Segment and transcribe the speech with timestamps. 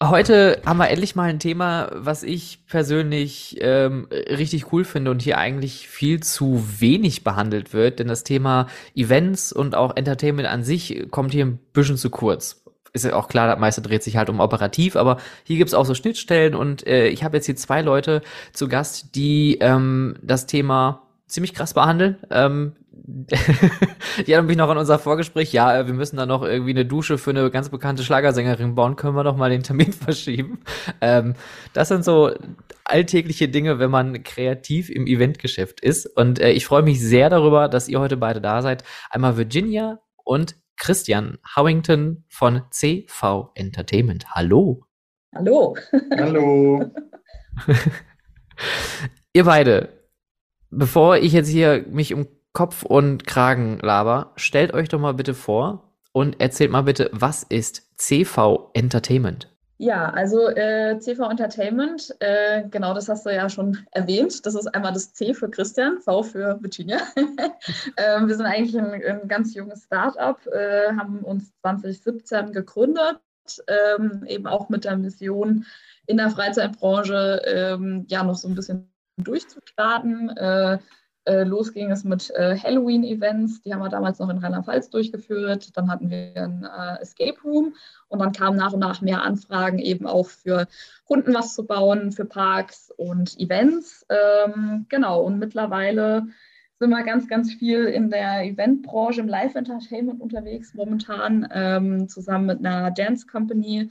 [0.00, 5.22] Heute haben wir endlich mal ein Thema, was ich persönlich ähm, richtig cool finde und
[5.22, 10.62] hier eigentlich viel zu wenig behandelt wird, denn das Thema Events und auch Entertainment an
[10.62, 12.62] sich kommt hier ein bisschen zu kurz.
[12.92, 15.84] Ist ja auch klar, das meiste dreht sich halt um operativ, aber hier gibt's auch
[15.84, 18.22] so Schnittstellen und äh, ich habe jetzt hier zwei Leute
[18.52, 22.18] zu Gast, die ähm, das Thema ziemlich krass behandeln.
[22.30, 22.76] Ähm,
[23.10, 26.84] die haben mich noch an unser Vorgespräch, ja, äh, wir müssen da noch irgendwie eine
[26.84, 30.60] Dusche für eine ganz bekannte Schlagersängerin bauen, können wir doch mal den Termin verschieben.
[31.00, 31.34] Ähm,
[31.72, 32.30] das sind so
[32.84, 36.04] alltägliche Dinge, wenn man kreativ im Eventgeschäft ist.
[36.04, 38.84] Und äh, ich freue mich sehr darüber, dass ihr heute beide da seid.
[39.08, 44.26] Einmal Virginia und Christian Howington von CV Entertainment.
[44.32, 44.84] Hallo.
[45.34, 45.76] Hallo.
[46.14, 46.92] Hallo.
[49.32, 49.88] ihr beide,
[50.70, 52.26] bevor ich jetzt hier mich um
[52.58, 57.44] Kopf und Kragen laber, stellt euch doch mal bitte vor und erzählt mal bitte, was
[57.44, 59.48] ist CV Entertainment?
[59.76, 64.44] Ja, also äh, CV Entertainment, äh, genau das hast du ja schon erwähnt.
[64.44, 66.98] Das ist einmal das C für Christian, V für Virginia.
[67.94, 73.20] äh, wir sind eigentlich ein, ein ganz junges Start-up, äh, haben uns 2017 gegründet,
[73.68, 75.64] ähm, eben auch mit der Mission,
[76.06, 80.36] in der Freizeitbranche ähm, ja noch so ein bisschen durchzustarten
[81.28, 85.76] äh, los ging es mit äh, Halloween-Events, die haben wir damals noch in Rheinland-Pfalz durchgeführt.
[85.76, 87.74] Dann hatten wir ein äh, Escape Room
[88.08, 90.66] und dann kamen nach und nach mehr Anfragen eben auch für
[91.06, 94.06] Kunden was zu bauen, für Parks und Events.
[94.08, 96.26] Ähm, genau, und mittlerweile
[96.78, 102.64] sind wir ganz, ganz viel in der Eventbranche, im Live-Entertainment unterwegs momentan, ähm, zusammen mit
[102.64, 103.90] einer Dance Company.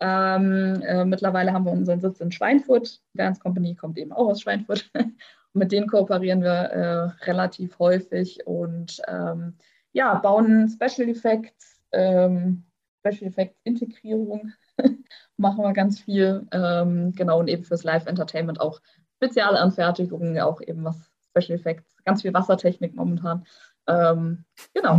[0.00, 3.00] Ähm, äh, mittlerweile haben wir unseren Sitz in Schweinfurt.
[3.14, 4.90] Dance Company kommt eben auch aus Schweinfurt.
[5.54, 9.56] Mit denen kooperieren wir äh, relativ häufig und ähm,
[9.92, 12.64] ja, bauen Special Effects, ähm,
[12.98, 14.52] Special Effects Integrierung
[15.36, 16.48] machen wir ganz viel.
[16.50, 18.80] Ähm, genau, und eben fürs Live Entertainment auch
[19.16, 23.46] Spezialanfertigungen, auch eben was Special Effects, ganz viel Wassertechnik momentan.
[23.86, 24.98] Ähm, genau.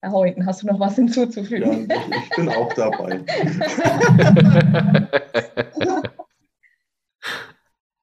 [0.00, 1.88] Herr Hauington, hast du noch was hinzuzufügen?
[1.88, 3.24] Ja, ich, ich bin auch dabei.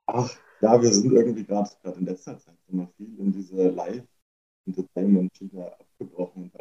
[0.07, 0.29] Ach,
[0.61, 6.51] ja, wir sind irgendwie gerade in letzter Zeit immer viel in diese Live-Entertainment-Schiene abgebrochen.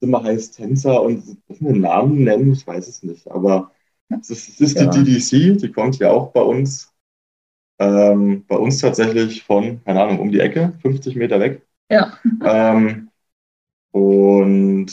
[0.00, 2.52] Immer heißt Tänzer und dürfen wir einen Namen nennen?
[2.52, 3.30] Ich weiß es nicht.
[3.30, 3.72] Aber
[4.08, 4.86] es ist, ist ja.
[4.86, 6.92] die DDC, die kommt ja auch bei uns.
[7.78, 11.66] Ähm, bei uns tatsächlich von, keine Ahnung, um die Ecke, 50 Meter weg.
[11.90, 12.18] Ja.
[12.42, 13.10] Ähm,
[13.90, 14.86] und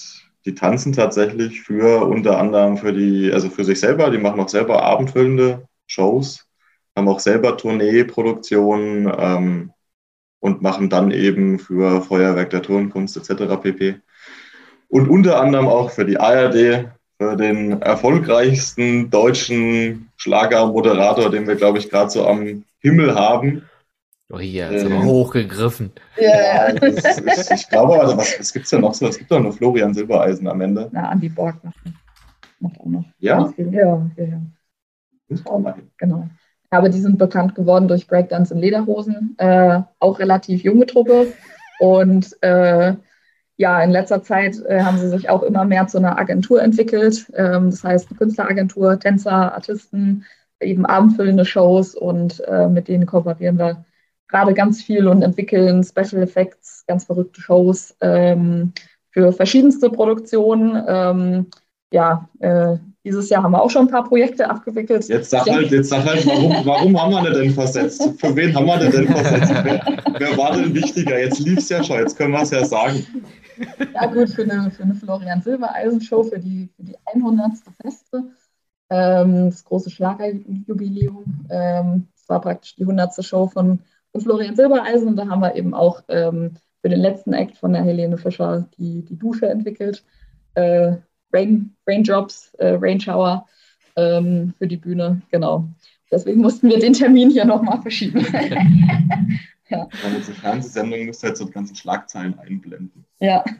[0.45, 4.49] die tanzen tatsächlich für unter anderem für die, also für sich selber, die machen auch
[4.49, 6.47] selber abendfüllende Shows
[6.95, 9.73] haben auch selber Tourneeproduktionen ähm,
[10.39, 13.61] und machen dann eben für Feuerwerk der Turnkunst etc.
[13.61, 14.01] pp.
[14.89, 21.79] Und unter anderem auch für die ARD, für den erfolgreichsten deutschen Schlagermoderator, den wir, glaube
[21.79, 23.63] ich, gerade so am Himmel haben.
[24.31, 25.91] Oh, hier ist ähm, hochgegriffen.
[26.17, 26.83] Ja, yeah.
[26.83, 29.07] ich, ich, glaube, also was, was gibt es denn noch so?
[29.07, 30.89] Es gibt doch nur Florian Silbereisen am Ende.
[30.91, 31.77] Na, Andi Borg macht,
[32.59, 33.05] macht auch noch.
[33.19, 33.53] Ja?
[33.57, 34.41] Ja, ja, ja.
[35.97, 36.29] Genau.
[36.73, 41.27] Aber die sind bekannt geworden durch Breakdance in Lederhosen, äh, auch relativ junge Truppe.
[41.79, 42.95] Und äh,
[43.57, 47.31] ja, in letzter Zeit äh, haben sie sich auch immer mehr zu einer Agentur entwickelt.
[47.35, 50.25] Ähm, das heißt, eine Künstleragentur, Tänzer, Artisten,
[50.59, 53.85] eben abendfüllende Shows und äh, mit denen kooperieren wir
[54.27, 58.73] gerade ganz viel und entwickeln Special Effects, ganz verrückte Shows ähm,
[59.11, 60.83] für verschiedenste Produktionen.
[60.87, 61.47] Ähm,
[61.91, 65.07] ja, äh, dieses Jahr haben wir auch schon ein paar Projekte abgewickelt.
[65.07, 68.01] Jetzt sag halt, jetzt sag halt warum, warum haben wir denn versetzt?
[68.17, 69.53] Für wen haben wir denn versetzt?
[69.63, 69.85] Wer,
[70.19, 71.19] wer war denn wichtiger?
[71.19, 73.05] Jetzt lief es ja schon, jetzt können wir es ja sagen.
[73.93, 77.51] Ja gut, für eine, für eine Florian Silbereisen-Show, für die, für die 100.
[77.81, 78.23] Feste,
[78.89, 81.47] ähm, das große Schlagerjubiläum.
[81.49, 83.23] Ähm, das war praktisch die 100.
[83.23, 83.79] Show von,
[84.11, 87.73] von Florian Silbereisen und da haben wir eben auch ähm, für den letzten Act von
[87.73, 90.03] der Helene Fischer die, die Dusche entwickelt.
[90.55, 90.97] Äh,
[91.33, 93.47] Rain, Raindrops, äh, Rainshower
[93.95, 95.21] ähm, für die Bühne.
[95.31, 95.67] Genau.
[96.11, 98.19] Deswegen mussten wir den Termin hier nochmal verschieben.
[99.69, 99.81] ja.
[100.05, 103.05] Aber zur Fernsehsendung müsst ihr halt so ganze Schlagzeilen einblenden.
[103.19, 103.43] Ja.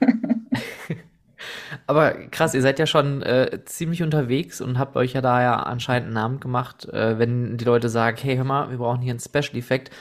[1.87, 5.55] Aber krass, ihr seid ja schon äh, ziemlich unterwegs und habt euch ja da ja
[5.55, 9.11] anscheinend einen Namen gemacht, äh, wenn die Leute sagen, hey, hör mal, wir brauchen hier
[9.11, 9.91] einen Special Effekt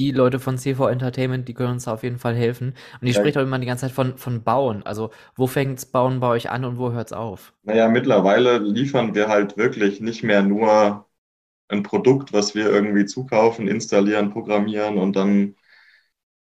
[0.00, 2.68] die Leute von CV Entertainment, die können uns da auf jeden Fall helfen.
[3.00, 3.20] Und die ja.
[3.20, 4.82] spricht auch immer die ganze Zeit von, von Bauen.
[4.82, 7.52] Also wo fängt's Bauen bei euch an und wo hört's auf?
[7.64, 11.06] Naja, mittlerweile liefern wir halt wirklich nicht mehr nur
[11.68, 15.54] ein Produkt, was wir irgendwie zukaufen, installieren, programmieren und dann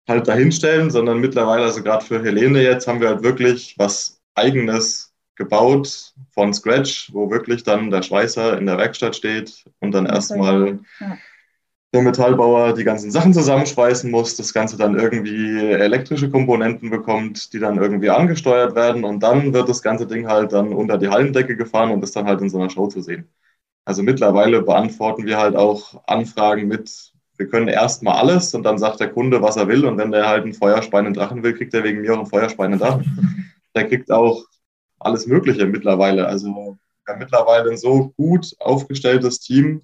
[0.07, 5.13] halt dahinstellen, sondern mittlerweile, also gerade für Helene jetzt, haben wir halt wirklich was eigenes
[5.35, 10.79] gebaut von Scratch, wo wirklich dann der Schweißer in der Werkstatt steht und dann erstmal
[10.99, 11.17] ja.
[11.95, 17.59] Der Metallbauer die ganzen Sachen zusammenschweißen muss, das Ganze dann irgendwie elektrische Komponenten bekommt, die
[17.59, 21.55] dann irgendwie angesteuert werden und dann wird das ganze Ding halt dann unter die Hallendecke
[21.55, 23.29] gefahren und ist dann halt in so einer Show zu sehen.
[23.85, 28.99] Also mittlerweile beantworten wir halt auch Anfragen mit, wir können erstmal alles und dann sagt
[28.99, 31.73] der Kunde, was er will und wenn der halt einen Feuerspein und Drachen will, kriegt
[31.73, 33.53] er wegen mir auch einen Feuerspein und Drachen.
[33.73, 34.43] Der kriegt auch
[34.99, 36.27] alles Mögliche mittlerweile.
[36.27, 36.77] Also
[37.17, 39.83] mittlerweile ein so gut aufgestelltes Team,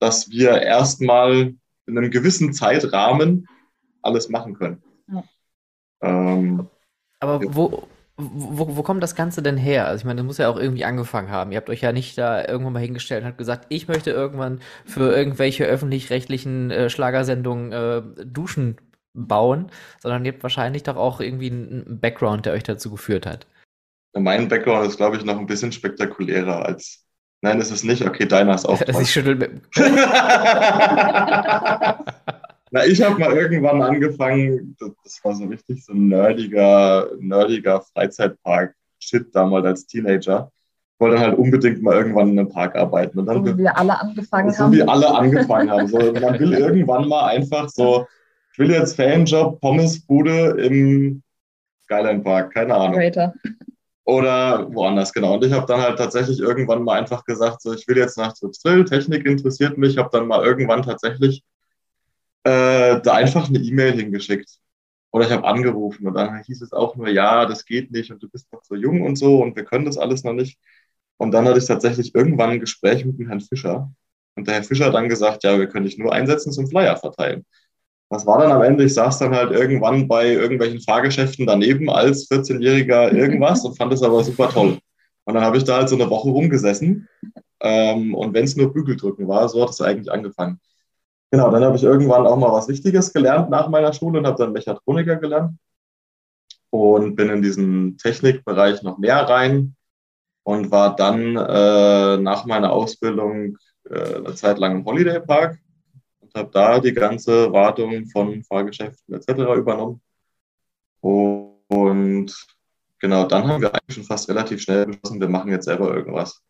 [0.00, 1.54] dass wir erstmal
[1.86, 3.48] in einem gewissen Zeitrahmen
[4.02, 4.82] alles machen können.
[5.10, 5.24] Ja.
[6.02, 6.68] Ähm,
[7.20, 9.86] Aber wo, wo, wo kommt das Ganze denn her?
[9.86, 11.52] Also ich meine, das muss ja auch irgendwie angefangen haben.
[11.52, 14.60] Ihr habt euch ja nicht da irgendwann mal hingestellt und habt gesagt, ich möchte irgendwann
[14.84, 18.76] für irgendwelche öffentlich-rechtlichen äh, Schlagersendungen äh, Duschen
[19.14, 23.46] bauen, sondern ihr habt wahrscheinlich doch auch irgendwie einen Background, der euch dazu geführt hat.
[24.16, 27.04] Mein Background ist, glaube ich, noch ein bisschen spektakulärer als.
[27.40, 28.04] Nein, ist es nicht.
[28.04, 28.80] Okay, deiner ist auch.
[29.00, 29.62] ich schüttel mit.
[32.70, 37.80] Na, ich habe mal irgendwann angefangen, das, das, war so richtig so ein nerdiger, nerdiger
[37.80, 40.52] Freizeitpark-Shit damals als Teenager.
[40.94, 43.20] Ich wollte halt unbedingt mal irgendwann in einem Park arbeiten.
[43.20, 44.72] Und dann, so wie wir alle angefangen so haben.
[44.72, 45.88] So wie alle angefangen haben.
[45.88, 48.06] So, man will irgendwann mal einfach so,
[48.52, 51.22] ich will jetzt Fanjob, Pommesbude im
[51.84, 52.96] Skyline Park, keine Ahnung.
[52.96, 53.32] Greater.
[54.08, 55.34] Oder woanders, genau.
[55.34, 58.32] Und ich habe dann halt tatsächlich irgendwann mal einfach gesagt, so, ich will jetzt nach
[58.64, 59.90] Drill, Technik interessiert mich.
[59.92, 61.44] Ich habe dann mal irgendwann tatsächlich
[62.44, 64.48] äh, da einfach eine E-Mail hingeschickt.
[65.10, 68.22] Oder ich habe angerufen und dann hieß es auch nur, ja, das geht nicht und
[68.22, 70.58] du bist noch so jung und so und wir können das alles noch nicht.
[71.18, 73.92] Und dann hatte ich tatsächlich irgendwann ein Gespräch mit dem Herrn Fischer.
[74.36, 76.96] Und der Herr Fischer hat dann gesagt, ja, wir können dich nur einsetzen zum Flyer
[76.96, 77.44] verteilen.
[78.10, 78.84] Was war dann am Ende?
[78.84, 84.02] Ich saß dann halt irgendwann bei irgendwelchen Fahrgeschäften daneben als 14-Jähriger irgendwas und fand es
[84.02, 84.78] aber super toll.
[85.24, 87.06] Und dann habe ich da halt so eine Woche rumgesessen.
[87.60, 90.58] Ähm, und wenn es nur Bügeldrücken war, so hat es eigentlich angefangen.
[91.30, 94.38] Genau, dann habe ich irgendwann auch mal was Wichtiges gelernt nach meiner Schule und habe
[94.38, 95.58] dann Mechatroniker gelernt
[96.70, 99.76] und bin in diesen Technikbereich noch mehr rein
[100.44, 103.58] und war dann äh, nach meiner Ausbildung
[103.90, 105.58] äh, eine Zeit lang im Holiday Park
[106.34, 109.28] und habe da die ganze Wartung von Fahrgeschäften etc.
[109.56, 110.00] übernommen.
[111.00, 112.34] Und
[112.98, 116.42] genau, dann haben wir eigentlich schon fast relativ schnell beschlossen, wir machen jetzt selber irgendwas.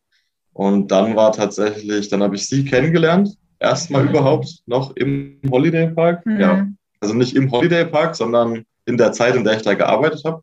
[0.52, 4.10] Und dann war tatsächlich, dann habe ich sie kennengelernt erstmal mhm.
[4.10, 6.25] überhaupt noch im Holiday Park.
[6.26, 6.40] Mhm.
[6.40, 6.66] Ja,
[7.00, 10.42] also nicht im Holiday Park, sondern in der Zeit, in der ich da gearbeitet habe.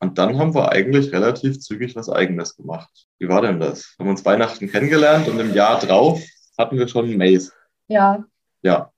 [0.00, 2.90] Und dann haben wir eigentlich relativ zügig was Eigenes gemacht.
[3.18, 3.94] Wie war denn das?
[3.96, 6.20] Wir haben uns Weihnachten kennengelernt und im Jahr drauf
[6.58, 7.52] hatten wir schon Maze.
[7.88, 8.24] Ja.
[8.62, 8.90] Ja.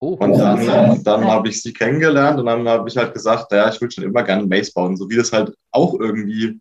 [0.00, 3.70] Oh, und dann, dann habe ich sie kennengelernt und dann habe ich halt gesagt, ja,
[3.70, 6.60] ich würde schon immer gerne Maze bauen, so wie das halt auch irgendwie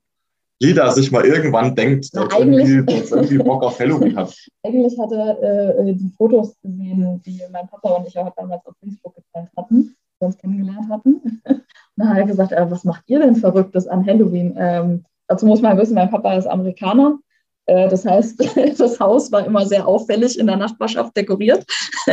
[0.64, 4.34] jeder sich mal irgendwann denkt, dass irgendwie, irgendwie Bock auf Halloween hat.
[4.64, 8.74] Eigentlich hatte äh, äh, die Fotos gesehen, die mein Papa und ich auch damals auf
[8.80, 11.42] Facebook geteilt hatten, wir uns kennengelernt hatten.
[11.96, 14.56] Und dann hat er gesagt, äh, was macht ihr denn Verrücktes an Halloween?
[14.58, 17.20] Ähm, dazu muss man wissen, mein Papa ist Amerikaner.
[17.66, 18.40] Äh, das heißt,
[18.80, 21.66] das Haus war immer sehr auffällig in der Nachbarschaft dekoriert.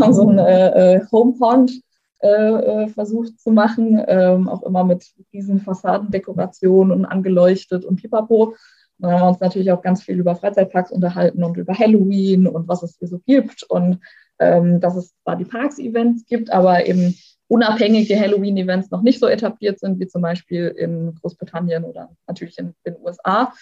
[0.00, 1.72] haben so ein äh, äh Home Pond
[2.20, 8.54] äh, versucht zu machen, ähm, auch immer mit diesen Fassadendekorationen und angeleuchtet und pipapo.
[8.98, 12.66] dann haben wir uns natürlich auch ganz viel über Freizeitparks unterhalten und über Halloween und
[12.66, 14.00] was es hier so gibt und
[14.38, 17.14] ähm, dass es zwar die Parks-Events gibt, aber eben
[17.48, 22.74] unabhängige Halloween-Events noch nicht so etabliert sind, wie zum Beispiel in Großbritannien oder natürlich in
[22.86, 23.52] den USA.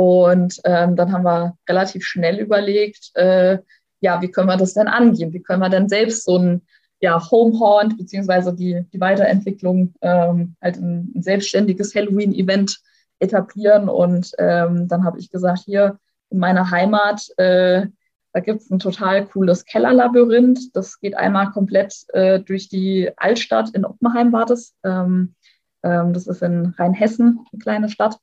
[0.00, 3.58] Und ähm, dann haben wir relativ schnell überlegt, äh,
[4.00, 5.34] ja, wie können wir das denn angehen?
[5.34, 6.62] Wie können wir denn selbst so ein
[7.00, 12.80] ja, Homehaunt beziehungsweise die, die Weiterentwicklung ähm, halt ein, ein selbstständiges Halloween-Event
[13.18, 13.90] etablieren.
[13.90, 15.98] Und ähm, dann habe ich gesagt, hier
[16.30, 17.86] in meiner Heimat, äh,
[18.32, 20.74] da gibt es ein total cooles Kellerlabyrinth.
[20.74, 23.74] Das geht einmal komplett äh, durch die Altstadt.
[23.74, 24.72] In Oppenheim war das.
[24.82, 25.34] Ähm,
[25.82, 28.16] ähm, das ist in Rheinhessen, eine kleine Stadt.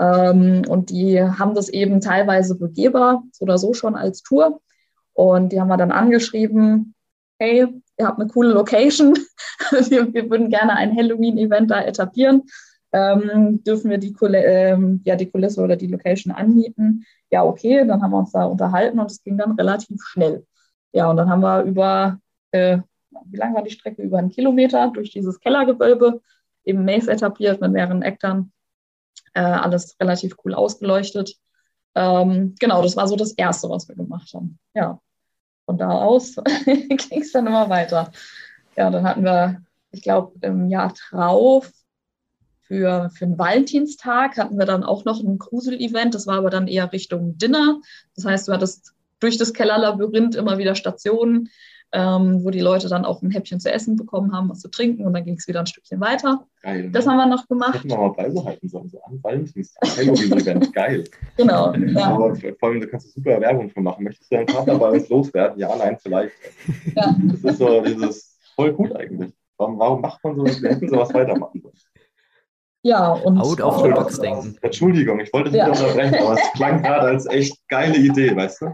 [0.00, 4.60] Ähm, und die haben das eben teilweise begehbar, so oder so schon als Tour.
[5.12, 6.94] Und die haben wir dann angeschrieben,
[7.38, 7.66] hey,
[7.98, 9.14] ihr habt eine coole Location,
[9.70, 12.44] wir, wir würden gerne ein Halloween-Event da etablieren.
[12.92, 17.04] Ähm, dürfen wir die, ähm, ja, die Kulisse oder die Location anmieten?
[17.30, 20.46] Ja, okay, dann haben wir uns da unterhalten und es ging dann relativ schnell.
[20.92, 22.18] Ja, und dann haben wir über,
[22.52, 22.78] äh,
[23.26, 24.02] wie lang war die Strecke?
[24.02, 26.20] Über einen Kilometer durch dieses Kellergewölbe
[26.64, 28.50] eben Maze etabliert mit mehreren Ektern.
[29.34, 31.36] Äh, alles relativ cool ausgeleuchtet.
[31.94, 34.58] Ähm, genau, das war so das Erste, was wir gemacht haben.
[34.74, 35.00] Ja
[35.70, 36.34] von da aus
[36.64, 38.10] ging es dann immer weiter.
[38.76, 41.70] Ja, dann hatten wir, ich glaube, im Jahr drauf
[42.62, 46.16] für, für den Valentinstag hatten wir dann auch noch ein Grusel-Event.
[46.16, 47.80] Das war aber dann eher Richtung Dinner.
[48.16, 51.50] Das heißt, du hattest durch das Kellerlabyrinth immer wieder Stationen,
[51.92, 55.06] ähm, wo die Leute dann auch ein Häppchen zu essen bekommen haben, was zu trinken
[55.06, 56.46] und dann ging es wieder ein Stückchen weiter.
[56.62, 57.12] Geil, das ne?
[57.12, 57.74] haben wir noch gemacht.
[57.74, 61.04] Das hätten wir mal beibehalten sollen, so an Valentinstag, Halloween-Event, geil.
[61.36, 61.74] Genau.
[61.74, 62.14] Ja.
[62.14, 64.04] Aber vor allem, da kannst du super Werbung von machen.
[64.04, 65.58] Möchtest du deinen Partner bei uns loswerden?
[65.58, 66.32] Ja, nein, vielleicht.
[66.94, 67.16] Ja.
[67.32, 69.32] Das ist so dieses, voll gut eigentlich.
[69.56, 70.62] Warum, warum macht man sowas?
[70.62, 71.74] Wir hätten sowas weitermachen sollen.
[72.82, 73.38] Ja, und.
[73.38, 74.56] Out of the box denken.
[74.62, 75.68] Entschuldigung, ich wollte dich ja.
[75.68, 78.66] nicht unterbrechen, aber es klang gerade als echt geile Idee, weißt du?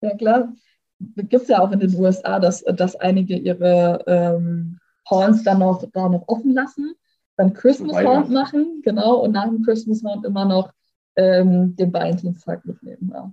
[0.00, 0.48] Ja, klar.
[1.16, 5.84] Gibt es ja auch in den USA, dass, dass einige ihre ähm, Horns dann noch,
[5.92, 6.94] da noch offen lassen,
[7.36, 10.72] dann Christmas Horn machen, genau, und nach dem Christmas Horn immer noch
[11.16, 13.10] ähm, den Valentinstag mitnehmen.
[13.12, 13.32] Ja.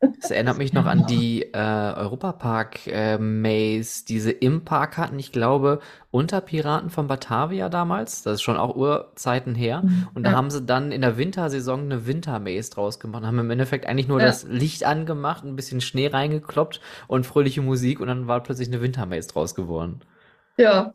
[0.00, 5.30] Das erinnert mich noch an die äh, Europapark äh, Maze, diese im Park hatten, ich
[5.30, 5.80] glaube,
[6.10, 8.22] unter Piraten von Batavia damals.
[8.22, 9.82] Das ist schon auch Urzeiten her.
[9.82, 10.08] Mhm.
[10.14, 10.36] Und da ja.
[10.36, 13.24] haben sie dann in der Wintersaison eine Wintermaze draus gemacht.
[13.24, 14.26] Haben im Endeffekt eigentlich nur ja.
[14.26, 18.80] das Licht angemacht, ein bisschen Schnee reingekloppt und fröhliche Musik und dann war plötzlich eine
[18.80, 20.00] Wintermaze draus geworden.
[20.56, 20.94] Ja,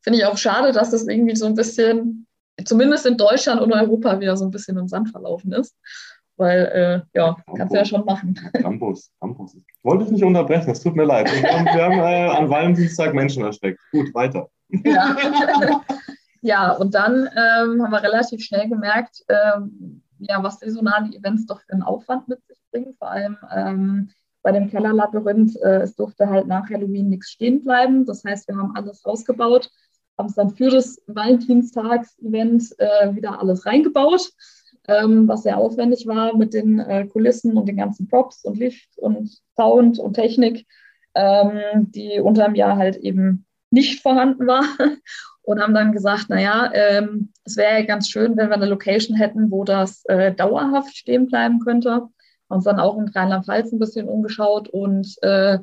[0.00, 2.26] finde ich auch schade, dass das irgendwie so ein bisschen,
[2.64, 5.76] zumindest in Deutschland und Europa wieder so ein bisschen im Sand verlaufen ist.
[6.36, 6.66] Weil,
[7.14, 7.58] äh, ja, Campus.
[7.58, 8.34] kannst du ja schon machen.
[8.52, 9.54] Campus, Campus.
[9.54, 11.30] Ich wollte dich nicht unterbrechen, es tut mir leid.
[11.32, 13.80] Wir haben, wir haben äh, an Valentinstag Menschen erschreckt.
[13.90, 14.48] Gut, weiter.
[14.68, 15.16] Ja,
[16.42, 21.60] ja und dann ähm, haben wir relativ schnell gemerkt, ähm, ja, was saisonale Events doch
[21.60, 22.94] für einen Aufwand mit sich bringen.
[22.98, 24.10] Vor allem ähm,
[24.42, 28.04] bei dem Kellerlabyrinth, äh, es durfte halt nach Halloween nichts stehen bleiben.
[28.04, 29.70] Das heißt, wir haben alles rausgebaut,
[30.18, 34.30] haben es dann für das Valentinstags-Event äh, wieder alles reingebaut
[34.88, 38.96] ähm, was sehr aufwendig war mit den äh, Kulissen und den ganzen Props und Licht
[38.98, 40.66] und Sound und Technik,
[41.14, 44.64] ähm, die unterm Jahr halt eben nicht vorhanden war.
[45.42, 49.16] Und haben dann gesagt, naja, ähm, es wäre ja ganz schön, wenn wir eine Location
[49.16, 51.90] hätten, wo das äh, dauerhaft stehen bleiben könnte.
[51.90, 52.10] Haben
[52.48, 55.58] uns dann auch in Rheinland-Pfalz ein bisschen umgeschaut und äh,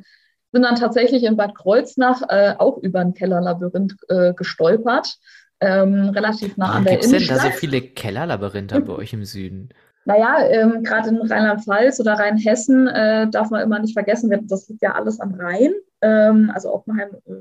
[0.53, 5.17] sind dann tatsächlich in Bad Kreuznach äh, auch über ein Kellerlabyrinth äh, gestolpert
[5.63, 7.19] ähm, relativ nah an der Innenstadt.
[7.19, 9.69] Gibt es denn da so viele Kellerlabyrinthe bei euch im Süden?
[10.05, 14.81] Naja, ähm, gerade in Rheinland-Pfalz oder Rheinhessen äh, darf man immer nicht vergessen, das liegt
[14.81, 17.31] ja alles am Rhein, ähm, also Oppenheim äh,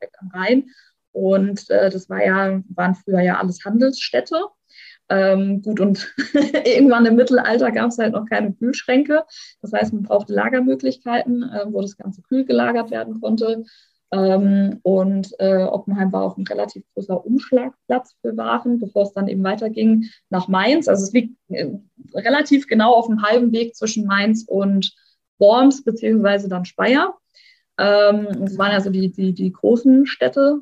[0.00, 0.64] direkt am Rhein.
[1.12, 4.40] Und äh, das war ja, waren früher ja alles Handelsstädte.
[5.08, 6.12] Ähm, gut, und
[6.64, 9.24] irgendwann im Mittelalter gab es halt noch keine Kühlschränke.
[9.62, 13.62] Das heißt, man brauchte Lagermöglichkeiten, äh, wo das Ganze kühl gelagert werden konnte.
[14.12, 19.28] Ähm, und äh, Oppenheim war auch ein relativ großer Umschlagplatz für Waren, bevor es dann
[19.28, 20.88] eben weiterging nach Mainz.
[20.88, 21.68] Also es liegt äh,
[22.14, 24.92] relativ genau auf dem halben Weg zwischen Mainz und
[25.38, 27.14] Worms, beziehungsweise dann Speyer.
[27.78, 30.60] Ähm, das waren also die, die, die großen Städte.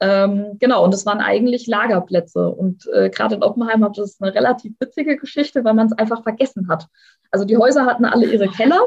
[0.00, 2.48] Ähm, genau, und es waren eigentlich Lagerplätze.
[2.50, 6.22] Und äh, gerade in Oppenheim hat das eine relativ witzige Geschichte, weil man es einfach
[6.22, 6.86] vergessen hat.
[7.30, 8.80] Also die Häuser hatten alle ihre Keller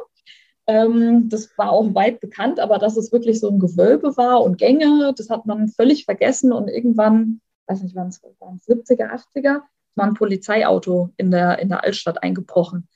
[0.65, 5.13] das war auch weit bekannt, aber dass es wirklich so ein Gewölbe war und Gänge,
[5.17, 6.53] das hat man völlig vergessen.
[6.53, 9.61] Und irgendwann, weiß nicht, wann es waren, 70er, 80er,
[9.95, 12.87] war ein Polizeiauto in der, in der Altstadt eingebrochen.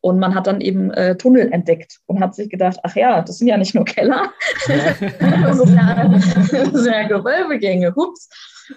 [0.00, 3.38] Und man hat dann eben äh, Tunnel entdeckt und hat sich gedacht, ach ja, das
[3.38, 4.32] sind ja nicht nur Keller,
[4.66, 8.28] das, ist ja, das sind ja Gewölbegänge, hups.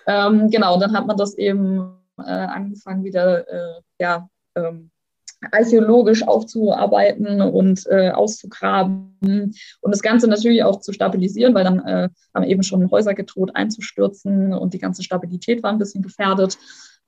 [0.06, 4.92] Ähm, genau, und dann hat man das eben äh, angefangen wieder äh, ja, ähm,
[5.52, 9.18] archäologisch aufzuarbeiten und äh, auszugraben
[9.82, 13.52] und das Ganze natürlich auch zu stabilisieren, weil dann äh, haben eben schon Häuser gedroht
[13.54, 16.58] einzustürzen und die ganze Stabilität war ein bisschen gefährdet.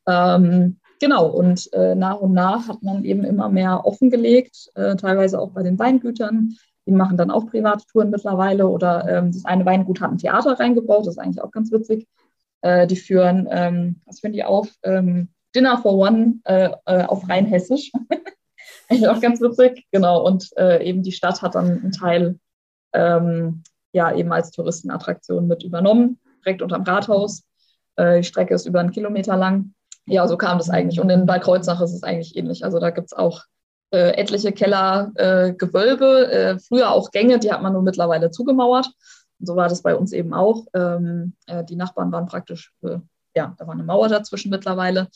[0.07, 5.39] Ähm, genau, und äh, nach und nach hat man eben immer mehr offengelegt, äh, teilweise
[5.39, 6.57] auch bei den Weingütern.
[6.85, 10.57] Die machen dann auch private Touren mittlerweile oder ähm, das eine Weingut hat ein Theater
[10.57, 12.07] reingebaut, das ist eigentlich auch ganz witzig.
[12.61, 14.69] Äh, die führen, ähm, was führen die auf?
[14.83, 17.91] Ähm, Dinner for One äh, äh, auf rein hessisch.
[18.89, 20.25] Eigentlich auch ganz witzig, genau.
[20.25, 22.39] Und äh, eben die Stadt hat dann einen Teil
[22.93, 23.63] ähm,
[23.93, 27.43] ja eben als Touristenattraktion mit übernommen, direkt unterm Rathaus.
[27.95, 29.73] Äh, die Strecke ist über einen Kilometer lang.
[30.05, 30.99] Ja, so kam das eigentlich.
[30.99, 32.63] Und in Bad Kreuznach ist es eigentlich ähnlich.
[32.63, 33.43] Also da gibt es auch
[33.91, 38.87] äh, etliche Kellergewölbe, äh, früher auch Gänge, die hat man nur mittlerweile zugemauert.
[39.39, 40.65] Und so war das bei uns eben auch.
[40.73, 42.99] Ähm, äh, die Nachbarn waren praktisch äh,
[43.37, 45.09] ja, da war eine Mauer dazwischen mittlerweile,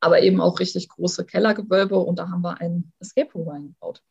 [0.00, 4.02] aber eben auch richtig große Kellergewölbe und da haben wir ein Escape Room eingebaut.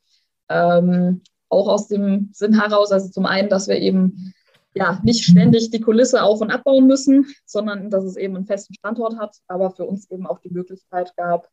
[0.50, 4.34] Ähm, auch aus dem Sinn heraus, also zum einen, dass wir eben
[4.74, 8.74] ja nicht ständig die Kulisse auf- und abbauen müssen, sondern dass es eben einen festen
[8.74, 11.50] Standort hat, aber für uns eben auch die Möglichkeit gab,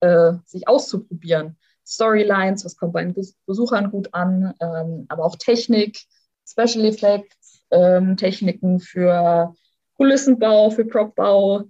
[0.00, 1.56] äh, sich auszuprobieren.
[1.84, 3.14] Storylines, was kommt bei den
[3.46, 5.98] Besuchern gut an, ähm, aber auch Technik,
[6.48, 9.54] Special Effects, ähm, Techniken für
[9.96, 11.64] Kulissenbau, für Propbau,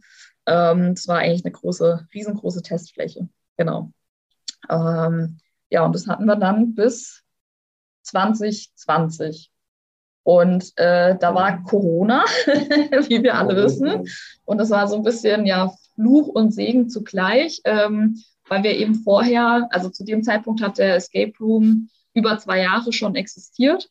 [0.49, 3.29] Ähm, das war eigentlich eine große, riesengroße Testfläche.
[3.57, 3.91] Genau.
[4.71, 5.39] Ähm,
[5.71, 7.23] ja, und das hatten wir dann bis
[8.03, 9.51] 2020.
[10.23, 14.09] Und äh, da war Corona, wie wir alle wissen.
[14.45, 18.95] Und das war so ein bisschen ja Fluch und Segen zugleich, ähm, weil wir eben
[18.95, 23.89] vorher, also zu dem Zeitpunkt hat der Escape Room über zwei Jahre schon existiert.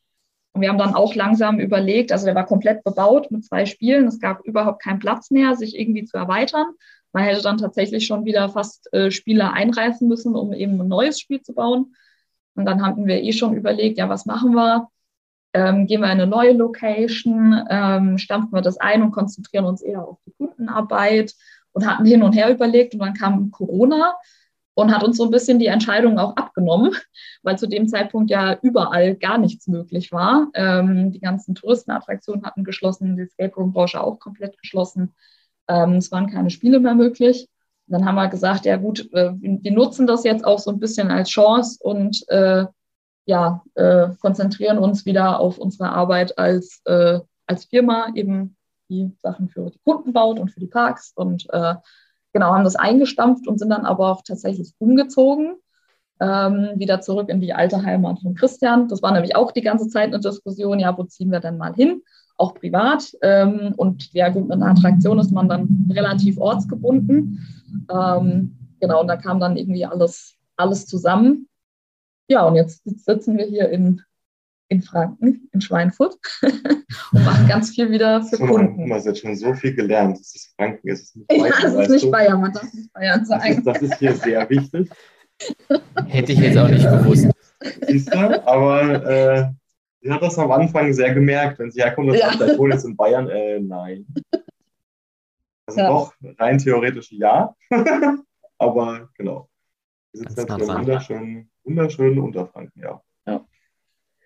[0.55, 4.07] Und wir haben dann auch langsam überlegt, also der war komplett bebaut mit zwei Spielen.
[4.07, 6.65] Es gab überhaupt keinen Platz mehr, sich irgendwie zu erweitern.
[7.13, 11.19] Man hätte dann tatsächlich schon wieder fast äh, Spieler einreißen müssen, um eben ein neues
[11.19, 11.95] Spiel zu bauen.
[12.55, 14.87] Und dann hatten wir eh schon überlegt, ja, was machen wir?
[15.55, 19.81] ähm, gehen wir in eine neue Location, ähm, stampfen wir das ein und konzentrieren uns
[19.81, 21.33] eher auf die Kundenarbeit
[21.71, 24.15] und hatten hin und her überlegt und dann kam Corona
[24.75, 26.95] und hat uns so ein bisschen die Entscheidung auch abgenommen,
[27.43, 30.49] weil zu dem Zeitpunkt ja überall gar nichts möglich war.
[30.53, 35.15] Ähm, die ganzen Touristenattraktionen hatten geschlossen, die Escape Room Branche auch komplett geschlossen.
[35.67, 37.47] Ähm, es waren keine Spiele mehr möglich.
[37.87, 40.79] Und dann haben wir gesagt, ja gut, äh, wir nutzen das jetzt auch so ein
[40.79, 42.65] bisschen als Chance und äh,
[43.25, 48.55] ja, äh, konzentrieren uns wieder auf unsere Arbeit als, äh, als Firma, eben
[48.89, 51.75] die Sachen für die Kunden baut und für die Parks und äh,
[52.35, 55.55] genau, haben das eingestampft und sind dann aber auch tatsächlich umgezogen,
[56.19, 58.89] ähm, wieder zurück in die alte Heimat von Christian.
[58.89, 61.73] Das war nämlich auch die ganze Zeit eine Diskussion, ja, wo ziehen wir denn mal
[61.73, 62.01] hin?
[62.35, 63.13] Auch privat.
[63.21, 67.39] Ähm, und ja, gut, mit einer Attraktion ist man dann relativ ortsgebunden.
[67.89, 71.47] Ähm, genau, und da kam dann irgendwie alles, alles zusammen.
[72.27, 74.01] Ja, und jetzt sitzen wir hier in,
[74.67, 78.91] in Franken, in Schweinfurt und machen ganz viel wieder für so, Kunden.
[78.91, 80.19] Hast jetzt schon so viel gelernt.
[80.19, 81.45] Das ist Franken, es ist nicht Bayern.
[81.45, 83.63] Ja, es ist nicht Bayern, man darf nicht Bayern sagen.
[83.63, 84.89] Das ist, das ist hier sehr wichtig.
[86.07, 87.27] Hätte ich jetzt auch nicht gewusst.
[87.87, 89.51] Siehst du, aber äh,
[90.01, 92.31] sie hat das am Anfang sehr gemerkt, wenn sie herkommt und ja.
[92.31, 93.29] sagt, ich wohne jetzt in Bayern.
[93.29, 94.05] Äh, nein.
[95.67, 95.87] Also ja.
[95.87, 97.55] doch, rein theoretisch ja.
[98.57, 99.49] aber genau.
[100.13, 103.01] Wir sitzen jetzt hier wunderschön wunderschönen Unterfranken, ja.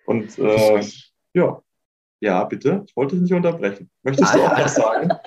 [0.10, 0.82] Und äh,
[1.34, 1.62] ja.
[2.20, 2.84] Ja, bitte.
[2.88, 3.92] Ich wollte dich nicht unterbrechen.
[4.02, 5.10] Möchtest du auch was sagen?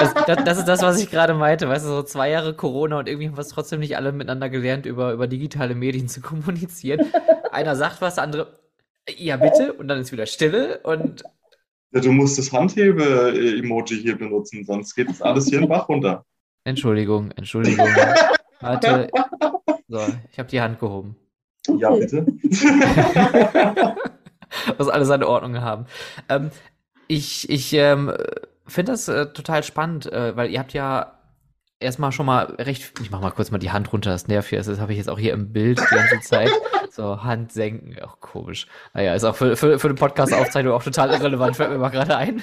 [0.00, 1.68] Das, das, das, ist das, was ich gerade meinte.
[1.68, 4.48] Weißt du, so zwei Jahre Corona und irgendwie haben wir es trotzdem nicht alle miteinander
[4.48, 7.06] gelernt, über, über digitale Medien zu kommunizieren.
[7.52, 8.58] Einer sagt was, der andere,
[9.08, 9.74] ja, bitte.
[9.74, 11.22] Und dann ist wieder Stille und.
[11.92, 16.24] Ja, du musst das Handhebe-Emoji hier benutzen, sonst geht das alles hier in Bach runter.
[16.64, 17.88] Entschuldigung, Entschuldigung.
[18.60, 19.08] Warte.
[19.88, 20.00] So,
[20.32, 21.16] ich habe die Hand gehoben.
[21.78, 22.26] Ja, bitte.
[24.78, 25.86] Muss alles seine Ordnung haben.
[26.28, 26.50] Ähm,
[27.06, 28.12] ich ich ähm,
[28.66, 31.18] finde das äh, total spannend, äh, weil ihr habt ja
[31.80, 32.92] erstmal schon mal recht.
[33.00, 34.62] Ich mach mal kurz mal die Hand runter, das nervt hier.
[34.62, 36.50] Das habe ich jetzt auch hier im Bild die ganze Zeit.
[36.90, 37.96] So, Hand senken.
[38.02, 38.66] Auch komisch.
[38.94, 42.16] Naja, ist auch für, für, für eine Podcast-Aufzeichnung auch total irrelevant, fällt mir mal gerade
[42.16, 42.42] ein.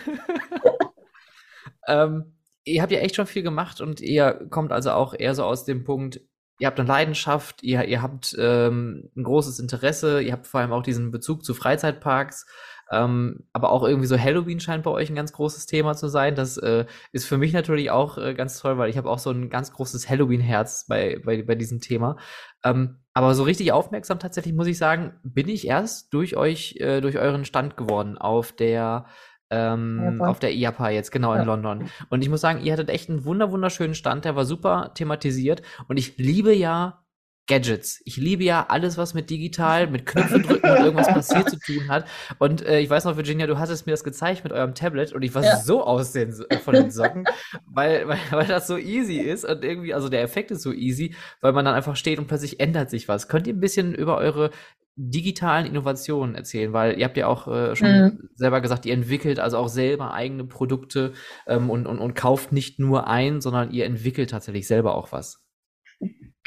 [1.87, 5.43] ähm, ihr habt ja echt schon viel gemacht und ihr kommt also auch eher so
[5.43, 6.21] aus dem Punkt,
[6.59, 10.73] ihr habt eine Leidenschaft, ihr, ihr habt ähm, ein großes Interesse, ihr habt vor allem
[10.73, 12.45] auch diesen Bezug zu Freizeitparks,
[12.89, 16.35] ähm, aber auch irgendwie so Halloween scheint bei euch ein ganz großes Thema zu sein.
[16.35, 19.29] Das äh, ist für mich natürlich auch äh, ganz toll, weil ich habe auch so
[19.29, 22.17] ein ganz großes Halloween-Herz bei, bei, bei diesem Thema.
[22.63, 27.01] Ähm, aber so richtig aufmerksam tatsächlich, muss ich sagen, bin ich erst durch euch, äh,
[27.01, 29.05] durch euren Stand geworden auf der
[29.49, 31.89] ähm, auf der IAPA jetzt, genau in London.
[32.09, 35.61] Und ich muss sagen, ihr hattet echt einen wunder wunderschönen Stand, der war super thematisiert.
[35.87, 37.03] Und ich liebe ja
[37.47, 38.01] Gadgets.
[38.05, 41.87] Ich liebe ja alles, was mit digital, mit Knöpfen drücken und irgendwas passiert zu tun
[41.87, 42.05] hat.
[42.39, 45.21] Und äh, ich weiß noch, Virginia, du hattest mir das gezeigt mit eurem Tablet und
[45.21, 45.55] ich war ja.
[45.57, 46.33] so aus den,
[46.63, 47.25] von den Socken,
[47.65, 51.15] weil, weil, weil das so easy ist und irgendwie, also der Effekt ist so easy,
[51.41, 53.27] weil man dann einfach steht und plötzlich ändert sich was.
[53.29, 54.51] Könnt ihr ein bisschen über eure
[54.97, 58.29] digitalen Innovationen erzählen, weil ihr habt ja auch äh, schon mhm.
[58.33, 61.13] selber gesagt, ihr entwickelt also auch selber eigene Produkte
[61.45, 65.46] ähm, und, und, und kauft nicht nur ein, sondern ihr entwickelt tatsächlich selber auch was.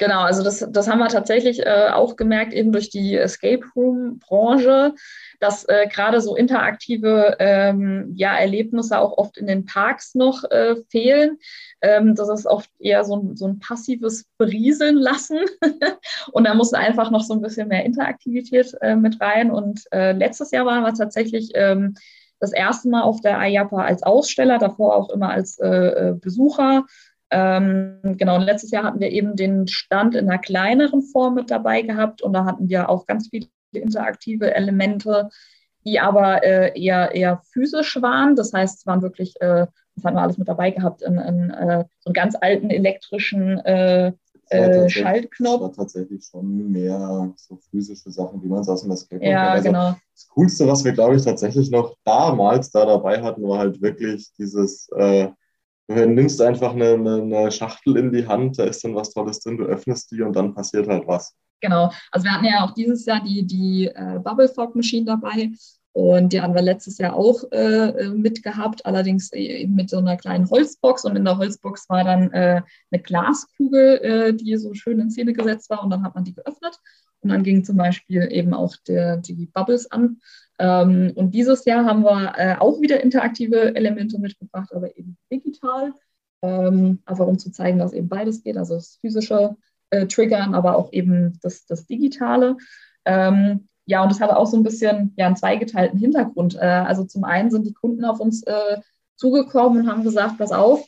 [0.01, 4.95] Genau, also das, das haben wir tatsächlich äh, auch gemerkt, eben durch die Escape Room-Branche,
[5.41, 10.77] dass äh, gerade so interaktive ähm, ja, Erlebnisse auch oft in den Parks noch äh,
[10.89, 11.37] fehlen.
[11.83, 15.41] Ähm, das ist oft eher so ein, so ein passives Berieseln lassen.
[16.33, 19.51] und da muss einfach noch so ein bisschen mehr Interaktivität äh, mit rein.
[19.51, 21.95] Und äh, letztes Jahr waren wir tatsächlich ähm,
[22.39, 26.87] das erste Mal auf der IAPA als Aussteller, davor auch immer als äh, Besucher.
[27.31, 31.51] Ähm, genau, und letztes Jahr hatten wir eben den Stand in einer kleineren Form mit
[31.51, 35.29] dabei gehabt und da hatten wir auch ganz viele interaktive Elemente,
[35.85, 38.37] die aber äh, eher, eher physisch waren.
[38.37, 41.51] Das heißt, es waren wirklich, äh, das hatten wir alles mit dabei gehabt, in, in
[41.51, 44.13] äh, so einen ganz alten elektrischen äh,
[44.51, 45.61] äh, Schaltknopf.
[45.61, 49.51] Das war tatsächlich schon mehr so physische Sachen, wie man es aus dem Escape Ja,
[49.51, 49.97] also genau.
[50.13, 54.33] Das Coolste, was wir, glaube ich, tatsächlich noch damals da dabei hatten, war halt wirklich
[54.37, 55.29] dieses äh,
[55.91, 59.59] Du nimmst einfach eine, eine, Schachtel in die Hand, da ist dann was Tolles drin,
[59.59, 61.35] du öffnest die und dann passiert halt was.
[61.61, 65.51] Genau, also wir hatten ja auch dieses Jahr die, die äh, Bubble Fog Machine dabei
[65.91, 70.49] und die haben wir letztes Jahr auch äh, mitgehabt, allerdings eben mit so einer kleinen
[70.49, 75.11] Holzbox und in der Holzbox war dann äh, eine Glaskugel, äh, die so schön in
[75.11, 76.79] Szene gesetzt war und dann hat man die geöffnet
[77.21, 80.21] und dann gingen zum Beispiel eben auch der, die Bubbles an.
[80.59, 85.93] Ähm, und dieses Jahr haben wir äh, auch wieder interaktive Elemente mitgebracht, aber eben digital.
[86.43, 89.57] Ähm, einfach um zu zeigen, dass eben beides geht, also das physische
[89.91, 92.57] äh, Triggern, aber auch eben das, das Digitale.
[93.05, 96.55] Ähm, ja, und das hat auch so ein bisschen ja, einen zweigeteilten Hintergrund.
[96.55, 98.79] Äh, also zum einen sind die Kunden auf uns äh,
[99.17, 100.87] zugekommen und haben gesagt, pass auf,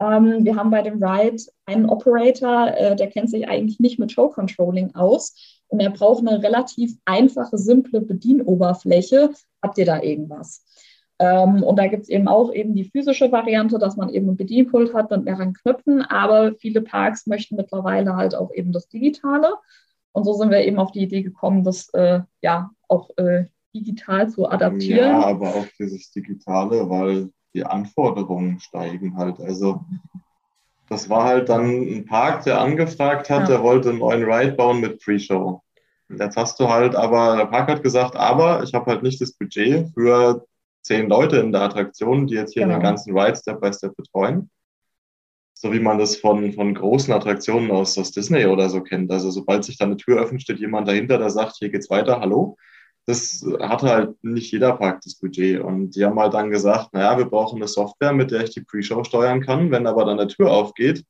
[0.00, 4.12] ähm, wir haben bei dem Ride einen Operator, äh, der kennt sich eigentlich nicht mit
[4.12, 5.34] Show Controlling aus
[5.74, 9.30] und er braucht eine relativ einfache, simple Bedienoberfläche.
[9.60, 10.64] Habt ihr da irgendwas?
[11.18, 14.36] Ähm, und da gibt es eben auch eben die physische Variante, dass man eben ein
[14.36, 19.54] Bedienpult hat mit mehreren Knöpfen, aber viele Parks möchten mittlerweile halt auch eben das Digitale.
[20.12, 24.30] Und so sind wir eben auf die Idee gekommen, das äh, ja auch äh, digital
[24.30, 25.10] zu adaptieren.
[25.10, 29.40] Ja, aber auch dieses Digitale, weil die Anforderungen steigen halt.
[29.40, 29.80] Also
[30.88, 33.56] das war halt dann ein Park, der angefragt hat, ja.
[33.56, 35.63] der wollte einen neuen Ride bauen mit Pre-Show.
[36.08, 39.32] Jetzt hast du halt, aber der Park hat gesagt, aber ich habe halt nicht das
[39.32, 40.44] Budget für
[40.82, 42.76] zehn Leute in der Attraktion, die jetzt hier genau.
[42.76, 44.50] den ganzen Ride Step by Step betreuen.
[45.54, 49.10] So wie man das von, von großen Attraktionen aus, aus Disney oder so kennt.
[49.10, 52.20] Also sobald sich da eine Tür öffnet, steht jemand dahinter, der sagt, hier geht's weiter,
[52.20, 52.56] hallo
[53.06, 55.60] das hatte halt nicht jeder Park das Budget.
[55.60, 58.62] Und die haben halt dann gesagt, naja, wir brauchen eine Software, mit der ich die
[58.62, 59.70] Pre-Show steuern kann.
[59.70, 61.04] Wenn aber dann eine Tür aufgeht,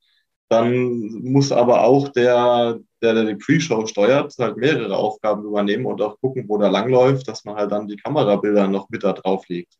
[0.48, 6.00] dann muss aber auch der, der, der die Pre-Show steuert, halt mehrere Aufgaben übernehmen und
[6.02, 9.48] auch gucken, wo der langläuft, dass man halt dann die Kamerabilder noch mit da drauf
[9.48, 9.74] legt.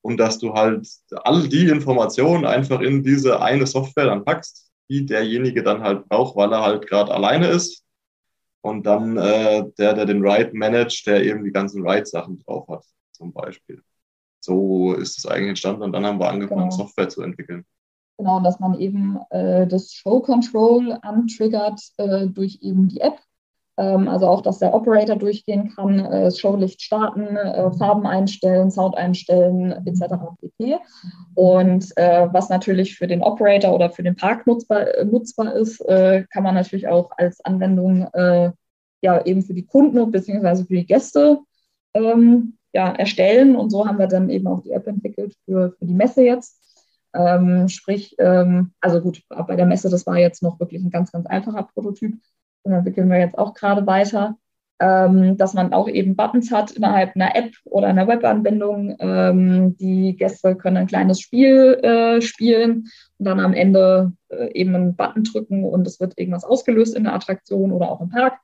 [0.00, 0.88] Und dass du halt
[1.24, 6.36] all die Informationen einfach in diese eine Software dann packst, die derjenige dann halt braucht,
[6.36, 7.84] weil er halt gerade alleine ist
[8.62, 12.84] und dann äh, der, der den Ride managt, der eben die ganzen Ride-Sachen drauf hat,
[13.12, 13.82] zum Beispiel.
[14.40, 16.84] So ist es eigentlich entstanden und dann haben wir angefangen, genau.
[16.84, 17.64] Software zu entwickeln.
[18.18, 23.20] Genau, dass man eben äh, das Show Control antriggert äh, durch eben die App.
[23.76, 28.72] Ähm, also auch, dass der Operator durchgehen kann, äh, das Showlicht starten, äh, Farben einstellen,
[28.72, 30.14] Sound einstellen, etc.
[30.40, 30.78] pp.
[31.36, 35.78] Und äh, was natürlich für den Operator oder für den Park nutzbar, äh, nutzbar ist,
[35.86, 38.08] kann man natürlich auch als Anwendung
[39.00, 40.64] ja eben für die Kunden bzw.
[40.64, 41.38] für die Gäste
[41.94, 43.54] ähm, ja, erstellen.
[43.54, 46.57] Und so haben wir dann eben auch die App entwickelt für, für die Messe jetzt.
[47.18, 51.10] Ähm, sprich, ähm, also gut, bei der Messe, das war jetzt noch wirklich ein ganz,
[51.10, 52.14] ganz einfacher Prototyp.
[52.64, 54.36] Den entwickeln wir jetzt auch gerade weiter.
[54.80, 58.94] Ähm, dass man auch eben Buttons hat innerhalb einer App oder einer Webanwendung.
[59.00, 62.84] Ähm, die Gäste können ein kleines Spiel äh, spielen
[63.18, 67.02] und dann am Ende äh, eben einen Button drücken und es wird irgendwas ausgelöst in
[67.02, 68.38] der Attraktion oder auch im Park.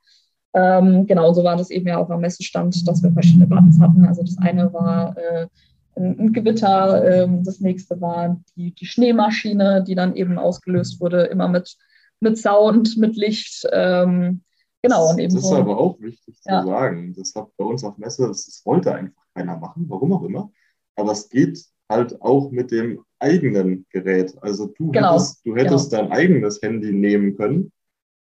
[0.53, 4.03] Ähm, genau, so war das eben ja auch am Messestand, dass wir verschiedene Buttons hatten.
[4.03, 5.47] Also das eine war äh,
[5.95, 11.47] ein, Gewitter, äh, das nächste war die, die, Schneemaschine, die dann eben ausgelöst wurde, immer
[11.47, 11.77] mit,
[12.19, 13.67] mit Sound, mit Licht.
[13.71, 14.41] Ähm,
[14.81, 16.65] genau, und eben das ist so, aber auch wichtig zu ja.
[16.65, 17.13] sagen.
[17.17, 20.51] Das hat bei uns auf Messe, das, das wollte einfach keiner machen, warum auch immer.
[20.95, 24.35] Aber es geht halt auch mit dem eigenen Gerät.
[24.41, 25.13] Also du genau.
[25.13, 26.03] hättest, du hättest genau.
[26.03, 27.71] dein eigenes Handy nehmen können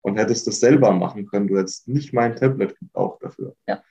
[0.02, 1.48] und hättest das selber machen können.
[1.48, 3.54] Du hättest nicht mein Tablet gebraucht dafür.
[3.66, 3.82] Ja.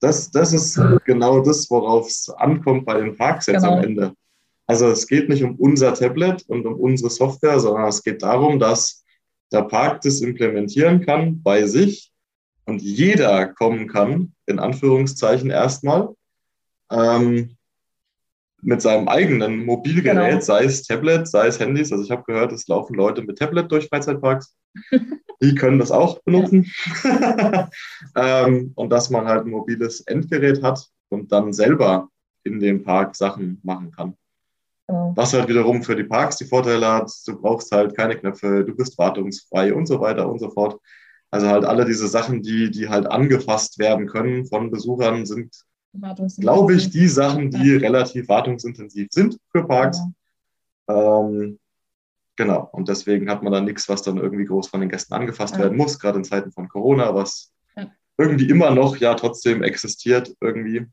[0.00, 3.76] Das, das ist genau das, worauf es ankommt bei den Parks jetzt genau.
[3.76, 4.14] am Ende.
[4.66, 8.58] Also es geht nicht um unser Tablet und um unsere Software, sondern es geht darum,
[8.58, 9.04] dass
[9.50, 12.12] der Park das implementieren kann bei sich
[12.66, 16.10] und jeder kommen kann, in Anführungszeichen erstmal,
[16.90, 17.56] ähm,
[18.60, 20.40] mit seinem eigenen Mobilgerät, genau.
[20.40, 21.92] sei es Tablet, sei es Handys.
[21.92, 24.54] Also ich habe gehört, es laufen Leute mit Tablet durch Freizeitparks.
[25.40, 26.70] Die können das auch benutzen.
[27.04, 27.70] Ja.
[28.16, 32.08] ähm, und dass man halt ein mobiles Endgerät hat und dann selber
[32.44, 34.14] in dem Park Sachen machen kann.
[34.88, 35.12] Genau.
[35.14, 38.74] Was halt wiederum für die Parks die Vorteile hat, du brauchst halt keine Knöpfe, du
[38.74, 40.80] bist wartungsfrei und so weiter und so fort.
[41.30, 45.54] Also halt alle diese Sachen, die, die halt angefasst werden können von Besuchern, sind
[46.38, 47.78] glaube ich, die Sachen, die ja.
[47.78, 50.00] relativ wartungsintensiv sind für Parks.
[50.88, 51.20] Ja.
[51.20, 51.58] Ähm,
[52.38, 55.56] genau, und deswegen hat man dann nichts, was dann irgendwie groß von den Gästen angefasst
[55.56, 55.60] ja.
[55.60, 57.52] werden muss, gerade in Zeiten von Corona, was
[58.16, 60.86] irgendwie immer noch ja trotzdem existiert irgendwie.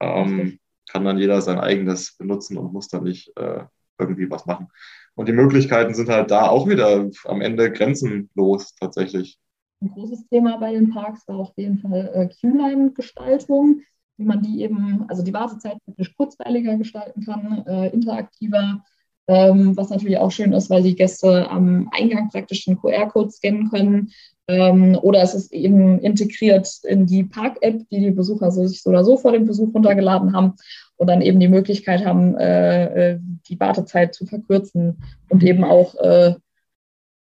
[0.00, 3.64] Ähm, kann dann jeder sein eigenes benutzen und muss dann nicht äh,
[3.98, 4.68] irgendwie was machen.
[5.14, 9.38] Und die Möglichkeiten sind halt da auch wieder am Ende grenzenlos tatsächlich.
[9.80, 13.82] Ein großes Thema bei den Parks war auf jeden Fall äh, Q-Line-Gestaltung
[14.16, 18.84] wie man die eben, also die Wartezeit wirklich kurzweiliger gestalten kann, äh, interaktiver.
[19.26, 23.70] Ähm, was natürlich auch schön ist, weil die Gäste am Eingang praktisch den QR-Code scannen
[23.70, 24.12] können.
[24.46, 29.02] Ähm, oder es ist eben integriert in die Park-App, die die Besucher sich so oder
[29.02, 30.54] so vor dem Besuch runtergeladen haben
[30.96, 35.94] und dann eben die Möglichkeit haben, äh, äh die Wartezeit zu verkürzen und eben auch
[35.96, 36.34] äh,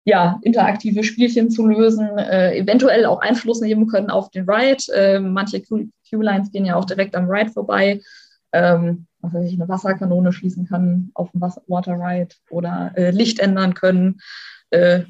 [0.05, 4.93] ja, interaktive Spielchen zu lösen, äh, eventuell auch Einfluss nehmen können auf den Ride.
[4.95, 8.01] Äh, manche Q-Lines gehen ja auch direkt am Ride vorbei.
[8.53, 13.39] Ähm, was weiß ich, eine Wasserkanone schießen kann auf dem Water Ride oder äh, Licht
[13.39, 14.21] ändern können,
[14.71, 15.05] äh,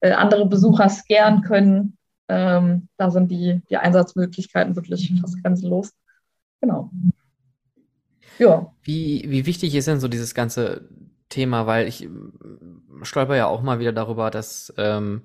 [0.00, 1.96] äh, andere Besucher scannen können.
[2.28, 5.92] Ähm, da sind die, die Einsatzmöglichkeiten wirklich fast grenzenlos.
[6.60, 6.90] Genau.
[8.38, 8.72] Ja.
[8.82, 10.88] Wie, wie wichtig ist denn so dieses ganze
[11.28, 12.08] Thema, weil ich
[13.02, 15.22] stolper ja auch mal wieder darüber, dass ähm,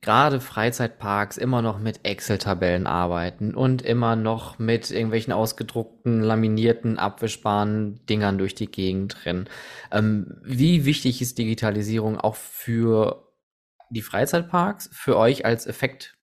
[0.00, 8.04] gerade Freizeitparks immer noch mit Excel-Tabellen arbeiten und immer noch mit irgendwelchen ausgedruckten, laminierten, abwischbaren
[8.06, 9.48] Dingern durch die Gegend rennen.
[9.90, 13.28] Ähm, wie wichtig ist Digitalisierung auch für
[13.90, 16.16] die Freizeitparks, für euch als Effekt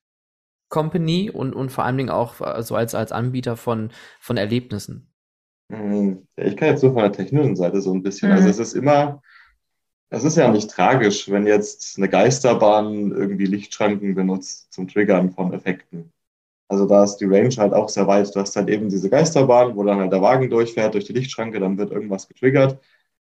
[0.70, 5.14] Company und, und vor allen Dingen auch so also als, als Anbieter von, von Erlebnissen?
[5.72, 8.32] Hm, ich kann jetzt nur von der technischen Seite so ein bisschen.
[8.32, 8.48] Also mhm.
[8.48, 9.22] Also es ist immer,
[10.10, 15.54] es ist ja nicht tragisch, wenn jetzt eine Geisterbahn irgendwie Lichtschranken benutzt zum Triggern von
[15.54, 16.12] Effekten.
[16.70, 18.36] Also da ist die Range halt auch sehr weit.
[18.36, 21.60] Du hast halt eben diese Geisterbahn, wo dann halt der Wagen durchfährt durch die Lichtschranke,
[21.60, 22.80] dann wird irgendwas getriggert.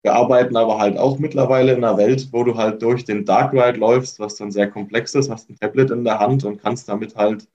[0.03, 3.53] Wir arbeiten aber halt auch mittlerweile in einer Welt, wo du halt durch den Dark
[3.55, 6.89] Ride läufst, was dann sehr komplex ist, hast ein Tablet in der Hand und kannst
[6.89, 7.49] damit halt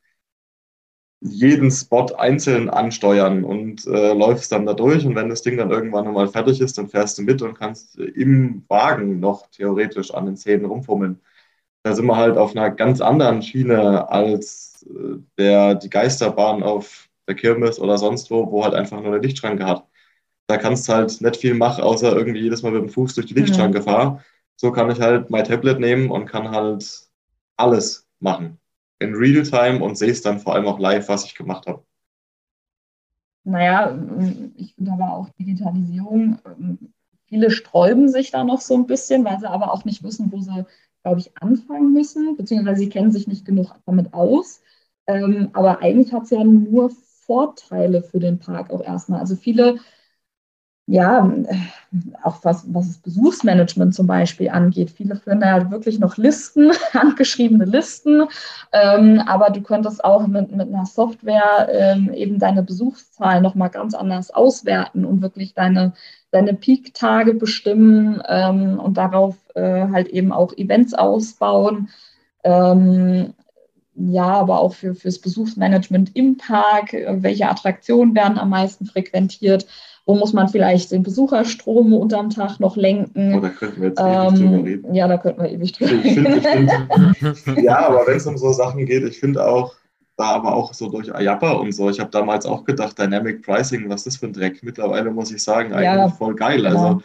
[1.21, 5.05] jeden Spot einzeln ansteuern und äh, läufst dann da durch.
[5.05, 7.97] Und wenn das Ding dann irgendwann nochmal fertig ist, dann fährst du mit und kannst
[7.97, 11.19] im Wagen noch theoretisch an den Szenen rumfummeln.
[11.83, 17.09] Da sind wir halt auf einer ganz anderen Schiene als äh, der, die Geisterbahn auf
[17.27, 19.85] der Kirmes oder sonst wo, wo halt einfach nur eine Lichtschranke hat.
[20.47, 23.27] Da kannst du halt nicht viel machen, außer irgendwie jedes Mal mit dem Fuß durch
[23.27, 23.83] die Lichtschranke mhm.
[23.83, 24.21] fahren.
[24.55, 27.09] So kann ich halt mein Tablet nehmen und kann halt
[27.57, 28.59] alles machen
[28.99, 31.83] in Realtime und sehe es dann vor allem auch live, was ich gemacht habe.
[33.43, 33.97] Naja,
[34.55, 36.39] ich finde aber auch Digitalisierung,
[37.27, 40.41] viele sträuben sich da noch so ein bisschen, weil sie aber auch nicht wissen, wo
[40.41, 40.65] sie,
[41.03, 44.61] glaube ich, anfangen müssen, beziehungsweise sie kennen sich nicht genug damit aus.
[45.07, 46.91] Ähm, aber eigentlich hat es ja nur
[47.25, 49.19] Vorteile für den Park auch erstmal.
[49.19, 49.79] Also viele
[50.89, 51.29] ja,
[52.23, 54.89] auch was, was das Besuchsmanagement zum Beispiel angeht.
[54.89, 58.23] Viele führen da ja wirklich noch Listen, handgeschriebene Listen,
[58.71, 63.93] ähm, aber du könntest auch mit, mit einer Software ähm, eben deine Besuchszahlen nochmal ganz
[63.95, 65.91] anders auswerten und wirklich deine,
[66.31, 71.89] deine Peak-Tage bestimmen ähm, und darauf äh, halt eben auch Events ausbauen.
[72.45, 73.33] Ähm,
[73.93, 79.65] ja, aber auch für, fürs Besuchsmanagement im Park, äh, welche Attraktionen werden am meisten frequentiert
[80.07, 83.35] wo muss man vielleicht den Besucherstrom unterm Tag noch lenken?
[83.35, 84.95] Oh, da könnten wir jetzt ewig ähm, drüber reden.
[84.95, 87.61] Ja, da könnten wir ewig drüber reden.
[87.63, 89.75] ja, aber wenn es um so Sachen geht, ich finde auch,
[90.15, 93.89] da aber auch so durch Ayapa und so, ich habe damals auch gedacht, Dynamic Pricing,
[93.89, 94.63] was ist das für ein Dreck?
[94.63, 96.63] Mittlerweile muss ich sagen, eigentlich ja, voll geil.
[96.63, 96.69] Genau.
[96.69, 97.01] Also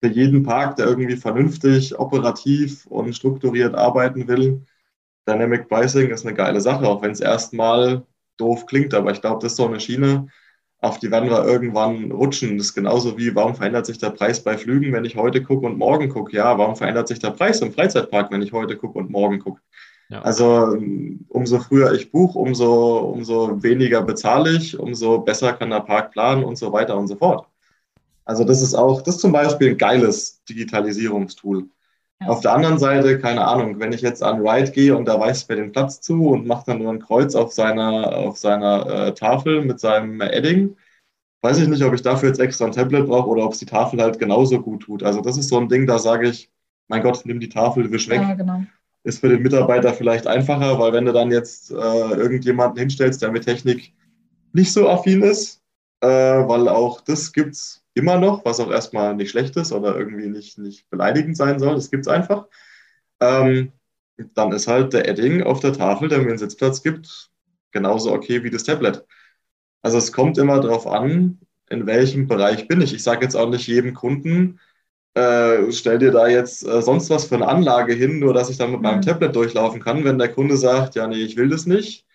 [0.00, 4.62] für jeden Park, der irgendwie vernünftig, operativ und strukturiert arbeiten will,
[5.26, 8.04] Dynamic Pricing ist eine geile Sache, auch wenn es erstmal
[8.36, 10.28] doof klingt, aber ich glaube, das ist so eine Schiene,
[10.84, 12.58] auf die werden wir irgendwann rutschen.
[12.58, 15.66] Das ist genauso wie, warum verändert sich der Preis bei Flügen, wenn ich heute gucke
[15.66, 16.36] und morgen gucke?
[16.36, 19.60] Ja, warum verändert sich der Preis im Freizeitpark, wenn ich heute gucke und morgen gucke?
[20.10, 20.20] Ja.
[20.22, 20.76] Also
[21.28, 26.44] umso früher ich buche, umso, umso weniger bezahle ich, umso besser kann der Park planen
[26.44, 27.46] und so weiter und so fort.
[28.26, 31.64] Also das ist auch, das ist zum Beispiel ein geiles Digitalisierungstool.
[32.20, 32.28] Ja.
[32.28, 35.48] Auf der anderen Seite, keine Ahnung, wenn ich jetzt an Ride gehe und da weist
[35.48, 39.14] mir den Platz zu und macht dann nur ein Kreuz auf seiner, auf seiner äh,
[39.14, 40.76] Tafel mit seinem Edding,
[41.42, 43.66] weiß ich nicht, ob ich dafür jetzt extra ein Tablet brauche oder ob es die
[43.66, 45.02] Tafel halt genauso gut tut.
[45.02, 46.50] Also das ist so ein Ding, da sage ich,
[46.88, 48.22] mein Gott, nimm die Tafel, wisch weg.
[48.22, 48.62] Ja, genau.
[49.02, 53.30] Ist für den Mitarbeiter vielleicht einfacher, weil wenn du dann jetzt äh, irgendjemanden hinstellst, der
[53.30, 53.92] mit Technik
[54.54, 55.60] nicht so affin ist,
[56.00, 59.96] äh, weil auch das gibt es immer noch, was auch erstmal nicht schlecht ist oder
[59.96, 61.74] irgendwie nicht, nicht beleidigend sein soll.
[61.74, 62.46] Das gibt es einfach.
[63.20, 63.72] Ähm,
[64.34, 67.30] dann ist halt der Edding auf der Tafel, der mir einen Sitzplatz gibt,
[67.72, 69.04] genauso okay wie das Tablet.
[69.82, 72.94] Also es kommt immer darauf an, in welchem Bereich bin ich.
[72.94, 74.60] Ich sage jetzt auch nicht jedem Kunden,
[75.14, 78.56] äh, stell dir da jetzt äh, sonst was für eine Anlage hin, nur dass ich
[78.56, 79.02] dann mit meinem mhm.
[79.02, 80.04] Tablet durchlaufen kann.
[80.04, 82.06] Wenn der Kunde sagt, ja, nee, ich will das nicht,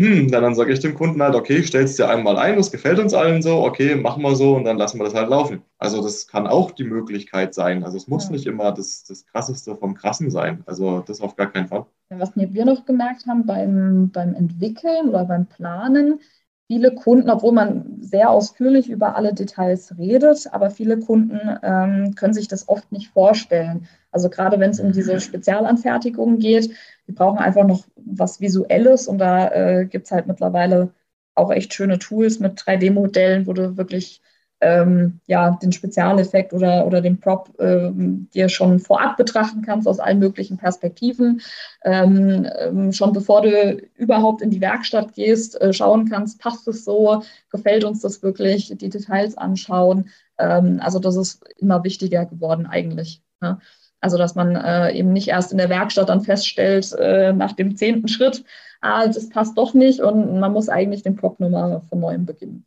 [0.00, 2.72] hm, dann, dann sage ich dem Kunden halt, okay, stell es dir einmal ein, das
[2.72, 5.60] gefällt uns allen so, okay, machen wir so und dann lassen wir das halt laufen.
[5.76, 7.84] Also das kann auch die Möglichkeit sein.
[7.84, 8.30] Also es muss ja.
[8.30, 10.62] nicht immer das, das Krasseste vom Krassen sein.
[10.64, 11.84] Also das auf gar keinen Fall.
[12.08, 16.20] Was wir noch gemerkt haben beim, beim Entwickeln oder beim Planen,
[16.66, 22.32] viele Kunden, obwohl man sehr ausführlich über alle Details redet, aber viele Kunden ähm, können
[22.32, 23.86] sich das oft nicht vorstellen.
[24.12, 26.70] Also gerade wenn es um diese Spezialanfertigungen geht,
[27.10, 30.94] die brauchen einfach noch was Visuelles und da äh, gibt es halt mittlerweile
[31.34, 34.22] auch echt schöne Tools mit 3D-Modellen, wo du wirklich
[34.60, 39.98] ähm, ja, den Spezialeffekt oder, oder den Prop ähm, dir schon vorab betrachten kannst aus
[39.98, 41.40] allen möglichen Perspektiven.
[41.84, 46.84] Ähm, ähm, schon bevor du überhaupt in die Werkstatt gehst, äh, schauen kannst, passt es
[46.84, 50.10] so, gefällt uns das wirklich, die Details anschauen.
[50.38, 53.20] Ähm, also das ist immer wichtiger geworden eigentlich.
[53.40, 53.58] Ne?
[54.00, 57.76] Also dass man äh, eben nicht erst in der Werkstatt dann feststellt, äh, nach dem
[57.76, 58.44] zehnten Schritt,
[58.80, 62.64] ah, das passt doch nicht und man muss eigentlich den Prop nochmal von neuem beginnen.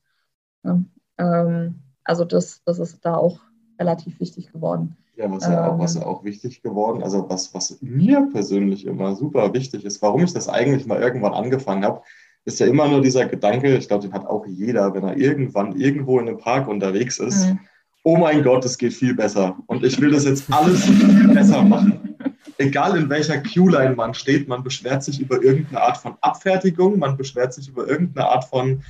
[0.63, 0.80] Ja.
[1.17, 3.39] Ähm, also das, das ist da auch
[3.80, 4.96] relativ wichtig geworden.
[5.15, 6.08] Ja, was ja auch, was ja ähm.
[6.08, 10.50] auch wichtig geworden, also was, was mir persönlich immer super wichtig ist, warum ich das
[10.50, 12.02] eigentlich mal irgendwann angefangen habe,
[12.46, 15.80] ist ja immer nur dieser Gedanke, ich glaube, den hat auch jeder, wenn er irgendwann
[15.80, 17.60] irgendwo in einem Park unterwegs ist, mhm.
[18.04, 21.63] Oh mein Gott, es geht viel besser und ich will das jetzt alles viel besser
[21.63, 22.16] machen.
[22.58, 27.18] Egal in welcher Q-Line man steht, man beschwert sich über irgendeine Art von Abfertigung, man
[27.18, 28.84] beschwert sich über irgendeine Art von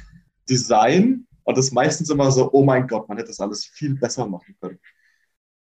[0.50, 3.96] Design und das ist meistens immer so, oh mein Gott, man hätte das alles viel
[3.96, 4.80] besser machen können.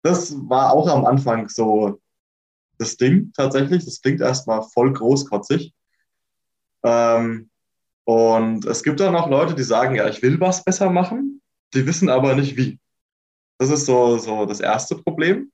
[0.03, 2.01] Das war auch am Anfang so
[2.79, 3.85] das Ding tatsächlich.
[3.85, 5.75] Das klingt erstmal voll großkotzig.
[6.85, 7.51] Ähm,
[8.05, 11.43] und es gibt dann auch Leute, die sagen, ja, ich will was besser machen,
[11.75, 12.79] die wissen aber nicht wie.
[13.59, 15.51] Das ist so, so das erste Problem.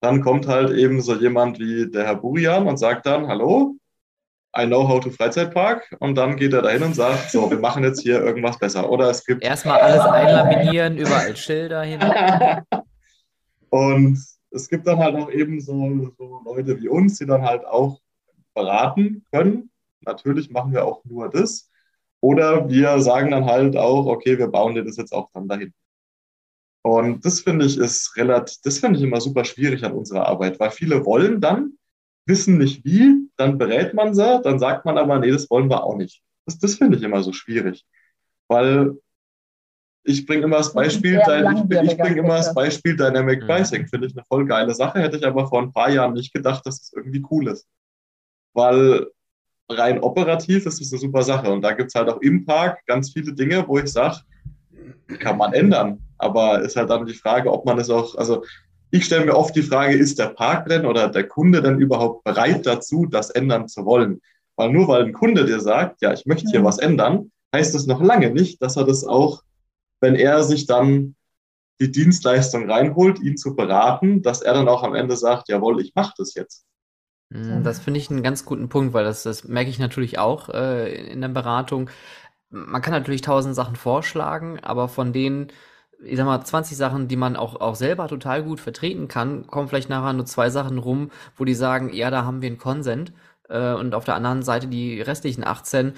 [0.00, 3.76] Dann kommt halt eben so jemand wie der Herr Burian und sagt dann, hallo,
[4.56, 7.84] I know how to Freizeitpark und dann geht er dahin und sagt, so, wir machen
[7.84, 8.90] jetzt hier irgendwas besser.
[8.90, 9.42] Oder es gibt.
[9.42, 12.00] Erstmal alles einlaminieren, überall Schilder hin.
[13.70, 14.18] und
[14.50, 17.98] es gibt dann halt auch eben so, so Leute wie uns, die dann halt auch
[18.54, 19.70] beraten können.
[20.00, 21.70] Natürlich machen wir auch nur das.
[22.20, 25.72] Oder wir sagen dann halt auch, okay, wir bauen dir das jetzt auch dann dahin.
[26.82, 30.58] Und das finde ich ist relativ, das finde ich immer super schwierig an unserer Arbeit,
[30.58, 31.78] weil viele wollen dann,
[32.26, 35.84] wissen nicht wie, dann berät man sie, dann sagt man aber, nee, das wollen wir
[35.84, 36.22] auch nicht.
[36.44, 37.84] Das, das finde ich immer so schwierig.
[38.48, 38.96] Weil
[40.04, 43.86] ich bringe immer das Beispiel, ich, ich bringe immer das Beispiel Dynamic Pricing.
[43.86, 45.00] Finde ich eine voll geile Sache.
[45.00, 47.68] Hätte ich aber vor ein paar Jahren nicht gedacht, dass das irgendwie cool ist.
[48.52, 49.06] Weil
[49.68, 51.50] rein operativ ist es eine super Sache.
[51.52, 54.18] Und da gibt es halt auch im Park ganz viele Dinge, wo ich sage,
[55.18, 56.00] kann man ändern.
[56.18, 58.44] Aber ist halt dann die Frage, ob man es auch, also
[58.90, 62.24] ich stelle mir oft die Frage, ist der Park denn oder der Kunde denn überhaupt
[62.24, 64.20] bereit dazu, das ändern zu wollen?
[64.56, 66.64] Weil nur weil ein Kunde dir sagt, ja, ich möchte hier mhm.
[66.64, 69.42] was ändern, heißt das noch lange nicht, dass er das auch,
[70.00, 71.14] wenn er sich dann
[71.80, 75.94] die Dienstleistung reinholt, ihn zu beraten, dass er dann auch am Ende sagt, jawohl, ich
[75.94, 76.64] mache das jetzt.
[77.30, 80.48] Mhm, das finde ich einen ganz guten Punkt, weil das, das merke ich natürlich auch
[80.50, 81.88] äh, in der Beratung.
[82.52, 85.48] Man kann natürlich tausend Sachen vorschlagen, aber von denen
[86.04, 89.68] ich sag mal, 20 Sachen, die man auch, auch selber total gut vertreten kann, kommen
[89.68, 93.12] vielleicht nachher nur zwei Sachen rum, wo die sagen, ja, da haben wir einen Konsent.
[93.48, 95.92] Äh, und auf der anderen Seite die restlichen 18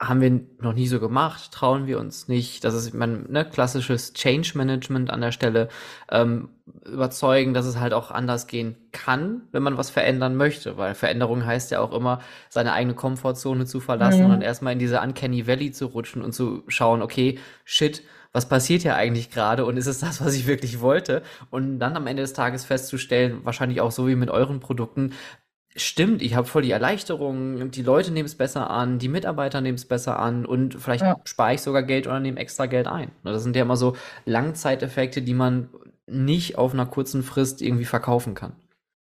[0.00, 2.64] haben wir noch nie so gemacht, trauen wir uns nicht.
[2.64, 5.68] Das ist mein ne, klassisches Change Management an der Stelle.
[6.10, 6.50] Ähm,
[6.84, 11.46] überzeugen, dass es halt auch anders gehen kann, wenn man was verändern möchte, weil Veränderung
[11.46, 14.34] heißt ja auch immer, seine eigene Komfortzone zu verlassen mhm.
[14.34, 18.82] und erstmal in diese Uncanny Valley zu rutschen und zu schauen, okay, shit, was passiert
[18.82, 21.22] hier eigentlich gerade und ist es das, was ich wirklich wollte?
[21.50, 25.12] Und dann am Ende des Tages festzustellen, wahrscheinlich auch so wie mit euren Produkten,
[25.80, 29.76] Stimmt, ich habe voll die Erleichterung, die Leute nehmen es besser an, die Mitarbeiter nehmen
[29.76, 31.20] es besser an und vielleicht ja.
[31.24, 33.10] spare ich sogar Geld oder nehme extra Geld ein.
[33.24, 35.68] Das sind ja immer so Langzeiteffekte, die man
[36.06, 38.52] nicht auf einer kurzen Frist irgendwie verkaufen kann.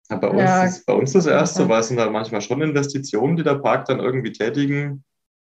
[0.10, 0.64] Ja, bei, uns ja.
[0.64, 3.86] ist, bei uns das Erste, weil es sind halt manchmal schon Investitionen, die der Park
[3.86, 5.04] dann irgendwie tätigen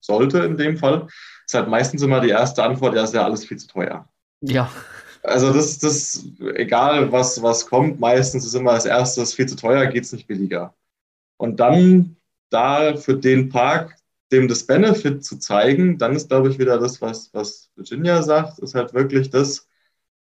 [0.01, 1.08] sollte in dem Fall
[1.49, 4.08] ist halt meistens immer die erste Antwort, ja, ist ja alles viel zu teuer.
[4.41, 4.69] Ja.
[5.23, 9.55] Also das, das, egal was, was kommt, meistens ist immer das erste, ist viel zu
[9.55, 10.75] teuer, geht es nicht billiger.
[11.39, 12.17] Und dann
[12.49, 13.95] da für den Park
[14.32, 18.60] dem das Benefit zu zeigen, dann ist, glaube ich, wieder das, was, was Virginia sagt,
[18.60, 19.67] ist halt wirklich das,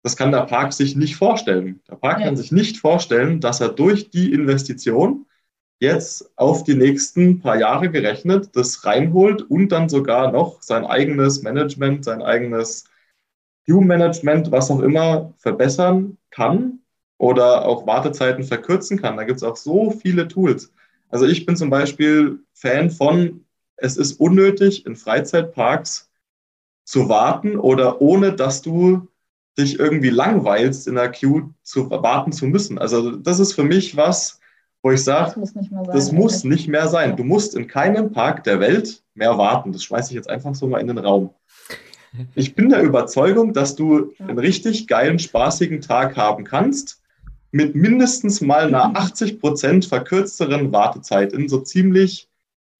[0.02, 1.80] das kann der Park sich nicht vorstellen.
[1.88, 2.26] Der Park ja.
[2.26, 5.26] kann sich nicht vorstellen, dass er durch die Investition
[5.80, 11.42] jetzt auf die nächsten paar Jahre gerechnet das reinholt und dann sogar noch sein eigenes
[11.42, 12.84] Management, sein eigenes
[13.66, 16.78] View-Management, was auch immer, verbessern kann
[17.18, 19.16] oder auch Wartezeiten verkürzen kann.
[19.16, 20.72] Da gibt es auch so viele Tools.
[21.08, 23.44] Also ich bin zum Beispiel Fan von,
[23.76, 26.10] es ist unnötig, in Freizeitparks
[26.84, 29.08] zu warten oder ohne dass du
[29.58, 32.78] dich irgendwie langweilst, in der Queue zu warten zu müssen.
[32.78, 34.40] Also das ist für mich was,
[34.82, 37.16] wo ich sage, das muss, nicht mehr, sein, das muss nicht mehr sein.
[37.16, 39.72] Du musst in keinem Park der Welt mehr warten.
[39.72, 41.30] Das schmeiße ich jetzt einfach so mal in den Raum.
[42.34, 47.02] ich bin der Überzeugung, dass du einen richtig geilen, spaßigen Tag haben kannst,
[47.56, 52.28] mit mindestens mal einer 80 Prozent verkürzteren Wartezeit in so ziemlich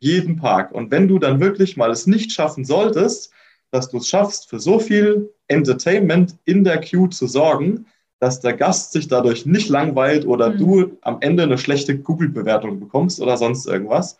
[0.00, 0.70] jedem Park.
[0.72, 3.32] Und wenn du dann wirklich mal es nicht schaffen solltest,
[3.70, 7.86] dass du es schaffst, für so viel Entertainment in der Queue zu sorgen,
[8.18, 10.58] dass der Gast sich dadurch nicht langweilt oder mhm.
[10.58, 14.18] du am Ende eine schlechte Google-Bewertung bekommst oder sonst irgendwas,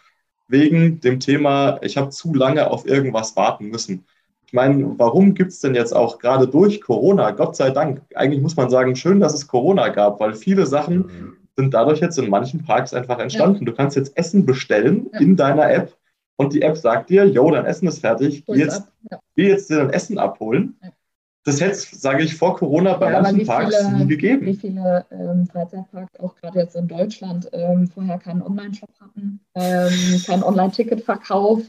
[0.49, 4.07] wegen dem Thema, ich habe zu lange auf irgendwas warten müssen.
[4.47, 8.40] Ich meine, warum gibt es denn jetzt auch gerade durch Corona, Gott sei Dank, eigentlich
[8.40, 11.36] muss man sagen, schön, dass es Corona gab, weil viele Sachen mhm.
[11.57, 13.61] sind dadurch jetzt in manchen Parks einfach entstanden.
[13.61, 13.64] Ja.
[13.64, 15.18] Du kannst jetzt Essen bestellen ja.
[15.18, 15.97] in deiner App
[16.36, 19.18] und die App sagt dir, jo, dein Essen ist fertig, geh jetzt, ja.
[19.34, 20.78] geh jetzt dir dein Essen abholen.
[21.47, 24.47] Das hätte es, sage ich, vor Corona bei ja, manchen Parks viele, nie gegeben.
[24.47, 30.22] Wie viele ähm, Freizeitparks, auch gerade jetzt in Deutschland, ähm, vorher keinen Online-Shop hatten, ähm,
[30.26, 31.62] keinen Online-Ticket-Verkauf,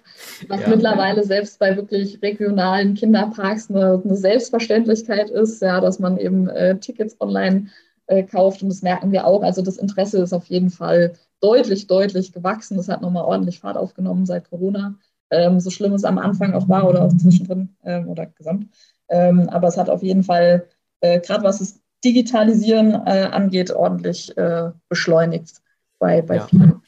[0.47, 0.69] was ja.
[0.69, 6.79] mittlerweile selbst bei wirklich regionalen Kinderparks eine, eine, Selbstverständlichkeit ist, ja, dass man eben äh,
[6.79, 7.67] Tickets online
[8.07, 9.43] äh, kauft und das merken wir auch.
[9.43, 12.77] Also das Interesse ist auf jeden Fall deutlich, deutlich gewachsen.
[12.77, 14.95] Das hat nochmal ordentlich Fahrt aufgenommen seit Corona.
[15.29, 18.69] Ähm, so schlimm es am Anfang auch war oder auch zwischendrin ähm, oder gesamt.
[19.09, 20.67] Ähm, aber es hat auf jeden Fall,
[21.01, 25.61] äh, gerade was das Digitalisieren äh, angeht, ordentlich äh, beschleunigt
[25.99, 26.47] bei, bei ja.
[26.47, 26.81] vielen.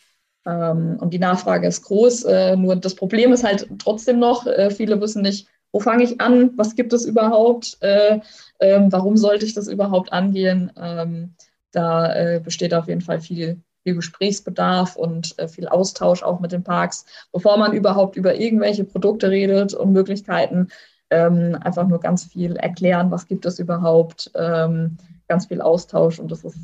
[0.46, 2.26] Ähm, und die Nachfrage ist groß.
[2.26, 6.22] Äh, nur das Problem ist halt trotzdem noch, äh, viele wissen nicht, wo fange ich
[6.22, 8.20] an, was gibt es überhaupt, äh,
[8.60, 10.72] ähm, warum sollte ich das überhaupt angehen.
[10.78, 11.36] Ähm,
[11.72, 17.06] da besteht auf jeden Fall viel, viel Gesprächsbedarf und viel Austausch auch mit den Parks,
[17.32, 20.70] bevor man überhaupt über irgendwelche Produkte redet und Möglichkeiten
[21.10, 24.98] ähm, einfach nur ganz viel erklären, was gibt es überhaupt, ähm,
[25.28, 26.58] ganz viel Austausch und das ist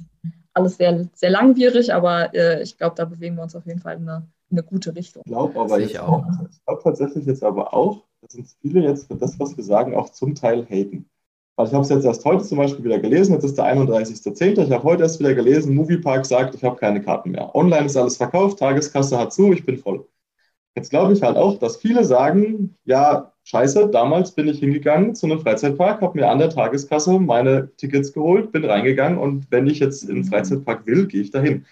[0.54, 3.98] alles sehr, sehr langwierig, aber äh, ich glaube, da bewegen wir uns auf jeden Fall
[3.98, 5.24] in eine, in eine gute Richtung.
[5.26, 6.24] Ich glaube aber jetzt auch.
[6.50, 9.96] Ich glaube tatsächlich jetzt aber auch, dass uns viele jetzt für das, was wir sagen,
[9.96, 11.10] auch zum Teil haten.
[11.58, 14.62] Weil ich habe es jetzt erst heute zum Beispiel wieder gelesen, jetzt ist der 31.10.
[14.62, 17.56] Ich habe heute erst wieder gelesen, Moviepark sagt, ich habe keine Karten mehr.
[17.56, 20.06] Online ist alles verkauft, Tageskasse hat zu, ich bin voll.
[20.76, 25.26] Jetzt glaube ich halt auch, dass viele sagen, ja, scheiße, damals bin ich hingegangen zu
[25.26, 29.80] einem Freizeitpark, habe mir an der Tageskasse meine Tickets geholt, bin reingegangen und wenn ich
[29.80, 31.66] jetzt in den Freizeitpark will, gehe ich dahin.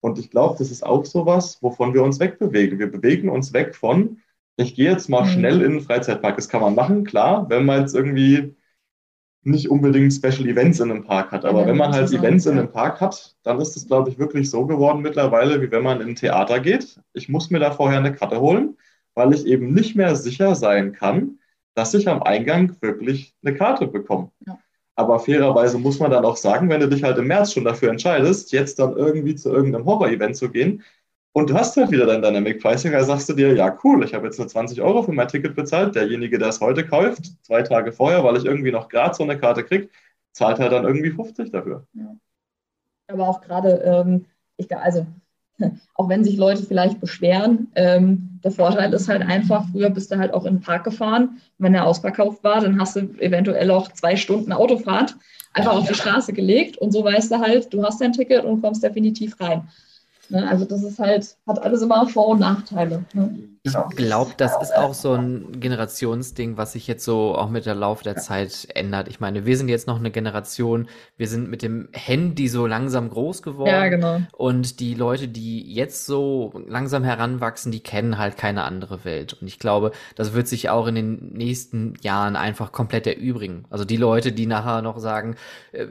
[0.00, 2.78] Und ich glaube, das ist auch sowas, wovon wir uns wegbewegen.
[2.78, 4.18] Wir bewegen uns weg von,
[4.56, 5.28] ich gehe jetzt mal mhm.
[5.28, 6.36] schnell in den Freizeitpark.
[6.36, 8.54] Das kann man machen, klar, wenn man jetzt irgendwie
[9.46, 11.44] nicht unbedingt Special Events in einem Park hat.
[11.44, 14.18] Aber ja, wenn man halt Events in einem Park hat, dann ist es, glaube ich,
[14.18, 17.00] wirklich so geworden mittlerweile, wie wenn man in ein Theater geht.
[17.12, 18.76] Ich muss mir da vorher eine Karte holen,
[19.14, 21.38] weil ich eben nicht mehr sicher sein kann,
[21.74, 24.30] dass ich am Eingang wirklich eine Karte bekomme.
[24.46, 24.58] Ja.
[24.96, 27.90] Aber fairerweise muss man dann auch sagen, wenn du dich halt im März schon dafür
[27.90, 30.82] entscheidest, jetzt dann irgendwie zu irgendeinem Horror-Event zu gehen,
[31.34, 34.14] und du hast halt wieder dein Dynamic Pricing, da sagst du dir, ja cool, ich
[34.14, 35.96] habe jetzt nur 20 Euro für mein Ticket bezahlt.
[35.96, 39.36] Derjenige, der es heute kauft, zwei Tage vorher, weil ich irgendwie noch gerade so eine
[39.36, 39.88] Karte kriege,
[40.30, 41.88] zahlt halt dann irgendwie 50 dafür.
[41.94, 42.14] Ja.
[43.08, 44.26] Aber auch gerade, ähm,
[44.58, 45.06] ich, also
[45.96, 50.18] auch wenn sich Leute vielleicht beschweren, ähm, der Vorteil ist halt einfach, früher bist du
[50.18, 51.40] halt auch in den Park gefahren.
[51.58, 55.16] Wenn er ausverkauft war, dann hast du eventuell auch zwei Stunden Autofahrt
[55.52, 58.60] einfach auf die Straße gelegt und so weißt du halt, du hast dein Ticket und
[58.62, 59.68] kommst definitiv rein.
[60.28, 60.48] Ne?
[60.48, 63.04] Also das ist halt, hat alles immer Vor- und Nachteile.
[63.12, 63.38] Ne?
[63.62, 67.74] Ich glaube, das ist auch so ein Generationsding, was sich jetzt so auch mit der
[67.74, 69.08] Lauf der Zeit ändert.
[69.08, 73.08] Ich meine, wir sind jetzt noch eine Generation, wir sind mit dem Handy so langsam
[73.08, 73.70] groß geworden.
[73.70, 74.20] Ja, genau.
[74.36, 79.32] Und die Leute, die jetzt so langsam heranwachsen, die kennen halt keine andere Welt.
[79.40, 83.64] Und ich glaube, das wird sich auch in den nächsten Jahren einfach komplett erübrigen.
[83.70, 85.36] Also die Leute, die nachher noch sagen,
[85.72, 85.86] äh,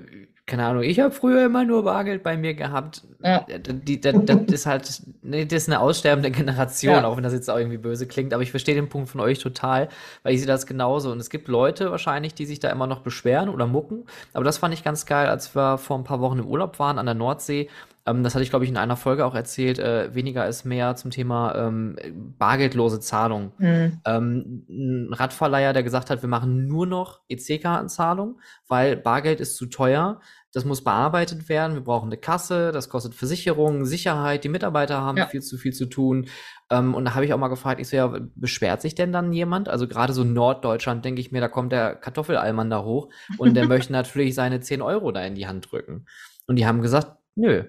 [0.46, 3.04] keine Ahnung, ich habe früher immer nur Bargeld bei mir gehabt.
[3.24, 3.46] Ja.
[3.48, 7.06] Die, das, das ist halt, nee, das ist eine aussterbende Generation, ja.
[7.06, 8.34] auch wenn das jetzt auch irgendwie böse klingt.
[8.34, 9.88] Aber ich verstehe den Punkt von euch total,
[10.24, 11.14] weil ich sehe das genauso.
[11.14, 14.04] Und es gibt Leute wahrscheinlich, die sich da immer noch beschweren oder mucken.
[14.34, 17.00] Aber das fand ich ganz geil, als wir vor ein paar Wochen im Urlaub waren
[17.00, 17.70] an der Nordsee
[18.06, 19.80] ähm, das hatte ich, glaube ich, in einer Folge auch erzählt.
[19.80, 21.95] Äh, weniger ist mehr zum Thema ähm,
[22.38, 23.54] bargeldlose Zahlung.
[23.58, 24.01] Mhm.
[24.06, 29.68] Ähm, ein Radverleiher, der gesagt hat, wir machen nur noch EC-Kartenzahlung, weil Bargeld ist zu
[29.68, 30.20] teuer.
[30.51, 31.74] Das muss bearbeitet werden.
[31.74, 32.72] Wir brauchen eine Kasse.
[32.72, 34.43] Das kostet Versicherung, Sicherheit.
[34.43, 35.26] Die Mitarbeiter haben ja.
[35.26, 36.28] viel zu viel zu tun.
[36.70, 39.32] Ähm, und da habe ich auch mal gefragt, ich so, ja, beschwert sich denn dann
[39.32, 39.70] jemand?
[39.70, 43.66] Also gerade so Norddeutschland, denke ich mir, da kommt der Kartoffelalmann da hoch und der
[43.68, 46.06] möchte natürlich seine 10 Euro da in die Hand drücken.
[46.47, 47.64] Und die haben gesagt, nö,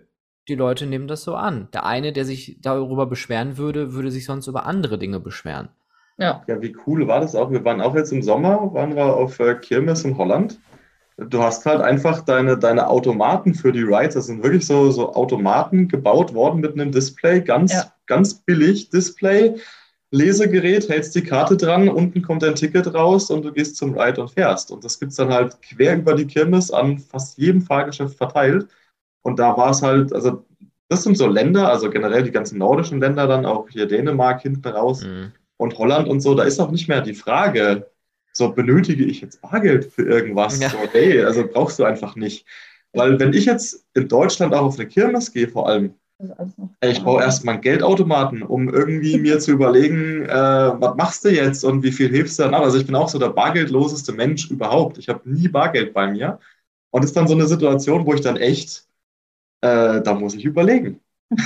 [0.49, 1.69] die Leute nehmen das so an.
[1.73, 5.69] Der eine, der sich darüber beschweren würde, würde sich sonst über andere Dinge beschweren.
[6.19, 6.43] Ja.
[6.47, 7.51] Ja, wie cool war das auch?
[7.51, 10.61] Wir waren auch jetzt im Sommer, waren wir auf äh, Kirmes in Holland.
[11.17, 15.15] Du hast halt einfach deine, deine Automaten für die Rides, das sind wirklich so, so
[15.15, 17.93] Automaten gebaut worden mit einem Display, ganz, ja.
[18.07, 19.55] ganz billig Display.
[20.11, 24.21] Lesegerät, hältst die Karte dran, unten kommt dein Ticket raus und du gehst zum Ride
[24.21, 24.71] und fährst.
[24.71, 28.69] Und das gibt es dann halt quer über die Kirmes an fast jedem Fahrgeschäft verteilt.
[29.25, 30.45] Und da war es halt, also
[30.89, 34.69] das sind so Länder, also generell die ganzen nordischen Länder dann, auch hier Dänemark hinten
[34.69, 35.33] raus mhm.
[35.57, 37.87] und Holland und so, da ist auch nicht mehr die Frage,
[38.33, 40.61] so benötige ich jetzt Bargeld für irgendwas?
[40.61, 40.69] Ja.
[40.69, 42.47] So, hey, also brauchst du einfach nicht.
[42.93, 45.95] Weil wenn ich jetzt in Deutschland auch auf eine Kirmes gehe, vor allem,
[46.81, 51.65] ich brauche erstmal einen Geldautomaten, um irgendwie mir zu überlegen, äh, was machst du jetzt
[51.65, 52.63] und wie viel hilfst du dann ab?
[52.63, 54.99] Also ich bin auch so der bargeldloseste Mensch überhaupt.
[54.99, 56.39] Ich habe nie Bargeld bei mir.
[56.91, 58.87] Und das ist dann so eine Situation, wo ich dann echt,
[59.65, 61.01] äh, da muss ich überlegen.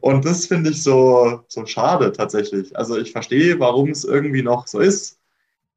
[0.00, 2.76] und das finde ich so, so schade tatsächlich.
[2.76, 5.20] Also ich verstehe, warum es irgendwie noch so ist.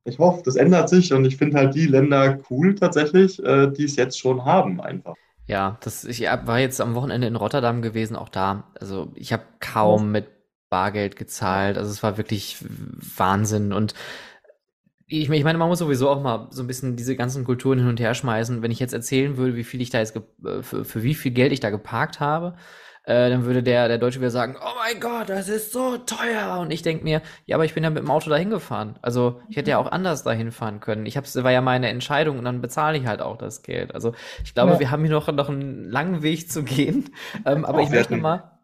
[0.05, 3.85] Ich hoffe, das ändert sich und ich finde halt die Länder cool tatsächlich, äh, die
[3.85, 5.15] es jetzt schon haben einfach.
[5.47, 8.71] Ja, das, ich war jetzt am Wochenende in Rotterdam gewesen, auch da.
[8.79, 10.27] Also ich habe kaum mit
[10.69, 11.77] Bargeld gezahlt.
[11.77, 12.57] Also es war wirklich
[13.17, 13.71] Wahnsinn.
[13.71, 13.93] Und
[15.07, 17.99] ich, meine, man muss sowieso auch mal so ein bisschen diese ganzen Kulturen hin und
[17.99, 18.61] her schmeißen.
[18.61, 21.31] Wenn ich jetzt erzählen würde, wie viel ich da jetzt, äh, für, für wie viel
[21.31, 22.55] Geld ich da geparkt habe,
[23.03, 26.57] äh, dann würde der, der Deutsche wieder sagen, oh mein Gott, das ist so teuer.
[26.59, 28.97] Und ich denke mir, ja, aber ich bin ja mit dem Auto dahin gefahren.
[29.03, 31.05] Also ich hätte ja auch anders dahin fahren können.
[31.05, 33.93] Ich hab's, war ja meine Entscheidung und dann bezahle ich halt auch das Geld.
[33.93, 34.79] Also ich glaube, ja.
[34.79, 37.11] wir haben hier noch, noch einen langen Weg zu gehen.
[37.45, 38.59] Ähm, aber ich möchte mal.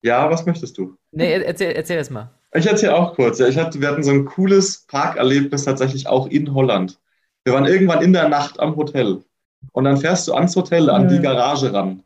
[0.00, 0.96] Ja, was möchtest du?
[1.10, 2.35] Nee, erzähl, erzähl es mal.
[2.56, 3.38] Ich erzähle auch kurz.
[3.38, 6.98] Ja, ich hatte, wir hatten so ein cooles Parkerlebnis tatsächlich auch in Holland.
[7.44, 9.22] Wir waren irgendwann in der Nacht am Hotel.
[9.72, 12.02] Und dann fährst du ans Hotel, an die Garage ran.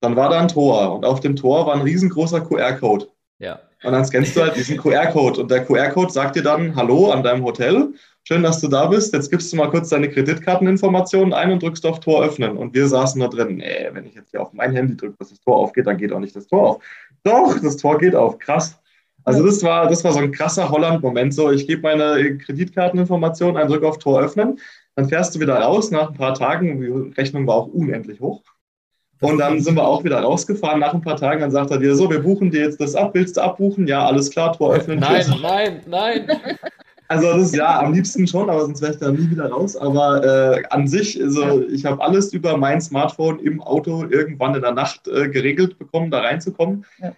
[0.00, 3.08] Dann war da ein Tor und auf dem Tor war ein riesengroßer QR-Code.
[3.38, 3.60] Ja.
[3.82, 7.22] Und dann scannst du halt diesen QR-Code und der QR-Code sagt dir dann Hallo an
[7.22, 7.92] deinem Hotel.
[8.24, 9.14] Schön, dass du da bist.
[9.14, 12.56] Jetzt gibst du mal kurz deine Kreditkarteninformationen ein und drückst auf Tor öffnen.
[12.56, 13.56] Und wir saßen da drin.
[13.56, 16.12] Nee, wenn ich jetzt hier auf mein Handy drücke, dass das Tor aufgeht, dann geht
[16.12, 16.84] auch nicht das Tor auf.
[17.22, 18.38] Doch, das Tor geht auf.
[18.38, 18.78] Krass.
[19.24, 21.34] Also das war, das war so ein krasser Holland-Moment.
[21.34, 24.58] So, ich gebe meine Kreditkarteninformationen ein, drücke auf Tor öffnen.
[24.94, 26.80] Dann fährst du wieder raus nach ein paar Tagen.
[26.80, 28.42] Die Rechnung war auch unendlich hoch.
[29.20, 31.40] Und dann sind wir auch wieder rausgefahren nach ein paar Tagen.
[31.40, 33.10] Dann sagt er dir, so, wir buchen dir jetzt das ab.
[33.14, 33.86] Willst du abbuchen?
[33.86, 35.00] Ja, alles klar, Tor öffnen.
[35.00, 35.36] Nein, Tür.
[35.42, 36.26] nein, nein.
[37.10, 39.76] Also das ist ja am liebsten schon, aber sonst wäre ich da nie wieder raus.
[39.76, 44.60] Aber äh, an sich, also ich habe alles über mein Smartphone im Auto irgendwann in
[44.60, 46.84] der Nacht äh, geregelt bekommen, da reinzukommen.
[46.98, 47.14] Ja.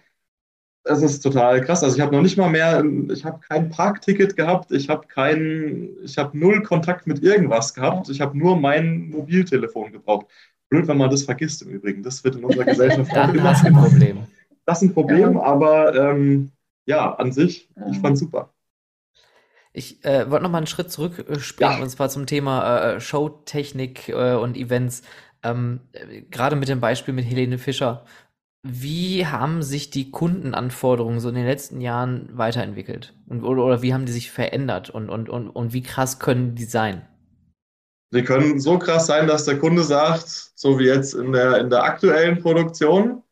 [0.83, 1.83] Das ist total krass.
[1.83, 5.89] Also ich habe noch nicht mal mehr, ich habe kein Parkticket gehabt, ich habe kein,
[6.03, 8.09] ich habe null Kontakt mit irgendwas gehabt.
[8.09, 10.25] Ich habe nur mein Mobiltelefon gebraucht.
[10.69, 12.01] Blöd, wenn man das vergisst im Übrigen.
[12.01, 14.23] Das wird in unserer Gesellschaft auch immer ein Problem.
[14.65, 15.41] Das ist ein Problem, ja.
[15.41, 16.51] aber ähm,
[16.85, 18.53] ja, an sich, ich fand super.
[19.73, 21.81] Ich äh, wollte noch mal einen Schritt zurückspringen, ja.
[21.81, 25.03] und zwar zum Thema äh, Showtechnik äh, und Events.
[25.43, 25.81] Ähm,
[26.29, 28.05] Gerade mit dem Beispiel mit Helene Fischer.
[28.63, 33.13] Wie haben sich die Kundenanforderungen so in den letzten Jahren weiterentwickelt?
[33.27, 34.91] Und, oder, oder wie haben die sich verändert?
[34.91, 37.07] Und, und, und, und wie krass können die sein?
[38.11, 41.69] Sie können so krass sein, dass der Kunde sagt, so wie jetzt in der, in
[41.69, 43.23] der aktuellen Produktion,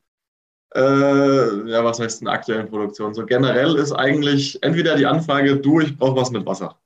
[0.74, 3.14] äh, ja, was heißt in der aktuellen Produktion?
[3.14, 6.80] So generell ist eigentlich entweder die Anfrage, du, ich brauche was mit Wasser.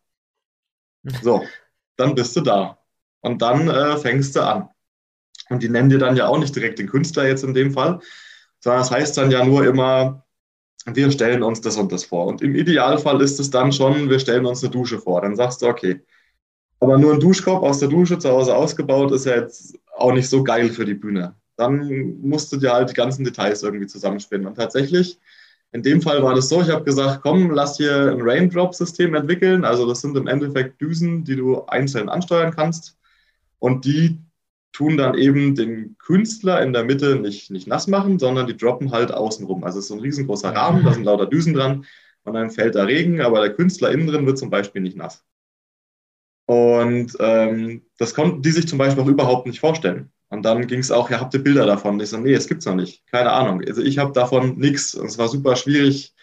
[1.21, 1.43] So,
[1.97, 2.77] dann bist du da.
[3.21, 4.69] Und dann äh, fängst du an.
[5.49, 7.99] Und die nennen dir dann ja auch nicht direkt den Künstler jetzt in dem Fall,
[8.63, 10.23] das heißt dann ja nur immer,
[10.85, 12.27] wir stellen uns das und das vor.
[12.27, 15.21] Und im Idealfall ist es dann schon, wir stellen uns eine Dusche vor.
[15.21, 16.01] Dann sagst du, okay,
[16.79, 20.29] aber nur ein Duschkorb aus der Dusche zu Hause ausgebaut ist ja jetzt auch nicht
[20.29, 21.35] so geil für die Bühne.
[21.55, 24.47] Dann musst du dir halt die ganzen Details irgendwie zusammenspinnen.
[24.47, 25.19] Und tatsächlich,
[25.71, 29.63] in dem Fall war das so, ich habe gesagt, komm, lass hier ein Raindrop-System entwickeln.
[29.63, 32.97] Also das sind im Endeffekt Düsen, die du einzeln ansteuern kannst.
[33.59, 34.19] Und die
[34.73, 38.91] tun dann eben den Künstler in der Mitte nicht, nicht nass machen, sondern die droppen
[38.91, 39.63] halt außenrum.
[39.63, 41.85] Also es ist so ein riesengroßer Rahmen, da sind lauter Düsen dran
[42.23, 45.23] und dann fällt da Regen, aber der Künstler innen drin wird zum Beispiel nicht nass.
[46.45, 50.11] Und ähm, das konnten die sich zum Beispiel auch überhaupt nicht vorstellen.
[50.29, 51.99] Und dann ging es auch, ja, habt ihr Bilder davon?
[51.99, 53.05] ich so, nee, es gibt's noch nicht.
[53.11, 53.61] Keine Ahnung.
[53.65, 54.95] Also ich habe davon nichts.
[54.95, 56.13] Und es war super schwierig.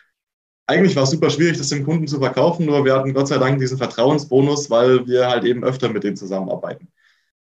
[0.67, 3.39] Eigentlich war es super schwierig, das dem Kunden zu verkaufen, nur wir hatten Gott sei
[3.39, 6.89] Dank diesen Vertrauensbonus, weil wir halt eben öfter mit denen zusammenarbeiten.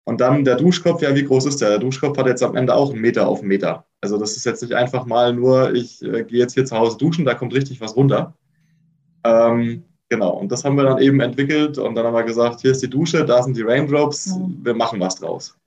[0.05, 1.71] Und dann der Duschkopf, ja, wie groß ist der?
[1.71, 3.87] Der Duschkopf hat jetzt am Ende auch einen Meter auf einen Meter.
[4.01, 6.99] Also das ist jetzt nicht einfach mal nur, ich äh, gehe jetzt hier zu Hause
[6.99, 8.35] duschen, da kommt richtig was runter.
[9.25, 12.71] Ähm, Genau, und das haben wir dann eben entwickelt und dann haben wir gesagt, hier
[12.73, 15.59] ist die Dusche, da sind die Raindrops, wir machen was draus.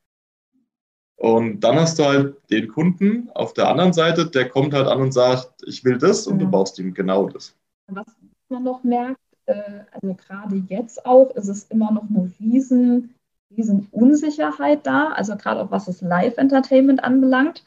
[1.17, 5.01] Und dann hast du halt den Kunden auf der anderen Seite, der kommt halt an
[5.01, 7.55] und sagt, ich will das und du baust ihm genau das.
[7.87, 8.05] Was
[8.49, 13.15] man noch merkt, äh, also gerade jetzt auch, ist es immer noch eine riesen,
[13.55, 17.63] riesen Unsicherheit da, also gerade auch was das Live-Entertainment anbelangt.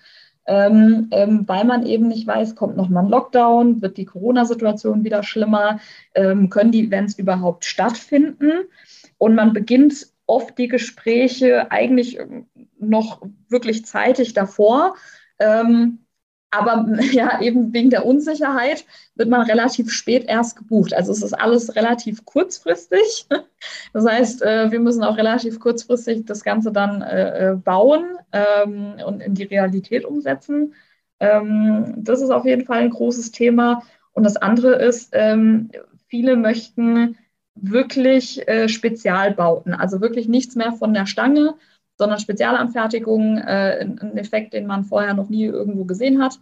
[0.47, 5.05] ähm, ähm, weil man eben nicht weiß, kommt noch mal ein Lockdown, wird die Corona-Situation
[5.05, 5.81] wieder schlimmer,
[6.14, 8.64] ähm, können die Events überhaupt stattfinden?
[9.18, 12.18] Und man beginnt oft die Gespräche eigentlich
[12.78, 14.97] noch wirklich zeitig davor.
[15.39, 16.01] Ähm,
[16.51, 18.84] aber ja, eben wegen der Unsicherheit
[19.14, 20.92] wird man relativ spät erst gebucht.
[20.92, 23.26] Also es ist alles relativ kurzfristig.
[23.92, 28.94] Das heißt, äh, wir müssen auch relativ kurzfristig das Ganze dann äh, äh, bauen ähm,
[29.05, 30.74] und in die Realität umsetzen.
[31.18, 33.82] Ähm, das ist auf jeden Fall ein großes Thema.
[34.12, 35.70] Und das andere ist, ähm,
[36.09, 37.18] viele möchten
[37.55, 41.57] wirklich Spezialbauten, also wirklich nichts mehr von der Stange,
[42.01, 46.40] sondern Spezialanfertigungen, äh, ein Effekt, den man vorher noch nie irgendwo gesehen hat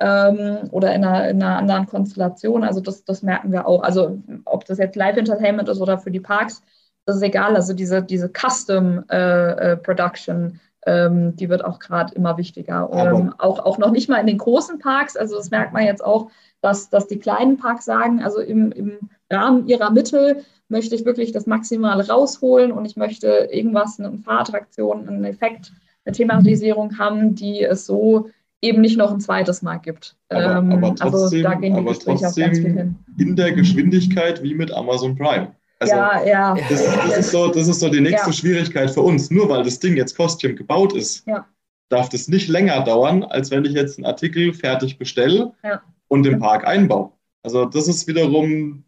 [0.00, 2.64] ähm, oder in einer, in einer, anderen Konstellation.
[2.64, 3.84] Also das, das merken wir auch.
[3.84, 6.64] Also ob das jetzt Live-Entertainment ist oder für die Parks,
[7.04, 7.54] das ist egal.
[7.54, 10.52] Also diese, diese Custom-Production, äh, äh
[10.88, 12.90] ähm, die wird auch gerade immer wichtiger.
[12.92, 15.16] Ähm, auch, auch noch nicht mal in den großen Parks.
[15.16, 16.32] Also das merkt man jetzt auch,
[16.62, 18.98] dass, dass die kleinen Parks sagen, also im, im
[19.30, 25.08] Rahmen ihrer Mittel möchte ich wirklich das Maximale rausholen und ich möchte irgendwas, eine Fahrattraktion,
[25.08, 25.72] einen Effekt,
[26.04, 28.30] eine Thematisierung haben, die es so
[28.62, 30.16] eben nicht noch ein zweites Mal gibt.
[30.28, 32.96] Aber, ähm, aber trotzdem, also da gehen die Gespräche auch ganz viel hin.
[33.18, 35.54] In der Geschwindigkeit wie mit Amazon Prime.
[35.78, 36.54] Also ja, ja.
[36.68, 38.32] Das, das, ist so, das ist so die nächste ja.
[38.32, 39.30] Schwierigkeit für uns.
[39.30, 41.46] Nur weil das Ding jetzt Costume gebaut ist, ja.
[41.90, 45.82] darf das nicht länger dauern, als wenn ich jetzt einen Artikel fertig bestelle ja.
[46.08, 47.12] und im Park einbaue.
[47.42, 48.84] Also das ist wiederum,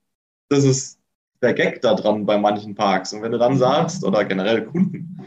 [0.48, 0.97] das ist
[1.42, 3.12] der Gag da dran bei manchen Parks.
[3.12, 3.58] Und wenn du dann mhm.
[3.58, 5.18] sagst, oder generell Kunden,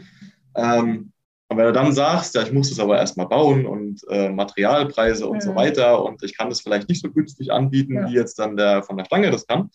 [0.54, 1.12] ähm,
[1.48, 5.26] und wenn du dann sagst, ja, ich muss das aber erstmal bauen und äh, Materialpreise
[5.26, 5.40] und mhm.
[5.42, 8.08] so weiter und ich kann das vielleicht nicht so günstig anbieten, ja.
[8.08, 9.70] wie jetzt dann der von der Stange das kann,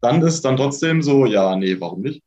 [0.00, 2.22] dann ist dann trotzdem so, ja, nee, warum nicht?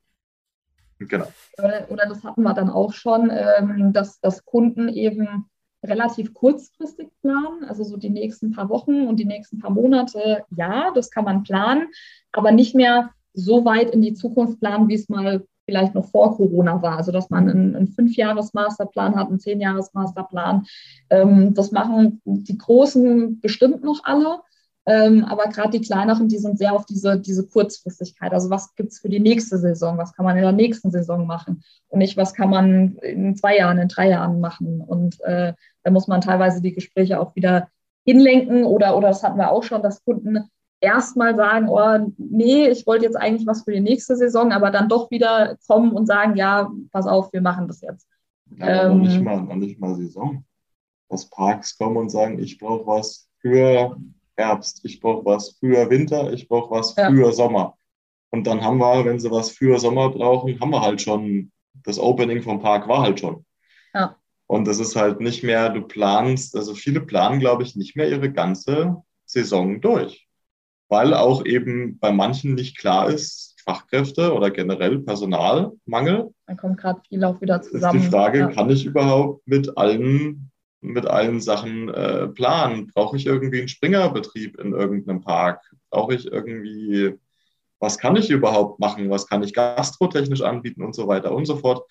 [1.00, 1.26] Genau.
[1.58, 5.50] Oder, oder das hatten wir dann auch schon, ähm, dass, dass Kunden eben
[5.84, 10.92] relativ kurzfristig planen, also so die nächsten paar Wochen und die nächsten paar Monate, ja,
[10.94, 11.88] das kann man planen,
[12.32, 16.36] aber nicht mehr so weit in die Zukunft planen, wie es mal vielleicht noch vor
[16.38, 16.98] Corona war.
[16.98, 20.66] Also dass man einen, Fünfjahres-Masterplan hat, einen Zehn-Jahres-Masterplan.
[21.10, 24.42] Ähm, das machen die Großen bestimmt noch alle.
[24.88, 28.34] Ähm, aber gerade die kleineren, die sind sehr auf diese, diese Kurzfristigkeit.
[28.34, 29.98] Also was gibt es für die nächste Saison?
[29.98, 31.64] Was kann man in der nächsten Saison machen?
[31.88, 34.82] Und nicht, was kann man in zwei Jahren, in drei Jahren machen?
[34.82, 37.70] Und äh, da muss man teilweise die Gespräche auch wieder
[38.06, 42.86] hinlenken oder, oder das hatten wir auch schon, dass Kunden erstmal sagen, oh, nee, ich
[42.86, 46.36] wollte jetzt eigentlich was für die nächste Saison, aber dann doch wieder kommen und sagen,
[46.36, 48.08] ja, pass auf, wir machen das jetzt.
[48.58, 50.44] Ja, ähm, noch, nicht mal, noch nicht mal Saison.
[51.10, 53.98] Dass Parks kommen und sagen, ich brauche was für
[54.36, 57.10] Herbst, ich brauche was für Winter, ich brauche was ja.
[57.10, 57.78] für Sommer.
[58.32, 61.52] Und dann haben wir, wenn sie was für Sommer brauchen, haben wir halt schon,
[61.84, 63.46] das Opening vom Park war halt schon.
[63.94, 64.18] Ja.
[64.48, 68.10] Und das ist halt nicht mehr, du planst, also viele planen, glaube ich, nicht mehr
[68.10, 70.25] ihre ganze Saison durch
[70.90, 76.32] weil auch eben bei manchen nicht klar ist, Fachkräfte oder generell Personalmangel.
[76.46, 77.98] Da kommt gerade viel auch wieder zusammen.
[77.98, 78.48] Ist die Frage, ja.
[78.52, 82.92] kann ich überhaupt mit allen, mit allen Sachen äh, planen?
[82.94, 85.64] Brauche ich irgendwie einen Springerbetrieb in irgendeinem Park?
[85.90, 87.16] Brauche ich irgendwie,
[87.80, 89.10] was kann ich überhaupt machen?
[89.10, 91.84] Was kann ich gastrotechnisch anbieten und so weiter und so fort?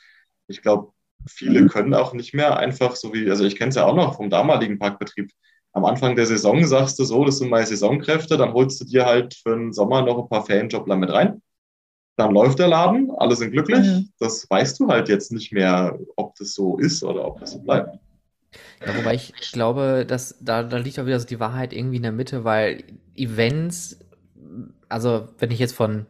[0.47, 0.92] Ich glaube,
[1.26, 1.68] viele mhm.
[1.68, 4.30] können auch nicht mehr einfach so wie, also ich kenne es ja auch noch vom
[4.30, 5.32] damaligen Parkbetrieb,
[5.75, 9.05] am Anfang der Saison sagst du so, das sind meine Saisonkräfte, dann holst du dir
[9.05, 11.43] halt für den Sommer noch ein paar Ferienjobler mit rein.
[12.16, 13.85] Dann läuft der Laden, alle sind glücklich.
[13.85, 14.09] Mhm.
[14.20, 17.59] Das weißt du halt jetzt nicht mehr, ob das so ist oder ob das so
[17.59, 17.99] bleibt.
[18.87, 22.05] Ja, wobei ich glaube, dass da, da liegt auch wieder so die Wahrheit irgendwie in
[22.05, 22.85] der Mitte, weil
[23.16, 23.99] Events,
[24.89, 26.07] also wenn ich jetzt von,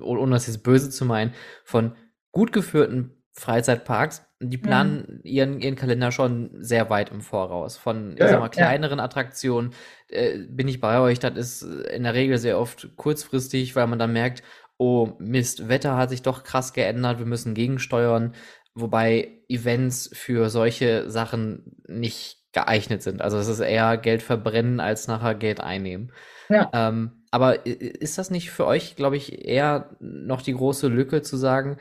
[0.00, 1.34] ohne das jetzt böse zu meinen,
[1.64, 1.92] von
[2.32, 5.20] gut geführten Freizeitparks, die planen mhm.
[5.24, 7.76] ihren, ihren Kalender schon sehr weit im Voraus.
[7.76, 9.04] Von, ich sag mal, kleineren ja.
[9.04, 9.72] Attraktionen
[10.08, 11.18] äh, bin ich bei euch.
[11.18, 14.42] Das ist in der Regel sehr oft kurzfristig, weil man dann merkt,
[14.76, 18.34] oh Mist, Wetter hat sich doch krass geändert, wir müssen gegensteuern.
[18.74, 23.20] Wobei Events für solche Sachen nicht geeignet sind.
[23.20, 26.12] Also es ist eher Geld verbrennen als nachher Geld einnehmen.
[26.48, 26.70] Ja.
[26.72, 31.36] Ähm, aber ist das nicht für euch, glaube ich, eher noch die große Lücke zu
[31.36, 31.76] sagen,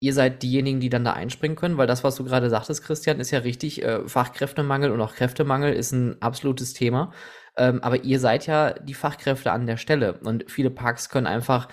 [0.00, 3.20] ihr seid diejenigen, die dann da einspringen können, weil das, was du gerade sagtest, Christian,
[3.20, 3.82] ist ja richtig.
[3.82, 7.12] Äh, Fachkräftemangel und auch Kräftemangel ist ein absolutes Thema.
[7.56, 11.68] Ähm, aber ihr seid ja die Fachkräfte an der Stelle und viele Parks können einfach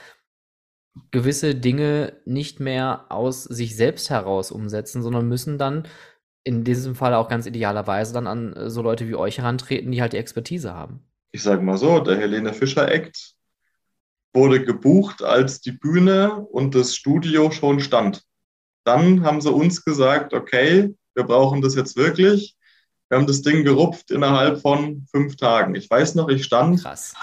[1.12, 5.88] gewisse Dinge nicht mehr aus sich selbst heraus umsetzen, sondern müssen dann
[6.44, 10.02] in diesem Fall auch ganz idealerweise dann an äh, so Leute wie euch herantreten, die
[10.02, 11.02] halt die Expertise haben.
[11.32, 13.37] Ich sage mal so, der Helene Fischer Act
[14.34, 18.24] wurde gebucht, als die Bühne und das Studio schon stand.
[18.86, 22.56] Dann haben sie uns gesagt, okay, wir brauchen das jetzt wirklich.
[23.10, 25.76] Wir haben das Ding gerupft innerhalb von fünf Tagen.
[25.76, 27.14] Ich weiß noch, ich stand, Krass.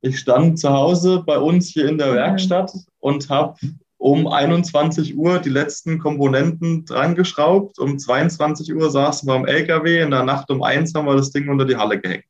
[0.00, 2.14] ich stand zu Hause bei uns hier in der.
[2.14, 3.56] Werkstatt und habe
[3.98, 7.78] um 21 Uhr die letzten Komponenten dran geschraubt.
[7.78, 10.00] Um 22 Uhr saßen wir am LKW.
[10.02, 12.24] In der Nacht um eins haben wir das Ding unter die Halle gehängt.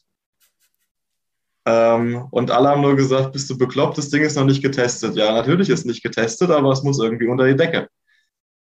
[1.69, 5.17] Ähm, und alle haben nur gesagt, bist du bekloppt, das Ding ist noch nicht getestet.
[5.17, 7.89] Ja, natürlich ist nicht getestet, aber es muss irgendwie unter die Decke.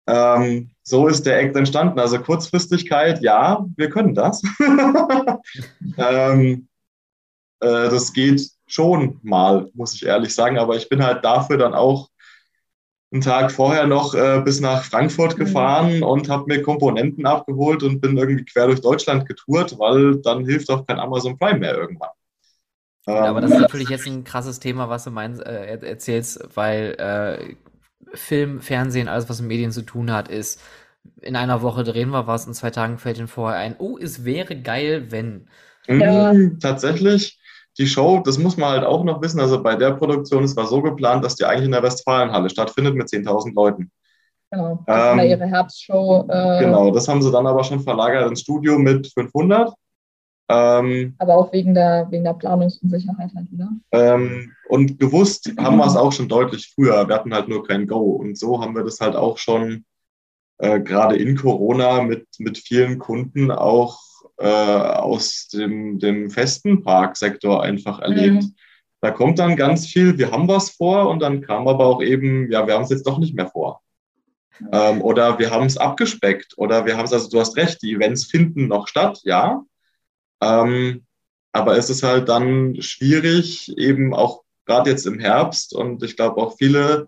[0.08, 2.00] Ähm, so ist der Act entstanden.
[2.00, 4.42] Also Kurzfristigkeit, ja, wir können das.
[5.98, 6.66] ähm,
[7.60, 11.74] äh, das geht schon mal, muss ich ehrlich sagen, aber ich bin halt dafür dann
[11.74, 12.08] auch
[13.12, 15.44] einen Tag vorher noch äh, bis nach Frankfurt mhm.
[15.44, 16.02] gefahren mhm.
[16.02, 20.70] und habe mir Komponenten abgeholt und bin irgendwie quer durch Deutschland getourt, weil dann hilft
[20.70, 22.10] auch kein Amazon Prime mehr irgendwann.
[23.06, 26.94] Ja, aber das ist natürlich jetzt ein krasses Thema, was du meinst, äh, erzählst, weil
[26.98, 27.54] äh,
[28.16, 30.60] Film, Fernsehen, alles, was mit Medien zu tun hat, ist,
[31.22, 34.24] in einer Woche drehen wir was, in zwei Tagen fällt ihnen vorher ein, oh, es
[34.24, 35.48] wäre geil, wenn.
[35.88, 36.34] Mhm, ja.
[36.60, 37.38] Tatsächlich,
[37.78, 40.66] die Show, das muss man halt auch noch wissen, also bei der Produktion, es war
[40.66, 43.90] so geplant, dass die eigentlich in der Westfalenhalle stattfindet mit 10.000 Leuten.
[44.50, 46.26] Genau, das ähm, war ihre Herbstshow.
[46.28, 49.72] Äh, genau, das haben sie dann aber schon verlagert ins Studio mit 500.
[50.52, 53.68] Ähm, Aber auch wegen der, wegen der Planungsunsicherheit halt wieder.
[53.92, 57.06] Ähm, und gewusst haben wir es auch schon deutlich früher.
[57.06, 58.16] Wir hatten halt nur kein Go.
[58.16, 59.84] Und so haben wir das halt auch schon
[60.58, 64.00] äh, gerade in Corona mit, mit vielen Kunden auch
[64.38, 68.42] äh, aus dem, dem festen Parksektor einfach erlebt.
[68.42, 68.54] Mhm.
[69.00, 72.50] Da kommt dann ganz viel, wir haben was vor und dann kam aber auch eben,
[72.50, 73.82] ja, wir haben es jetzt doch nicht mehr vor.
[74.72, 77.94] Ähm, oder wir haben es abgespeckt oder wir haben es, also du hast recht, die
[77.94, 79.62] Events finden noch statt, ja,
[80.40, 81.04] ähm,
[81.52, 86.40] aber es ist halt dann schwierig, eben auch gerade jetzt im Herbst und ich glaube
[86.40, 87.06] auch viele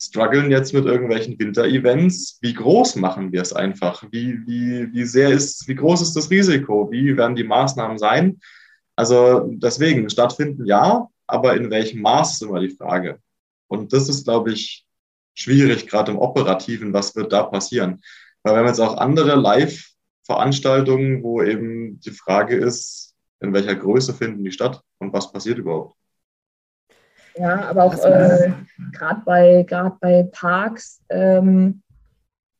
[0.00, 2.38] strugglen jetzt mit irgendwelchen Winter-Events.
[2.42, 4.04] Wie groß machen wir es einfach?
[4.10, 6.90] Wie, wie, wie sehr ist, wie groß ist das Risiko?
[6.90, 8.40] Wie werden die Maßnahmen sein?
[8.96, 13.18] Also deswegen, stattfinden ja, aber in welchem Maß ist immer die Frage.
[13.68, 14.84] Und das ist, glaube ich,
[15.34, 18.02] schwierig, gerade im Operativen, was wird da passieren?
[18.42, 19.93] Weil wir haben jetzt auch andere Live-
[20.24, 25.58] Veranstaltungen, wo eben die Frage ist, in welcher Größe finden die statt und was passiert
[25.58, 25.96] überhaupt.
[27.36, 28.52] Ja, aber auch äh,
[28.92, 29.66] gerade bei,
[30.00, 31.82] bei Parks, ähm,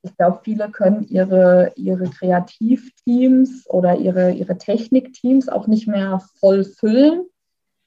[0.03, 6.65] ich glaube, viele können ihre, ihre Kreativteams oder ihre, ihre Technikteams auch nicht mehr voll
[6.65, 7.27] füllen.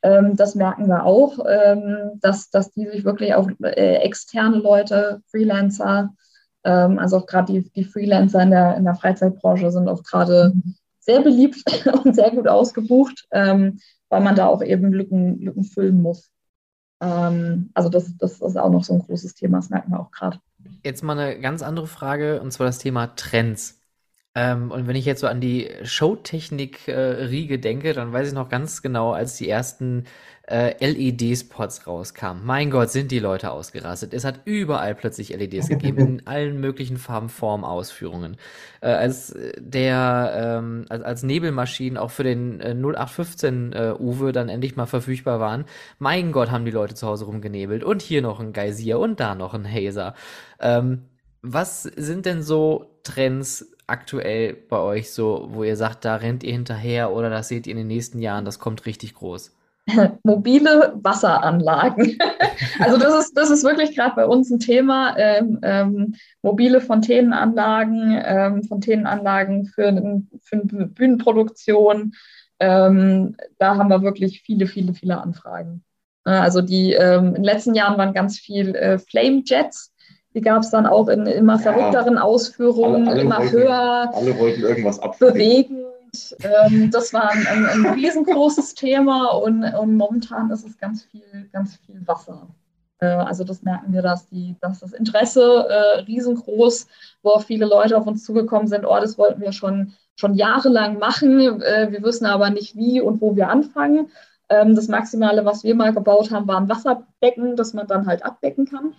[0.01, 5.21] Ähm, das merken wir auch, ähm, dass, dass die sich wirklich auf äh, externe Leute,
[5.29, 6.13] Freelancer,
[6.69, 10.53] also auch gerade die, die Freelancer in der, in der Freizeitbranche sind auch gerade
[10.99, 11.63] sehr beliebt
[12.03, 16.29] und sehr gut ausgebucht, ähm, weil man da auch eben Lücken, Lücken füllen muss.
[17.01, 20.11] Ähm, also das, das ist auch noch so ein großes Thema, das merken wir auch
[20.11, 20.39] gerade.
[20.83, 23.76] Jetzt mal eine ganz andere Frage, und zwar das Thema Trends.
[24.37, 28.49] Ähm, und wenn ich jetzt so an die Showtechnik-Riege äh, denke, dann weiß ich noch
[28.49, 30.03] ganz genau, als die ersten
[30.47, 32.45] äh, LED-Spots rauskamen.
[32.45, 34.13] Mein Gott, sind die Leute ausgerastet.
[34.13, 38.37] Es hat überall plötzlich LEDs gegeben, in allen möglichen Farben, Formen, Ausführungen.
[38.79, 44.49] Äh, als der, ähm, als, als Nebelmaschinen auch für den äh, 0815 äh, Uwe dann
[44.49, 45.65] endlich mal verfügbar waren,
[45.97, 47.83] mein Gott, haben die Leute zu Hause rumgenebelt.
[47.83, 50.13] Und hier noch ein Geysir und da noch ein Hazer.
[50.59, 51.05] Ähm,
[51.41, 56.51] was sind denn so Trends aktuell bei euch so, wo ihr sagt, da rennt ihr
[56.51, 59.53] hinterher oder das seht ihr in den nächsten Jahren, das kommt richtig groß?
[60.23, 62.17] mobile Wasseranlagen.
[62.79, 65.15] also das ist, das ist wirklich gerade bei uns ein Thema.
[65.17, 72.13] Ähm, ähm, mobile Fontänenanlagen, ähm, Fontänenanlagen für, für Bühnenproduktion.
[72.59, 75.83] Ähm, da haben wir wirklich viele, viele, viele Anfragen.
[76.23, 79.93] Also die ähm, in den letzten Jahren waren ganz viel äh, Flame Jets.
[80.37, 84.37] Die gab es dann auch in immer verrückteren Ausführungen, alle, alle immer wollten, höher alle
[84.37, 85.83] wollten irgendwas bewegen
[86.43, 91.49] ähm, das war ein, ein, ein, riesengroßes Thema und, und momentan ist es ganz viel,
[91.51, 92.47] ganz viel Wasser.
[92.99, 96.87] Äh, also das merken wir, dass, die, dass das Interesse äh, riesengroß,
[97.23, 100.99] wo auch viele Leute auf uns zugekommen sind, oh, das wollten wir schon, schon jahrelang
[100.99, 104.09] machen, äh, wir wissen aber nicht wie und wo wir anfangen.
[104.49, 108.23] Ähm, das Maximale, was wir mal gebaut haben, war ein Wasserbecken, das man dann halt
[108.23, 108.93] abdecken kann.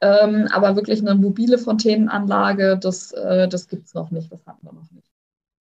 [0.00, 4.64] Ähm, aber wirklich eine mobile Fontänenanlage, das, äh, das gibt es noch nicht, das hatten
[4.64, 5.10] wir noch nicht.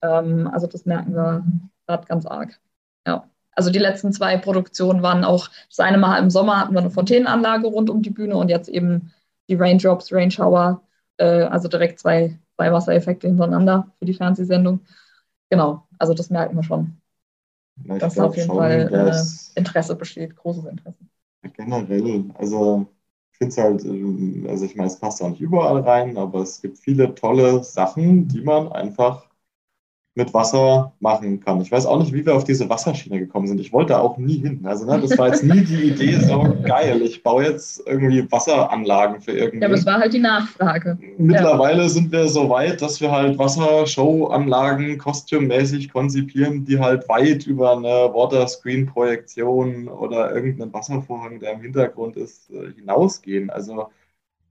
[0.03, 1.43] Ähm, also das merken wir
[1.87, 2.59] gerade ganz arg.
[3.07, 3.27] Ja.
[3.51, 6.91] Also die letzten zwei Produktionen waren auch, das eine Mal im Sommer hatten wir eine
[6.91, 9.11] Fontänenanlage rund um die Bühne und jetzt eben
[9.49, 10.83] die Raindrops, Rainshower,
[11.17, 14.81] äh, also direkt zwei, zwei Wassereffekte hintereinander für die Fernsehsendung.
[15.49, 16.97] Genau, also das merken wir schon.
[17.85, 20.99] Ja, dass auf jeden schon, Fall äh, Interesse besteht, großes Interesse.
[21.55, 22.87] Generell, also
[23.37, 26.61] finde es halt, äh, also ich meine, es passt auch nicht überall rein, aber es
[26.61, 29.26] gibt viele tolle Sachen, die man einfach
[30.17, 31.61] mit Wasser machen kann.
[31.61, 33.61] Ich weiß auch nicht, wie wir auf diese Wasserschiene gekommen sind.
[33.61, 34.61] Ich wollte auch nie hin.
[34.63, 39.21] Also ne, das war jetzt nie die Idee, so geil, ich baue jetzt irgendwie Wasseranlagen
[39.21, 39.59] für irgendwie.
[39.59, 40.97] Ja, aber es war halt die Nachfrage.
[41.19, 41.89] Mittlerweile ja.
[41.89, 48.11] sind wir so weit, dass wir halt Wassershowanlagen kostümmäßig konzipieren, die halt weit über eine
[48.13, 53.51] Waterscreen-Projektion oder irgendeinen Wasservorhang, der im Hintergrund ist, äh, hinausgehen.
[53.51, 53.89] Also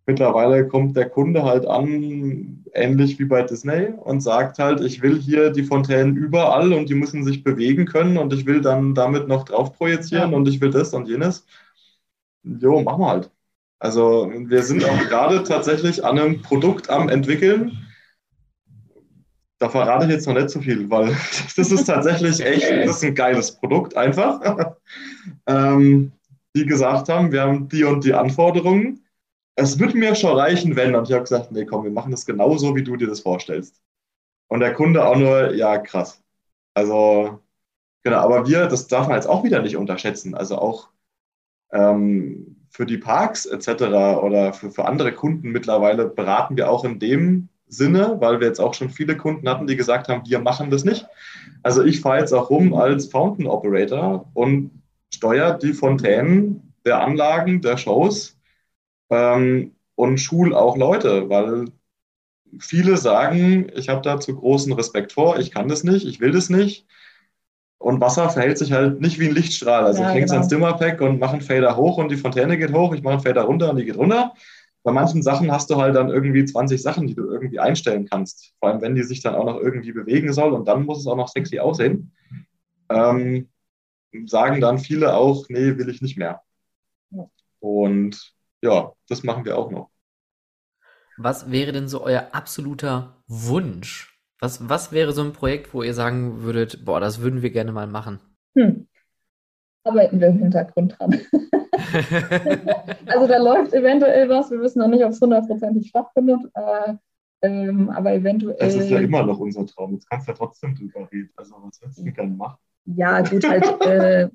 [0.09, 5.19] Mittlerweile kommt der Kunde halt an, ähnlich wie bei Disney, und sagt halt, ich will
[5.19, 9.27] hier die Fontänen überall und die müssen sich bewegen können und ich will dann damit
[9.27, 11.45] noch drauf projizieren und ich will das und jenes.
[12.45, 13.31] Jo, machen wir halt.
[13.81, 17.77] Also wir sind auch gerade tatsächlich an einem Produkt am entwickeln.
[19.59, 21.17] Da verrate ich jetzt noch nicht so viel, weil
[21.57, 24.77] das ist tatsächlich echt, das ist ein geiles Produkt einfach.
[25.47, 26.13] ähm,
[26.55, 29.03] die gesagt haben, wir haben die und die Anforderungen
[29.57, 30.95] es wird mir schon reichen, wenn.
[30.95, 33.83] Und ich habe gesagt, nee, komm, wir machen das genauso, wie du dir das vorstellst.
[34.49, 36.23] Und der Kunde auch nur, ja, krass.
[36.75, 37.41] Also,
[38.05, 40.35] genau, aber wir, das darf man jetzt auch wieder nicht unterschätzen.
[40.35, 40.91] Also auch
[41.73, 43.69] ähm, für die Parks etc.
[44.23, 48.61] oder für, für andere Kunden mittlerweile beraten wir auch in dem Sinne, weil wir jetzt
[48.61, 51.07] auch schon viele Kunden hatten, die gesagt haben, wir machen das nicht.
[51.63, 54.71] Also ich fahre jetzt auch rum als Fountain Operator und
[55.13, 58.36] steuere die Fontänen der Anlagen, der Shows
[59.11, 61.67] ähm, und schul auch Leute, weil
[62.59, 66.33] viele sagen, ich habe da zu großen Respekt vor, ich kann das nicht, ich will
[66.33, 66.87] das nicht.
[67.79, 69.85] Und Wasser verhält sich halt nicht wie ein Lichtstrahl.
[69.85, 70.41] Also ja, ich hänge es genau.
[70.41, 73.23] ans Dimmerpack und mache einen Fader hoch und die Fontäne geht hoch, ich mache einen
[73.23, 74.33] Fader runter und die geht runter.
[74.83, 78.55] Bei manchen Sachen hast du halt dann irgendwie 20 Sachen, die du irgendwie einstellen kannst.
[78.61, 81.07] Vor allem, wenn die sich dann auch noch irgendwie bewegen soll und dann muss es
[81.07, 82.13] auch noch sexy aussehen.
[82.89, 83.49] Ähm,
[84.27, 86.43] sagen dann viele auch, nee, will ich nicht mehr.
[87.59, 89.91] Und ja, das machen wir auch noch.
[91.19, 94.21] Was wäre denn so euer absoluter Wunsch?
[94.39, 97.73] Was, was wäre so ein Projekt, wo ihr sagen würdet, boah, das würden wir gerne
[97.73, 98.21] mal machen?
[98.55, 98.87] Hm.
[99.85, 101.13] Arbeiten wir im Hintergrund dran.
[103.07, 106.95] also da läuft eventuell was, wir wissen noch nicht, ob es hundertprozentig stattfindet, äh,
[107.43, 108.57] ähm, aber eventuell.
[108.59, 111.31] Das ist ja immer noch unser Traum, jetzt kannst du ja trotzdem drüber reden.
[111.37, 112.59] Also was würdest du gerne machen?
[112.85, 114.29] Ja, gut, halt äh,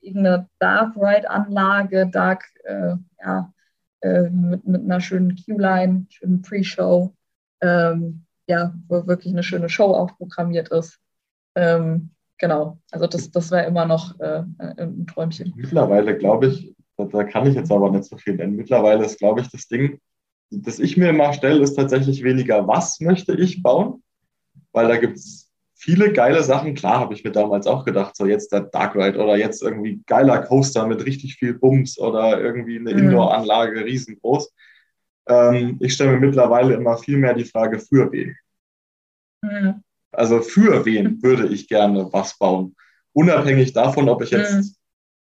[0.00, 3.52] irgendeine Dark Ride-Anlage, Dark, äh, ja,
[4.00, 7.14] äh, mit, mit einer schönen Q-Line, schönen Pre-Show,
[7.60, 10.98] ähm, ja, wo wirklich eine schöne Show auch programmiert ist.
[11.54, 15.52] Ähm, genau, also das, das wäre immer noch äh, ein Träumchen.
[15.56, 18.56] Mittlerweile glaube ich, da kann ich jetzt aber nicht so viel nennen.
[18.56, 20.00] Mittlerweile ist, glaube ich, das Ding,
[20.50, 24.02] das ich mir immer stelle, ist tatsächlich weniger, was möchte ich bauen,
[24.72, 25.49] weil da gibt es
[25.80, 26.74] viele geile Sachen.
[26.74, 30.02] Klar, habe ich mir damals auch gedacht, so jetzt der Dark Ride oder jetzt irgendwie
[30.06, 32.98] geiler Coaster mit richtig viel Bums oder irgendwie eine mhm.
[32.98, 34.52] Indoor-Anlage riesengroß.
[35.28, 38.36] Ähm, ich stelle mir mittlerweile immer viel mehr die Frage, für wen?
[39.42, 39.82] Mhm.
[40.12, 42.76] Also für wen würde ich gerne was bauen?
[43.12, 44.74] Unabhängig davon, ob ich jetzt mhm.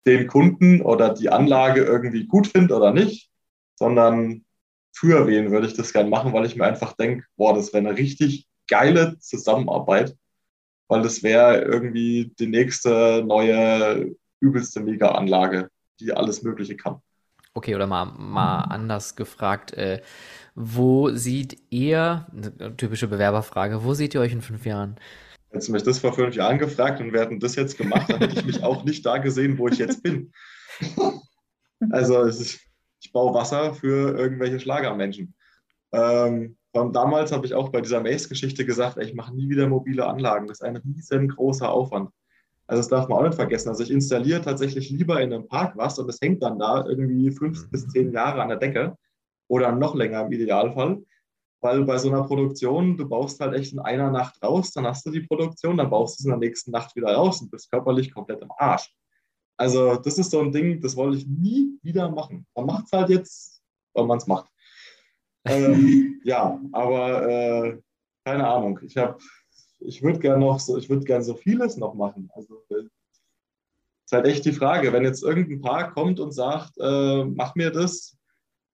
[0.06, 3.30] den Kunden oder die Anlage irgendwie gut finde oder nicht,
[3.78, 4.44] sondern
[4.92, 7.86] für wen würde ich das gerne machen, weil ich mir einfach denke, boah, das wäre
[7.86, 10.16] eine richtig geile Zusammenarbeit
[10.90, 15.70] weil das wäre irgendwie die nächste neue übelste Mega-Anlage,
[16.00, 16.96] die alles Mögliche kann.
[17.54, 20.02] Okay, oder mal, mal anders gefragt, äh,
[20.56, 24.96] wo seht ihr, eine typische Bewerberfrage, wo seht ihr euch in fünf Jahren?
[25.50, 28.18] Hättest du mich das vor fünf Jahren gefragt und wir hätten das jetzt gemacht, dann
[28.18, 30.32] hätte ich mich auch nicht da gesehen, wo ich jetzt bin.
[31.90, 32.60] Also ist,
[33.00, 35.34] ich baue Wasser für irgendwelche Schlagermenschen.
[35.92, 40.06] Ähm, damals habe ich auch bei dieser Maze-Geschichte gesagt, ey, ich mache nie wieder mobile
[40.06, 40.46] Anlagen.
[40.46, 42.10] Das ist ein riesengroßer Aufwand.
[42.66, 43.68] Also das darf man auch nicht vergessen.
[43.68, 47.32] Also ich installiere tatsächlich lieber in einem Park was und es hängt dann da irgendwie
[47.32, 47.70] fünf mhm.
[47.70, 48.96] bis zehn Jahre an der Decke
[49.48, 51.02] oder noch länger im Idealfall.
[51.62, 55.04] Weil bei so einer Produktion, du baust halt echt in einer Nacht raus, dann hast
[55.04, 57.70] du die Produktion, dann baust du es in der nächsten Nacht wieder raus und bist
[57.70, 58.94] körperlich komplett im Arsch.
[59.58, 62.46] Also das ist so ein Ding, das wollte ich nie wieder machen.
[62.54, 63.60] Man macht es halt jetzt,
[63.92, 64.48] weil man es macht
[65.44, 67.78] ähm, ja, aber äh,
[68.24, 68.80] keine Ahnung.
[68.82, 69.18] Ich habe,
[69.80, 72.30] ich würde gerne noch so, ich würde gerne so vieles noch machen.
[72.34, 72.84] Also äh,
[74.04, 77.70] ist halt echt die Frage, wenn jetzt irgendein Paar kommt und sagt, äh, mach mir
[77.70, 78.16] das,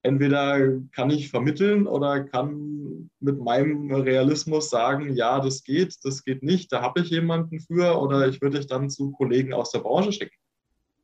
[0.03, 6.43] entweder kann ich vermitteln oder kann mit meinem Realismus sagen, ja, das geht, das geht
[6.43, 9.81] nicht, da habe ich jemanden für oder ich würde dich dann zu Kollegen aus der
[9.81, 10.37] Branche schicken.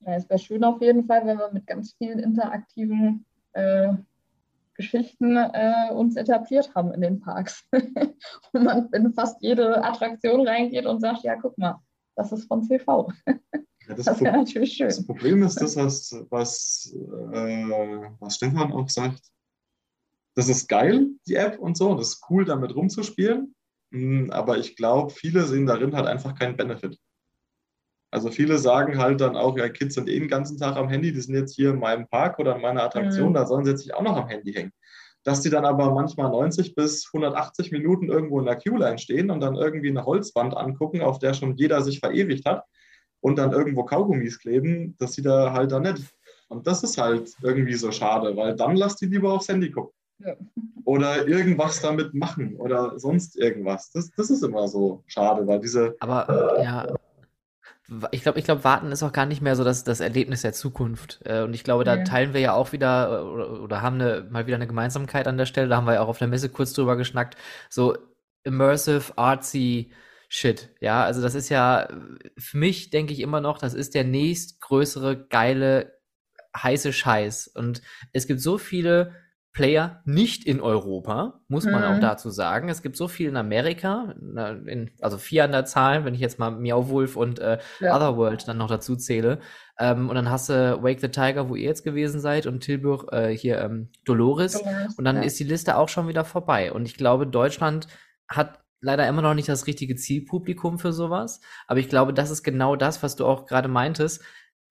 [0.06, 3.92] Ja, es wäre schön auf jeden Fall, wenn wir mit ganz vielen interaktiven äh,
[4.74, 7.64] Geschichten äh, uns etabliert haben in den Parks.
[8.52, 11.80] Wo man in fast jede Attraktion reingeht und sagt, ja, guck mal,
[12.16, 13.12] das ist von CV.
[13.26, 14.88] Ja, das, das wäre natürlich schön.
[14.88, 16.94] Das Problem ist das, was, was,
[17.32, 19.22] äh, was Stefan auch sagt.
[20.34, 21.94] Das ist geil, die App und so.
[21.94, 23.54] Das ist cool, damit rumzuspielen.
[23.92, 26.98] hm, aber ich glaube, viele sehen darin halt einfach keinen Benefit.
[28.12, 31.12] Also viele sagen halt dann auch, ja, Kids sind eh den ganzen Tag am Handy,
[31.12, 33.34] die sind jetzt hier in meinem Park oder in meiner Attraktion, mhm.
[33.34, 34.72] da sollen sie jetzt sich auch noch am Handy hängen.
[35.24, 39.40] Dass die dann aber manchmal 90 bis 180 Minuten irgendwo in der Queue-Line stehen und
[39.40, 42.64] dann irgendwie eine Holzwand angucken, auf der schon jeder sich verewigt hat
[43.20, 46.04] und dann irgendwo Kaugummis kleben, das sieht er halt da nicht.
[46.48, 49.94] Und das ist halt irgendwie so schade, weil dann lasst die lieber aufs Handy gucken.
[50.18, 50.34] Ja.
[50.84, 53.90] Oder irgendwas damit machen oder sonst irgendwas.
[53.92, 55.96] Das, das ist immer so schade, weil diese.
[56.00, 56.94] Aber ja,
[58.10, 60.52] ich glaube, ich glaube, warten ist auch gar nicht mehr so das, das Erlebnis der
[60.52, 61.20] Zukunft.
[61.24, 62.04] Äh, und ich glaube, da ja.
[62.04, 65.46] teilen wir ja auch wieder oder, oder haben eine, mal wieder eine Gemeinsamkeit an der
[65.46, 65.68] Stelle.
[65.68, 67.36] Da haben wir ja auch auf der Messe kurz drüber geschnackt.
[67.68, 67.96] So
[68.44, 69.92] immersive, artsy
[70.34, 70.70] Shit.
[70.80, 71.88] Ja, also das ist ja
[72.38, 75.92] für mich denke ich immer noch, das ist der nächstgrößere geile
[76.56, 77.48] heiße Scheiß.
[77.48, 77.82] Und
[78.12, 79.14] es gibt so viele
[79.52, 81.84] Player nicht in Europa, muss man mhm.
[81.84, 82.70] auch dazu sagen.
[82.70, 84.14] Es gibt so viel in Amerika,
[84.66, 87.94] in, also vier an der Zahl, wenn ich jetzt mal Meowwolf und äh, ja.
[87.94, 89.40] Otherworld dann noch dazu zähle.
[89.78, 93.12] Ähm, und dann hast du Wake the Tiger, wo ihr jetzt gewesen seid, und Tilburg
[93.12, 94.52] äh, hier ähm, Dolores.
[94.54, 94.94] Dolores.
[94.96, 95.22] Und dann ja.
[95.22, 96.72] ist die Liste auch schon wieder vorbei.
[96.72, 97.88] Und ich glaube, Deutschland
[98.28, 101.40] hat leider immer noch nicht das richtige Zielpublikum für sowas.
[101.66, 104.22] Aber ich glaube, das ist genau das, was du auch gerade meintest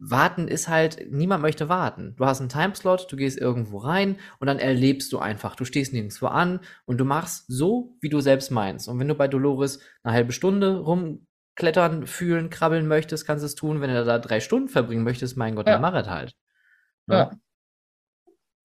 [0.04, 2.16] warten ist halt, niemand möchte warten.
[2.18, 5.56] Du hast einen Timeslot, du gehst irgendwo rein und dann erlebst du einfach.
[5.56, 8.88] Du stehst nirgendwo an und du machst so, wie du selbst meinst.
[8.88, 13.54] Und wenn du bei Dolores eine halbe Stunde rumklettern, fühlen, krabbeln möchtest, kannst du es
[13.54, 13.80] tun.
[13.80, 15.74] Wenn du da drei Stunden verbringen möchtest, mein Gott, ja.
[15.74, 16.34] dann mach es halt.
[17.08, 17.16] Ja.
[17.16, 17.32] ja.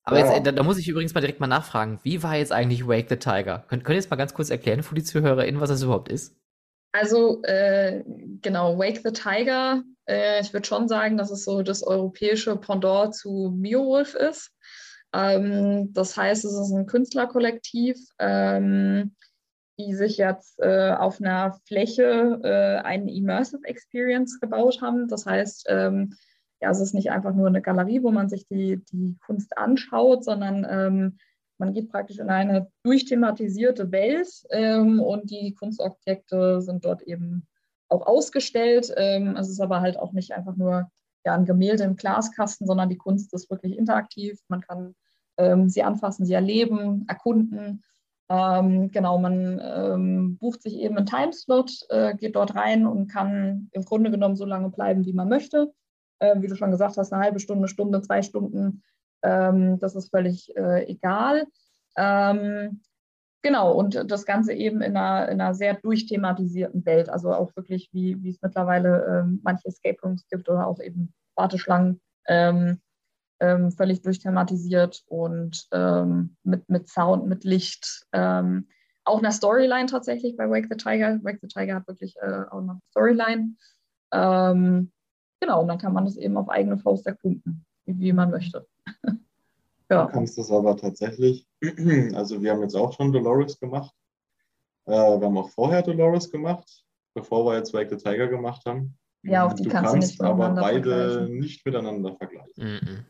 [0.05, 0.35] Aber ja.
[0.35, 3.11] jetzt, da, da, muss ich übrigens mal direkt mal nachfragen, wie war jetzt eigentlich Wake
[3.11, 3.67] the Tiger?
[3.69, 6.35] Könnt, könnt ihr jetzt mal ganz kurz erklären für die ZuhörerInnen, was das überhaupt ist?
[6.99, 8.03] Also, äh,
[8.41, 13.15] genau, Wake the Tiger äh, ich würde schon sagen, dass es so das europäische Pendant
[13.15, 14.53] zu Miowolf ist.
[15.13, 19.15] Ähm, das heißt, es ist ein Künstlerkollektiv, ähm,
[19.79, 25.09] die sich jetzt äh, auf einer Fläche äh, eine Immersive Experience gebaut haben.
[25.09, 26.15] Das heißt, ähm,
[26.61, 30.25] ja, es ist nicht einfach nur eine Galerie, wo man sich die, die Kunst anschaut,
[30.25, 31.19] sondern ähm,
[31.59, 37.47] man geht praktisch in eine durchthematisierte Welt ähm, und die Kunstobjekte sind dort eben
[37.89, 38.93] auch ausgestellt.
[38.97, 40.91] Ähm, es ist aber halt auch nicht einfach nur
[41.25, 44.39] ja, ein Gemälde im Glaskasten, sondern die Kunst ist wirklich interaktiv.
[44.49, 44.95] Man kann
[45.39, 47.83] ähm, sie anfassen, sie erleben, erkunden.
[48.29, 53.69] Ähm, genau, man ähm, bucht sich eben einen Timeslot, äh, geht dort rein und kann
[53.73, 55.73] im Grunde genommen so lange bleiben, wie man möchte.
[56.19, 58.83] Äh, wie du schon gesagt hast, eine halbe Stunde, Stunde, zwei Stunden,
[59.23, 61.47] ähm, das ist völlig äh, egal.
[61.97, 62.81] Ähm,
[63.43, 67.91] Genau, und das Ganze eben in einer, in einer sehr durchthematisierten Welt, also auch wirklich,
[67.93, 72.81] wie, wie es mittlerweile ähm, manche Escape Rooms gibt oder auch eben Warteschlangen, ähm,
[73.39, 78.05] ähm, völlig durchthematisiert und ähm, mit, mit Sound, mit Licht.
[79.07, 81.23] Auch eine Storyline tatsächlich bei Wake the Tiger.
[81.23, 83.55] Wake the Tiger hat wirklich äh, auch eine Storyline.
[84.13, 84.91] Ähm,
[85.39, 88.67] genau, und dann kann man das eben auf eigene Faust erkunden, wie, wie man möchte.
[89.89, 90.07] Ja.
[90.07, 91.47] Du kannst das aber tatsächlich,
[92.15, 93.95] also wir haben jetzt auch schon Dolores gemacht.
[94.87, 96.85] Äh, wir haben auch vorher Dolores gemacht,
[97.15, 98.97] bevor wir jetzt Wake the Tiger gemacht haben.
[99.23, 102.53] Ja, auch die du kannst, kannst nicht aber beide nicht miteinander vergleichen.
[102.57, 103.05] Mm -mm.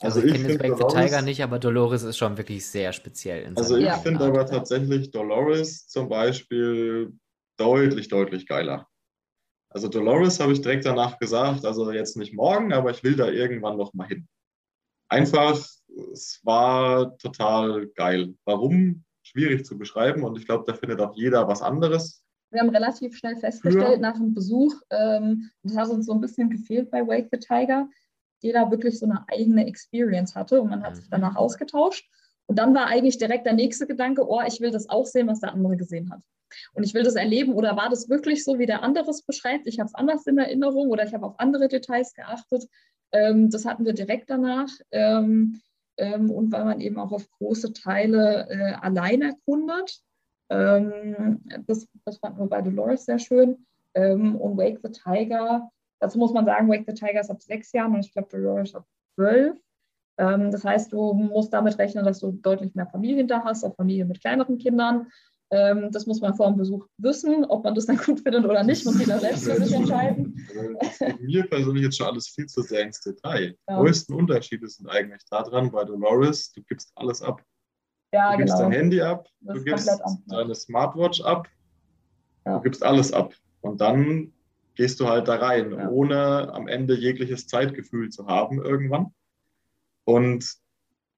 [0.00, 2.66] Also, also, ich, ich finde Wake Dolores, the Tiger nicht, aber Dolores ist schon wirklich
[2.66, 3.52] sehr speziell.
[3.54, 3.96] also ich ja.
[3.98, 7.12] finde aber tatsächlich Dolores zum Beispiel
[7.56, 8.88] deutlich, deutlich geiler.
[9.68, 13.28] Also Dolores habe ich direkt danach gesagt, also jetzt nicht morgen, aber ich will da
[13.28, 14.28] irgendwann noch mal hin.
[15.08, 15.64] Einfach
[16.12, 18.34] es war total geil.
[18.44, 19.04] Warum?
[19.22, 22.24] Schwierig zu beschreiben und ich glaube, da findet auch jeder was anderes.
[22.50, 26.50] Wir haben relativ schnell festgestellt nach dem Besuch, ähm, das hat uns so ein bisschen
[26.50, 27.88] gefehlt bei Wake the Tiger,
[28.40, 32.06] jeder wirklich so eine eigene Experience hatte und man hat sich danach ausgetauscht.
[32.46, 35.40] Und dann war eigentlich direkt der nächste Gedanke, oh, ich will das auch sehen, was
[35.40, 36.20] der andere gesehen hat.
[36.74, 37.54] Und ich will das erleben.
[37.54, 39.66] Oder war das wirklich so, wie der andere es beschreibt?
[39.66, 42.68] Ich habe es anders in Erinnerung oder ich habe auf andere Details geachtet.
[43.12, 44.68] Ähm, das hatten wir direkt danach.
[44.90, 45.60] Ähm,
[45.96, 50.00] ähm, und weil man eben auch auf große Teile äh, allein erkundet.
[50.48, 53.66] Ähm, das, das fanden wir bei Dolores sehr schön.
[53.94, 55.70] Ähm, und Wake the Tiger,
[56.00, 58.74] dazu muss man sagen, Wake the Tiger ist ab sechs Jahren und ich glaube Dolores
[58.74, 59.56] ab zwölf.
[60.18, 63.74] Ähm, das heißt, du musst damit rechnen, dass du deutlich mehr Familien da hast, auch
[63.76, 65.08] Familien mit kleineren Kindern.
[65.52, 68.64] Ähm, das muss man vor dem Besuch wissen, ob man das dann gut findet oder
[68.64, 70.34] nicht, muss jeder selbst für sich entscheiden.
[70.48, 73.54] Also, mir persönlich jetzt schon alles viel zu sehr ins Detail.
[73.68, 73.78] Ja.
[73.78, 77.42] Größten Unterschiede sind eigentlich daran, bei Dolores, du gibst alles ab.
[78.14, 78.70] Ja, du gibst genau.
[78.70, 79.90] dein Handy ab, das du gibst
[80.26, 81.48] deine Smartwatch ab,
[82.46, 82.56] ja.
[82.56, 83.34] du gibst alles ab.
[83.60, 84.32] Und dann
[84.74, 85.88] gehst du halt da rein, ja.
[85.88, 89.14] ohne am Ende jegliches Zeitgefühl zu haben irgendwann.
[90.04, 90.61] Und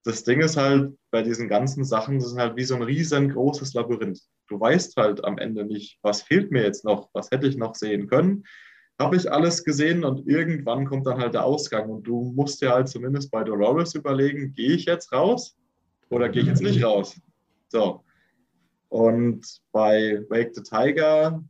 [0.05, 3.73] das Ding ist halt, bei diesen ganzen Sachen, das ist halt wie so ein riesengroßes
[3.73, 4.21] Labyrinth.
[4.49, 7.75] du weißt halt am Ende nicht, was fehlt mir jetzt noch, was hätte ich noch
[7.75, 8.45] sehen können.
[9.01, 12.71] Habe ich alles gesehen und irgendwann kommt dann halt der Ausgang und du musst dir
[12.71, 15.57] halt zumindest bei Dolores überlegen, gehe ich jetzt raus
[16.11, 17.19] oder gehe ich jetzt nicht raus?
[17.69, 18.05] So.
[18.89, 21.43] Und bei Wake the Tiger,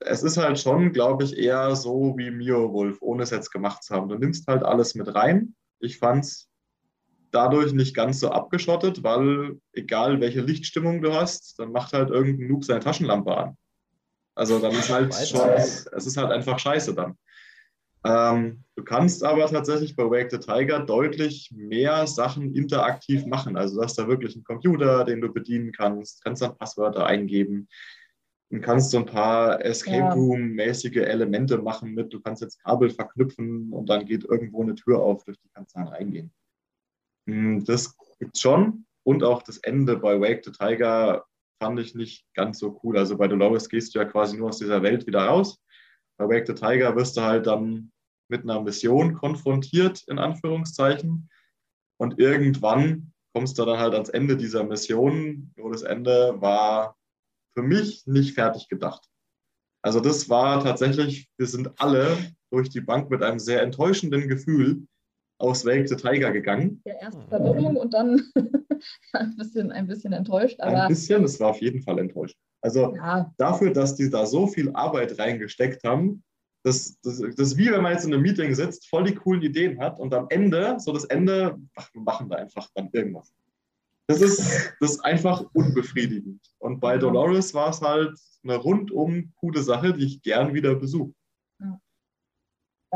[0.00, 3.84] es ist halt schon, glaube ich, eher so wie Mio Wolf, ohne es jetzt gemacht
[3.84, 4.08] zu haben.
[4.08, 5.54] Du nimmst halt alles mit rein.
[5.78, 6.48] Ich fand es
[7.36, 12.48] dadurch nicht ganz so abgeschottet, weil egal welche Lichtstimmung du hast, dann macht halt irgendein
[12.48, 13.56] Noob seine Taschenlampe an.
[14.34, 17.16] Also dann ist halt schon, es ist halt einfach scheiße dann.
[18.04, 23.56] Ähm, du kannst aber tatsächlich bei Wake the Tiger deutlich mehr Sachen interaktiv machen.
[23.56, 27.68] Also du hast da wirklich einen Computer, den du bedienen kannst, kannst dann Passwörter eingeben
[28.50, 32.12] und kannst so ein paar Escape Room-mäßige Elemente machen mit.
[32.12, 35.74] Du kannst jetzt Kabel verknüpfen und dann geht irgendwo eine Tür auf, durch die kannst
[35.74, 36.30] du dann reingehen.
[37.26, 38.86] Hm, das gibt's schon.
[39.04, 41.24] Und auch das Ende bei Wake the Tiger
[41.60, 42.98] fand ich nicht ganz so cool.
[42.98, 45.62] Also bei Dolores gehst du ja quasi nur aus dieser Welt wieder raus.
[46.18, 47.92] Bei Wake the Tiger wirst du halt dann
[48.28, 51.28] mit einer Mission konfrontiert, in Anführungszeichen.
[51.98, 55.52] Und irgendwann kommst du dann halt ans Ende dieser Mission.
[55.56, 56.96] Nur das Ende war
[57.54, 59.08] für mich nicht fertig gedacht.
[59.82, 62.16] Also das war tatsächlich, wir sind alle
[62.50, 64.86] durch die Bank mit einem sehr enttäuschenden Gefühl
[65.38, 66.80] aus Wake the Tiger gegangen.
[66.84, 68.22] Ja, erst Verwirrung und dann
[69.12, 70.60] ein, bisschen, ein bisschen enttäuscht.
[70.60, 72.36] Aber ein bisschen, es war auf jeden Fall enttäuscht.
[72.62, 73.32] Also ja.
[73.36, 76.22] dafür, dass die da so viel Arbeit reingesteckt haben,
[76.64, 79.42] das, das, das ist wie wenn man jetzt in einem Meeting sitzt, voll die coolen
[79.42, 83.32] Ideen hat und am Ende, so das Ende, ach, wir machen da einfach dann irgendwas.
[84.08, 86.40] Das ist, das ist einfach unbefriedigend.
[86.58, 91.12] Und bei Dolores war es halt eine rundum coole Sache, die ich gern wieder besuche.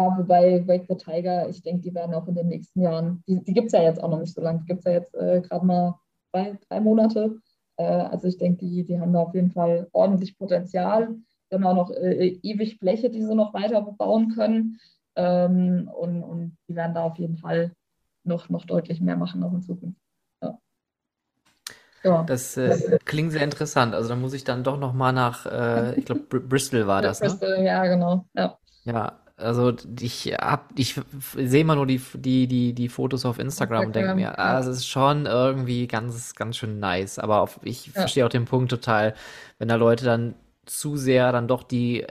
[0.01, 3.45] Ja, wobei Wake the Tiger, ich denke, die werden auch in den nächsten Jahren, die,
[3.45, 5.15] die gibt es ja jetzt auch noch nicht so lange, die gibt es ja jetzt
[5.15, 5.95] äh, gerade mal
[6.31, 7.37] zwei, drei Monate.
[7.77, 11.17] Äh, also ich denke, die, die haben da auf jeden Fall ordentlich Potenzial.
[11.51, 14.79] Die haben auch noch äh, ewig Fläche, die sie noch weiter bebauen können.
[15.17, 17.73] Ähm, und, und die werden da auf jeden Fall
[18.25, 20.01] noch, noch deutlich mehr machen, auch in Zukunft.
[20.43, 20.59] Ja.
[22.05, 22.23] Ja.
[22.23, 23.95] Das äh, klingt sehr interessant.
[23.95, 27.21] Also da muss ich dann doch noch mal nach, äh, ich glaube, Bristol war das,
[27.21, 27.29] ne?
[27.29, 28.25] Bristol, ja, genau.
[28.35, 28.57] Ja.
[28.85, 31.01] Ja, also ich hab, ich
[31.37, 34.67] sehe immer nur die, die, die, die Fotos auf Instagram, und denke mir, ah, es
[34.67, 37.19] ist schon irgendwie ganz, ganz schön nice.
[37.19, 37.93] Aber auf, ich ja.
[37.93, 39.15] verstehe auch den Punkt total,
[39.59, 40.35] wenn da Leute dann
[40.67, 42.07] zu sehr dann doch die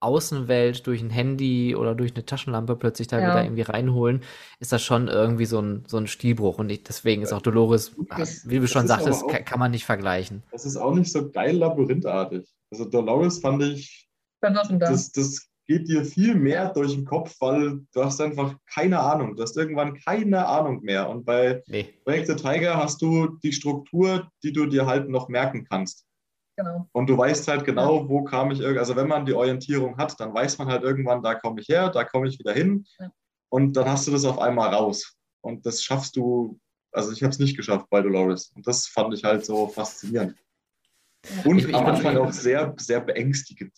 [0.00, 3.26] Außenwelt durch ein Handy oder durch eine Taschenlampe plötzlich da ja.
[3.26, 4.22] wieder irgendwie reinholen,
[4.60, 6.58] ist das schon irgendwie so ein, so ein Stilbruch.
[6.58, 9.84] Und ich, deswegen ist auch Dolores, das, wie du schon sagtest, auch, kann man nicht
[9.84, 10.44] vergleichen.
[10.52, 12.48] Das ist auch nicht so geil labyrinthartig.
[12.70, 14.08] Also Dolores fand ich,
[14.40, 19.36] das, das geht dir viel mehr durch den Kopf, weil du hast einfach keine Ahnung.
[19.36, 21.08] Du hast irgendwann keine Ahnung mehr.
[21.08, 21.94] Und bei nee.
[22.04, 26.06] Break the Tiger hast du die Struktur, die du dir halt noch merken kannst.
[26.56, 26.88] Genau.
[26.92, 30.34] Und du weißt halt genau, wo kam ich, also wenn man die Orientierung hat, dann
[30.34, 32.86] weiß man halt irgendwann, da komme ich her, da komme ich wieder hin.
[32.98, 33.12] Ja.
[33.50, 35.16] Und dann hast du das auf einmal raus.
[35.42, 36.58] Und das schaffst du,
[36.92, 38.50] also ich habe es nicht geschafft bei Dolores.
[38.56, 40.34] Und das fand ich halt so faszinierend.
[41.44, 43.72] Und ich, ich am Anfang auch sehr, sehr beängstigend.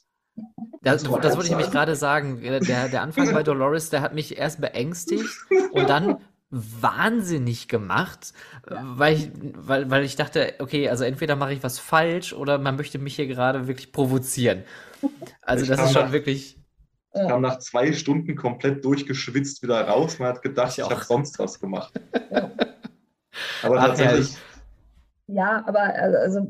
[0.83, 2.41] Das, das wollte ich nämlich gerade sagen.
[2.41, 5.28] Der, der Anfang bei Dolores, der hat mich erst beängstigt
[5.72, 6.18] und dann
[6.51, 8.33] wahnsinnig gemacht,
[8.66, 12.76] weil ich, weil, weil ich dachte, okay, also entweder mache ich was falsch oder man
[12.76, 14.64] möchte mich hier gerade wirklich provozieren.
[15.43, 16.59] Also ich das ist schon nach, wirklich.
[17.12, 20.18] Ich kam nach zwei Stunden komplett durchgeschwitzt wieder raus.
[20.18, 21.93] Man hat gedacht, ich, ich habe sonst was gemacht.
[23.62, 24.36] aber Ach, tatsächlich.
[25.27, 26.48] Ja, aber also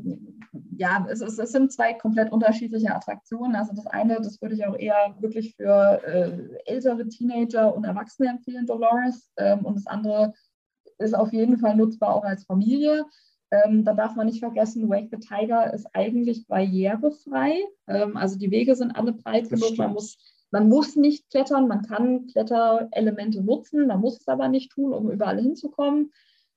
[0.81, 3.55] ja, es, ist, es sind zwei komplett unterschiedliche Attraktionen.
[3.55, 6.31] Also das eine, das würde ich auch eher wirklich für äh,
[6.65, 9.31] ältere Teenager und Erwachsene empfehlen, Dolores.
[9.37, 10.33] Ähm, und das andere
[10.97, 13.05] ist auf jeden Fall nutzbar auch als Familie.
[13.51, 17.59] Ähm, da darf man nicht vergessen, Wake the Tiger ist eigentlich barrierefrei.
[17.87, 19.77] Ähm, also die Wege sind alle breit genug.
[19.77, 20.17] Man muss,
[20.49, 25.11] man muss nicht klettern, man kann Kletterelemente nutzen, man muss es aber nicht tun, um
[25.11, 26.11] überall hinzukommen.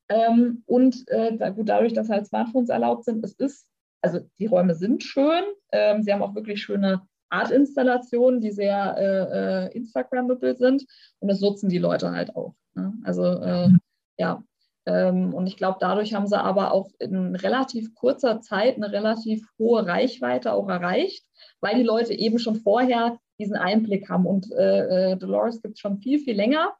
[0.09, 3.67] Ähm, und äh, gut, dadurch, dass halt Smartphones erlaubt sind, es ist
[4.05, 5.43] also die Räume sind schön.
[5.73, 10.85] Ähm, sie haben auch wirklich schöne Artinstallationen, die sehr äh, äh, Instagrammable sind.
[11.21, 12.55] Und das nutzen die Leute halt auch.
[12.75, 12.93] Ne?
[13.03, 13.71] Also äh,
[14.19, 14.45] ja.
[14.87, 19.49] Ähm, und ich glaube, dadurch haben sie aber auch in relativ kurzer Zeit eine relativ
[19.59, 21.25] hohe Reichweite auch erreicht,
[21.61, 24.27] weil die Leute eben schon vorher diesen Einblick haben.
[24.27, 26.75] Und äh, äh Dolores gibt es schon viel, viel länger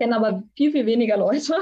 [0.00, 1.54] kennen aber viel, viel weniger Leute,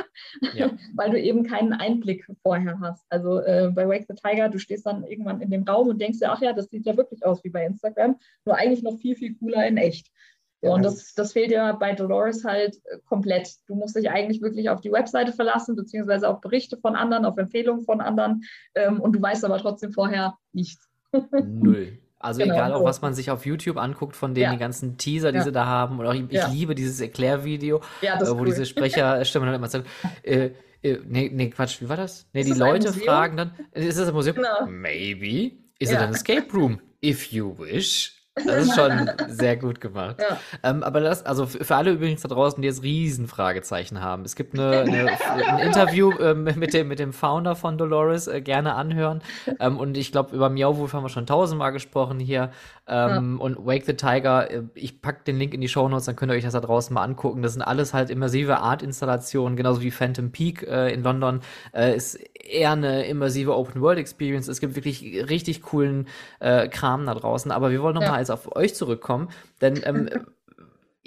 [0.55, 0.71] ja.
[0.95, 3.05] weil du eben keinen Einblick vorher hast.
[3.11, 6.21] Also äh, bei Wake the Tiger, du stehst dann irgendwann in dem Raum und denkst
[6.21, 9.17] dir, ach ja, das sieht ja wirklich aus wie bei Instagram, nur eigentlich noch viel,
[9.17, 10.13] viel cooler in echt.
[10.61, 13.49] So, und das, das fehlt ja bei Dolores halt äh, komplett.
[13.67, 17.37] Du musst dich eigentlich wirklich auf die Webseite verlassen, beziehungsweise auf Berichte von anderen, auf
[17.39, 18.43] Empfehlungen von anderen.
[18.75, 20.89] Ähm, und du weißt aber trotzdem vorher nichts.
[21.45, 21.99] Null.
[22.21, 24.53] Also genau, egal auch, was man sich auf YouTube anguckt von denen, ja.
[24.53, 25.45] die ganzen Teaser, die ja.
[25.45, 26.01] sie da haben.
[26.01, 26.49] Oder ich, ich ja.
[26.49, 28.47] liebe dieses Erklärvideo, äh, wo cool.
[28.47, 29.85] diese Sprecherstimme dann immer sagen,
[30.23, 30.51] äh,
[30.83, 32.27] äh, nee, nee, Quatsch, wie war das?
[32.33, 34.37] Nee, ist die Leute fragen dann, ist das ein Museum?
[34.37, 34.67] Genau.
[34.67, 35.53] Maybe.
[35.79, 36.81] Is it an escape room?
[37.05, 38.18] If you wish.
[38.47, 40.17] Das ist schon sehr gut gemacht.
[40.21, 40.39] Ja.
[40.63, 44.25] Ähm, aber das, also für alle übrigens da draußen, die jetzt Riesenfragezeichen haben.
[44.25, 45.11] Es gibt eine, eine,
[45.47, 49.23] ein Interview ähm, mit, dem, mit dem Founder von Dolores, äh, gerne anhören.
[49.61, 52.51] Ähm, und ich glaube, über Miauwolf haben wir schon tausendmal gesprochen hier.
[52.87, 53.45] Ähm, ja.
[53.45, 56.33] Und Wake the Tiger, äh, ich packe den Link in die Show Notes, dann könnt
[56.33, 57.43] ihr euch das da draußen mal angucken.
[57.43, 61.41] Das sind alles halt immersive Art-Installationen, genauso wie Phantom Peak äh, in London.
[61.73, 64.49] Äh, ist eher eine immersive Open-World-Experience.
[64.49, 66.09] Es gibt wirklich richtig coolen
[66.41, 67.51] äh, Kram da draußen.
[67.51, 68.13] Aber wir wollen noch ja.
[68.13, 69.31] mal jetzt auf euch zurückkommen,
[69.61, 70.09] denn ähm,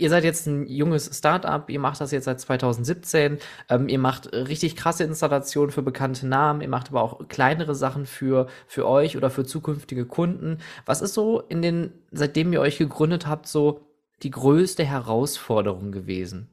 [0.02, 3.38] Ihr seid jetzt ein junges Startup, ihr macht das jetzt seit 2017,
[3.70, 8.08] ähm, ihr macht richtig krasse Installationen für bekannte Namen, ihr macht aber auch kleinere Sachen
[8.08, 10.58] für, für euch oder für zukünftige Kunden.
[10.88, 13.86] Was ist so in den, seitdem ihr euch gegründet habt, so
[14.24, 16.50] die größte Herausforderung gewesen?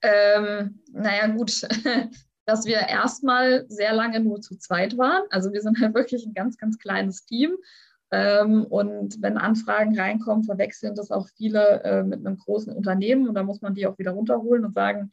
[0.00, 1.60] Ähm, naja, gut,
[2.46, 5.24] dass wir erstmal sehr lange nur zu zweit waren.
[5.28, 7.56] Also wir sind halt wirklich ein ganz, ganz kleines Team.
[8.16, 13.34] Ähm, und wenn Anfragen reinkommen, verwechseln das auch viele äh, mit einem großen Unternehmen und
[13.34, 15.10] da muss man die auch wieder runterholen und sagen,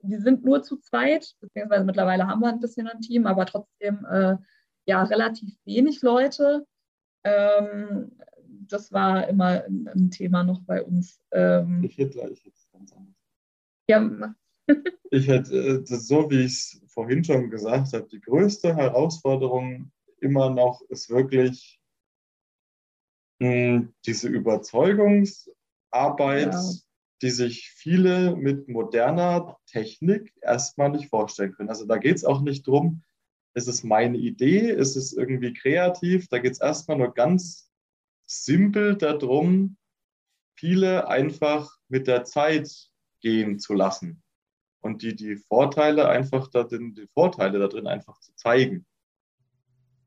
[0.00, 4.06] wir sind nur zu zweit, beziehungsweise mittlerweile haben wir ein bisschen ein Team, aber trotzdem
[4.10, 4.36] äh,
[4.86, 6.66] ja relativ wenig Leute.
[7.24, 8.12] Ähm,
[8.68, 11.20] das war immer ein, Thema noch bei uns.
[11.32, 13.14] Ähm, ich hätte gleich jetzt ganz anders.
[13.86, 14.34] Ja,
[15.10, 19.90] ich hätte, äh, das so wie ich es vorhin schon gesagt habe, die größte Herausforderung
[20.20, 21.80] immer noch ist wirklich
[23.38, 26.72] mh, diese Überzeugungsarbeit, ja.
[27.22, 31.68] die sich viele mit moderner Technik erstmal nicht vorstellen können.
[31.68, 33.04] Also da geht es auch nicht darum,
[33.54, 37.70] ist es meine Idee, ist es irgendwie kreativ, da geht es erstmal nur ganz
[38.26, 39.76] simpel darum,
[40.56, 42.90] viele einfach mit der Zeit
[43.20, 44.22] gehen zu lassen
[44.80, 48.86] und die, die Vorteile einfach da drin, die Vorteile da drin einfach zu zeigen.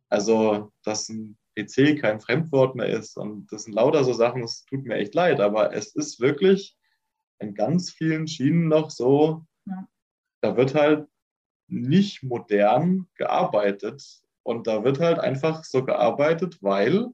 [0.10, 4.66] Also, dass ein PC kein Fremdwort mehr ist und das sind lauter so Sachen, das
[4.66, 6.76] tut mir echt leid, aber es ist wirklich
[7.40, 9.88] in ganz vielen Schienen noch so, ja.
[10.42, 11.08] da wird halt
[11.68, 14.04] nicht modern gearbeitet
[14.44, 17.08] und da wird halt einfach so gearbeitet, weil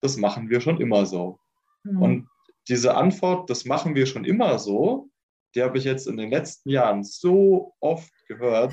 [0.00, 1.38] das machen wir schon immer so.
[1.84, 2.02] Mhm.
[2.02, 2.28] Und
[2.68, 5.10] diese Antwort, das machen wir schon immer so,
[5.54, 8.72] die habe ich jetzt in den letzten Jahren so oft gehört.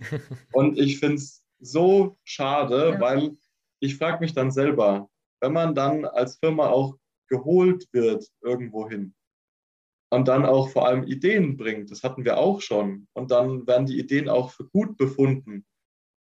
[0.52, 3.00] und ich finde es so schade, ja.
[3.00, 3.36] weil
[3.80, 5.08] ich frage mich dann selber,
[5.40, 6.96] wenn man dann als Firma auch
[7.28, 9.14] geholt wird irgendwo hin
[10.10, 13.86] und dann auch vor allem Ideen bringt, das hatten wir auch schon, und dann werden
[13.86, 15.66] die Ideen auch für gut befunden.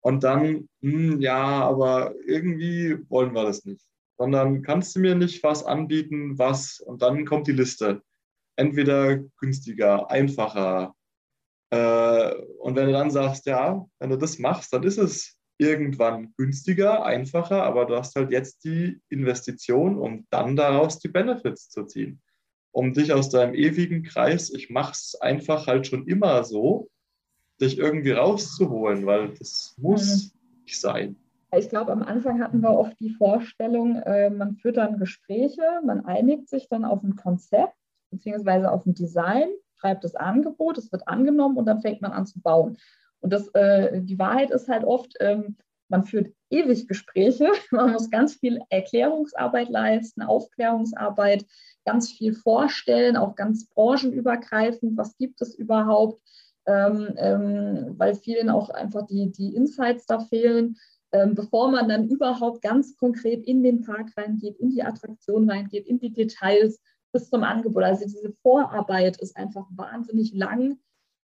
[0.02, 3.84] Und dann, hm, ja, aber irgendwie wollen wir das nicht.
[4.18, 8.02] Sondern kannst du mir nicht was anbieten, was, und dann kommt die Liste
[8.56, 10.96] entweder günstiger, einfacher.
[11.72, 16.34] Äh, und wenn du dann sagst, ja, wenn du das machst, dann ist es irgendwann
[16.38, 21.86] günstiger, einfacher, aber du hast halt jetzt die Investition, um dann daraus die Benefits zu
[21.86, 22.22] ziehen.
[22.72, 26.90] Um dich aus deinem ewigen Kreis, ich mache es einfach halt schon immer so,
[27.62, 30.62] dich irgendwie rauszuholen, weil das muss mhm.
[30.64, 31.16] nicht sein.
[31.54, 36.06] Ich glaube, am Anfang hatten wir oft die Vorstellung, äh, man führt dann Gespräche, man
[36.06, 37.76] einigt sich dann auf ein Konzept
[38.12, 42.26] beziehungsweise auf ein Design, schreibt das Angebot, es wird angenommen und dann fängt man an
[42.26, 42.78] zu bauen.
[43.26, 45.58] Und das, äh, die Wahrheit ist halt oft, ähm,
[45.90, 51.44] man führt ewig Gespräche, man muss ganz viel Erklärungsarbeit leisten, Aufklärungsarbeit,
[51.86, 56.22] ganz viel vorstellen, auch ganz branchenübergreifend, was gibt es überhaupt,
[56.68, 60.78] ähm, ähm, weil vielen auch einfach die, die Insights da fehlen,
[61.12, 65.88] ähm, bevor man dann überhaupt ganz konkret in den Park reingeht, in die Attraktion reingeht,
[65.88, 66.80] in die Details
[67.12, 67.82] bis zum Angebot.
[67.82, 70.78] Also diese Vorarbeit ist einfach wahnsinnig lang,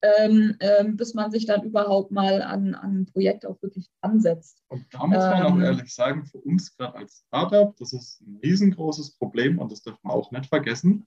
[0.03, 4.63] ähm, ähm, bis man sich dann überhaupt mal an, an ein Projekt auch wirklich ansetzt.
[4.69, 8.21] Und da muss man auch ähm, ehrlich sagen, für uns gerade als Startup, das ist
[8.21, 11.07] ein riesengroßes Problem und das darf man auch nicht vergessen.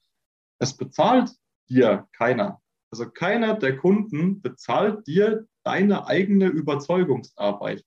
[0.60, 1.32] Es bezahlt
[1.70, 2.62] dir keiner.
[2.92, 7.86] Also keiner der Kunden bezahlt dir deine eigene Überzeugungsarbeit.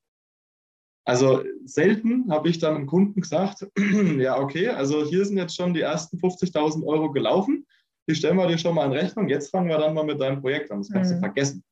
[1.07, 3.67] Also selten habe ich dann einem Kunden gesagt,
[4.19, 7.67] ja, okay, also hier sind jetzt schon die ersten 50.000 Euro gelaufen,
[8.09, 10.41] die stellen wir dir schon mal in Rechnung, jetzt fangen wir dann mal mit deinem
[10.41, 11.17] Projekt an, das kannst mhm.
[11.17, 11.65] du vergessen.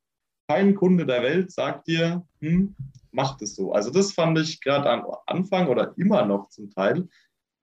[0.48, 2.74] Kein Kunde der Welt sagt dir, hm,
[3.10, 3.72] mach das so.
[3.72, 7.08] Also das fand ich gerade am Anfang oder immer noch zum Teil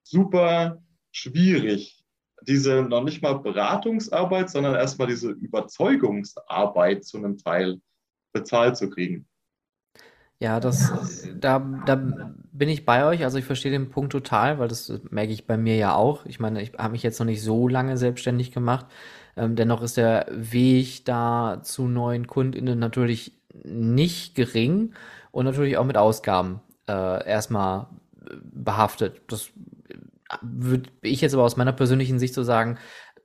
[0.03, 0.81] super
[1.11, 2.03] schwierig,
[2.47, 7.81] diese noch nicht mal Beratungsarbeit, sondern erstmal diese Überzeugungsarbeit zu einem Teil
[8.33, 9.27] bezahlt zu kriegen.
[10.41, 10.93] Ja, das,
[11.35, 13.23] da, da bin ich bei euch.
[13.23, 16.25] Also ich verstehe den Punkt total, weil das merke ich bei mir ja auch.
[16.25, 18.85] Ich meine, ich habe mich jetzt noch nicht so lange selbstständig gemacht.
[19.35, 23.33] Ähm, dennoch ist der Weg da zu neuen KundInnen natürlich
[23.65, 24.93] nicht gering
[25.31, 27.87] und natürlich auch mit Ausgaben äh, erstmal
[28.41, 29.21] behaftet.
[29.27, 29.49] Das
[30.41, 32.77] würde ich jetzt aber aus meiner persönlichen Sicht so sagen,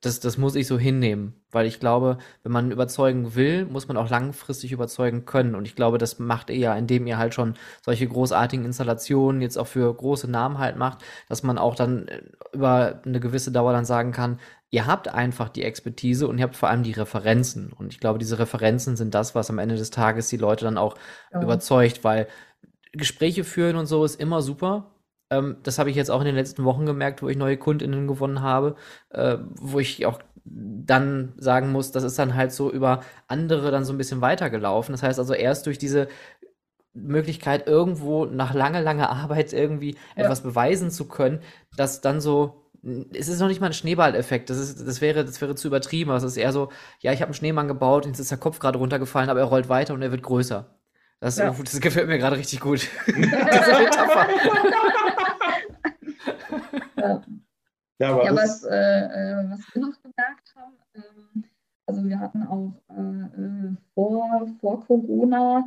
[0.05, 3.97] das, das muss ich so hinnehmen, weil ich glaube, wenn man überzeugen will, muss man
[3.97, 5.55] auch langfristig überzeugen können.
[5.55, 9.57] Und ich glaube, das macht ihr ja, indem ihr halt schon solche großartigen Installationen jetzt
[9.57, 10.99] auch für große Namen halt macht,
[11.29, 12.23] dass man auch dann äh,
[12.53, 14.39] über eine gewisse Dauer dann sagen kann,
[14.71, 17.73] ihr habt einfach die Expertise und ihr habt vor allem die Referenzen.
[17.73, 20.77] Und ich glaube, diese Referenzen sind das, was am Ende des Tages die Leute dann
[20.77, 20.97] auch
[21.33, 21.41] ja.
[21.41, 22.27] überzeugt, weil
[22.93, 24.94] Gespräche führen und so ist immer super,
[25.31, 28.07] ähm, das habe ich jetzt auch in den letzten Wochen gemerkt, wo ich neue KundInnen
[28.07, 28.77] gewonnen habe,
[29.11, 33.85] äh, wo ich auch dann sagen muss, das ist dann halt so über andere dann
[33.85, 34.93] so ein bisschen weitergelaufen.
[34.93, 36.09] Das heißt also erst durch diese
[36.93, 40.25] Möglichkeit, irgendwo nach langer, langer Arbeit irgendwie ja.
[40.25, 41.41] etwas beweisen zu können,
[41.77, 42.61] dass dann so
[43.15, 44.51] es ist noch nicht mal ein Schneeballeffekt.
[44.51, 46.11] Das, ist, das, wäre, das wäre zu übertrieben.
[46.11, 46.71] es ist eher so,
[47.01, 49.71] ja, ich habe einen Schneemann gebaut, jetzt ist der Kopf gerade runtergefallen, aber er rollt
[49.71, 50.67] weiter und er wird größer.
[51.19, 51.51] Das, ja.
[51.51, 52.87] das gefällt mir gerade richtig gut.
[53.07, 54.29] Diese Metapher.
[57.99, 61.45] Ja, aber ja, was, äh, äh, was wir noch gemerkt haben, ähm,
[61.87, 65.67] also wir hatten auch äh, äh vor, vor Corona,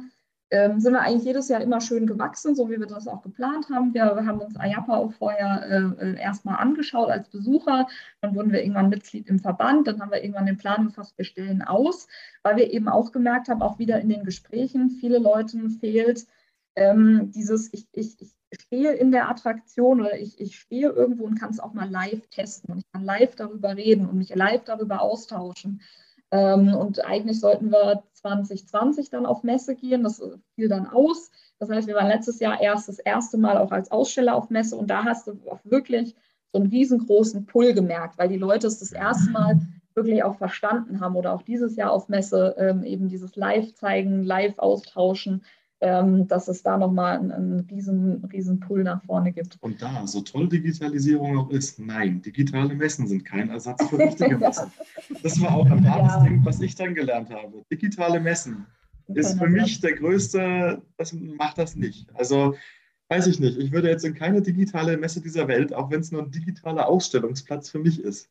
[0.50, 3.70] ähm, sind wir eigentlich jedes Jahr immer schön gewachsen, so wie wir das auch geplant
[3.70, 3.94] haben.
[3.94, 7.88] Wir, haben uns Ayapa auch vorher äh, äh, erstmal angeschaut als Besucher.
[8.22, 9.88] Dann wurden wir irgendwann Mitglied im Verband.
[9.88, 12.08] Dann haben wir irgendwann den Plan gefasst, wir stellen aus,
[12.44, 16.26] weil wir eben auch gemerkt haben, auch wieder in den Gesprächen, viele Leuten fehlt
[16.78, 21.40] ähm, dieses, ich, ich, ich stehe in der Attraktion oder ich, ich stehe irgendwo und
[21.40, 24.64] kann es auch mal live testen und ich kann live darüber reden und mich live
[24.64, 25.82] darüber austauschen.
[26.32, 30.04] Ähm, und eigentlich sollten wir 2020 dann auf Messe gehen.
[30.04, 30.22] Das
[30.56, 31.32] fiel dann aus.
[31.60, 34.76] Das heißt, wir waren letztes Jahr erst das erste Mal auch als Aussteller auf Messe
[34.76, 36.16] und da hast du auch wirklich
[36.52, 39.60] so einen riesengroßen Pull gemerkt, weil die Leute es das erste Mal
[39.96, 45.44] wirklich auch verstanden haben oder auch dieses Jahr auf Messe ähm, eben dieses Live-Zeigen, Live-Austauschen
[45.80, 49.58] ähm, dass es da nochmal einen, einen riesen, riesen Pull nach vorne gibt.
[49.62, 54.38] Und da, so toll Digitalisierung auch ist, nein, digitale Messen sind kein Ersatz für richtige
[54.40, 54.72] Messen.
[55.22, 56.24] Das war auch ein wahres ja.
[56.24, 57.64] Ding, was ich dann gelernt habe.
[57.72, 58.66] Digitale Messen
[59.08, 62.08] ist für mich der größte, das macht das nicht.
[62.16, 62.56] Also
[63.10, 66.12] weiß ich nicht, ich würde jetzt in keine digitale Messe dieser Welt, auch wenn es
[66.12, 68.30] nur ein digitaler Ausstellungsplatz für mich ist,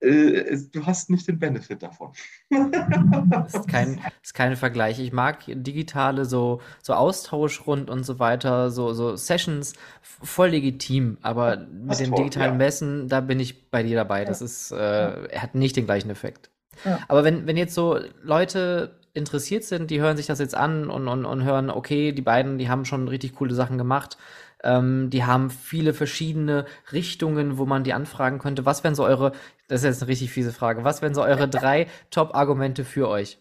[0.00, 2.12] äh, du hast nicht den Benefit davon.
[2.50, 4.98] das ist kein, ist kein Vergleich.
[4.98, 11.18] Ich mag digitale so, so Austausch rund und so weiter, so, so Sessions voll legitim,
[11.22, 12.58] aber mit den toll, digitalen ja.
[12.58, 14.24] Messen, da bin ich bei dir dabei.
[14.24, 16.50] Das ist, äh, hat nicht den gleichen Effekt.
[16.84, 16.98] Ja.
[17.08, 21.08] Aber wenn, wenn jetzt so Leute interessiert sind, die hören sich das jetzt an und,
[21.08, 24.16] und, und hören, okay, die beiden, die haben schon richtig coole Sachen gemacht.
[24.62, 28.66] Ähm, die haben viele verschiedene Richtungen, wo man die anfragen könnte.
[28.66, 29.32] Was wären so eure,
[29.68, 33.38] das ist jetzt eine richtig fiese Frage, was wären so eure drei Top-Argumente für euch?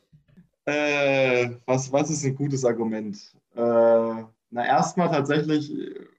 [0.65, 3.17] Äh, was, was ist ein gutes Argument?
[3.55, 3.59] Äh,
[4.51, 5.71] na, erstmal tatsächlich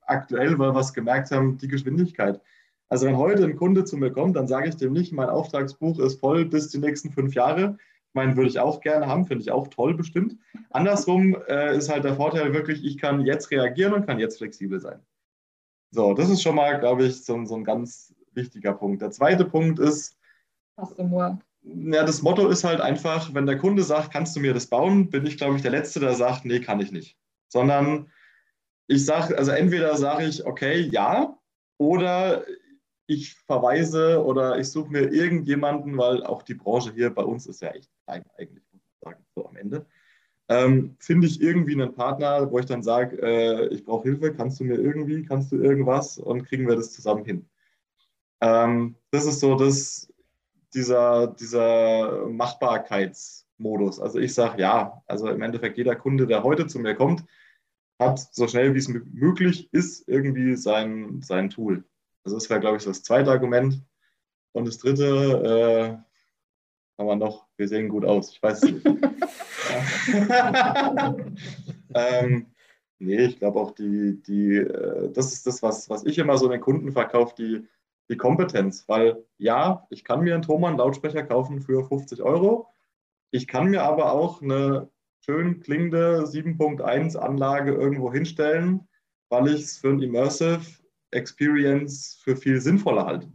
[0.06, 2.40] aktuell, weil wir es gemerkt haben, die Geschwindigkeit.
[2.88, 6.00] Also wenn heute ein Kunde zu mir kommt, dann sage ich dem nicht, mein Auftragsbuch
[6.00, 7.78] ist voll bis die nächsten fünf Jahre,
[8.14, 10.36] meine, würde ich auch gerne haben, finde ich auch toll bestimmt.
[10.70, 14.80] Andersrum äh, ist halt der Vorteil wirklich, ich kann jetzt reagieren und kann jetzt flexibel
[14.80, 15.00] sein.
[15.90, 19.02] So, das ist schon mal, glaube ich, so, so ein ganz wichtiger Punkt.
[19.02, 20.18] Der zweite Punkt ist,
[21.62, 25.10] ja, das Motto ist halt einfach, wenn der Kunde sagt, kannst du mir das bauen,
[25.10, 27.18] bin ich, glaube ich, der Letzte, der sagt, nee, kann ich nicht.
[27.48, 28.10] Sondern
[28.86, 31.36] ich sage, also entweder sage ich, okay, ja,
[31.78, 32.44] oder
[33.10, 37.60] ich verweise oder ich suche mir irgendjemanden, weil auch die Branche hier bei uns ist
[37.60, 39.86] ja echt klein eigentlich, muss man sagen, so am Ende.
[40.48, 44.60] Ähm, Finde ich irgendwie einen Partner, wo ich dann sage, äh, ich brauche Hilfe, kannst
[44.60, 47.48] du mir irgendwie, kannst du irgendwas und kriegen wir das zusammen hin.
[48.40, 50.12] Ähm, das ist so das,
[50.72, 54.00] dieser, dieser Machbarkeitsmodus.
[54.00, 57.24] Also ich sage ja, also im Endeffekt jeder Kunde, der heute zu mir kommt,
[57.98, 61.84] hat so schnell wie es möglich ist irgendwie sein, sein Tool.
[62.24, 63.82] Also das wäre, glaube ich, das zweite Argument.
[64.52, 68.32] Und das dritte äh, haben wir noch, wir sehen gut aus.
[68.32, 68.86] Ich weiß es nicht.
[71.94, 72.46] ähm,
[72.98, 76.48] nee, ich glaube auch, die, die, äh, das ist das, was, was ich immer so
[76.48, 77.66] den Kunden verkaufe, die,
[78.08, 78.88] die Kompetenz.
[78.88, 82.68] Weil ja, ich kann mir einen Thomann Lautsprecher kaufen für 50 Euro.
[83.30, 84.90] Ich kann mir aber auch eine
[85.20, 88.88] schön klingende 7.1 Anlage irgendwo hinstellen,
[89.28, 90.79] weil ich es für ein Immersive
[91.12, 93.28] Experience für viel sinnvoller halte.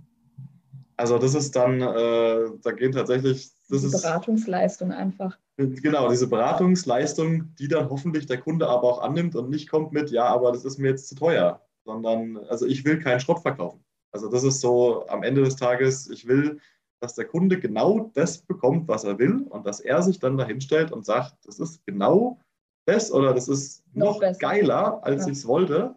[0.97, 5.37] Also das ist dann, äh, da gehen tatsächlich, das Die ist Beratungsleistung einfach.
[5.57, 10.09] genau diese Beratungsleistung, die dann hoffentlich der Kunde aber auch annimmt und nicht kommt mit,
[10.11, 13.83] ja, aber das ist mir jetzt zu teuer, sondern also ich will keinen Schrott verkaufen.
[14.13, 16.59] Also das ist so am Ende des Tages, ich will,
[17.01, 20.93] dass der Kunde genau das bekommt, was er will und dass er sich dann dahinstellt
[20.93, 22.39] und sagt, das ist genau
[22.85, 25.31] das oder das ist Noch noch, geiler, als Ja.
[25.31, 25.95] ich es wollte,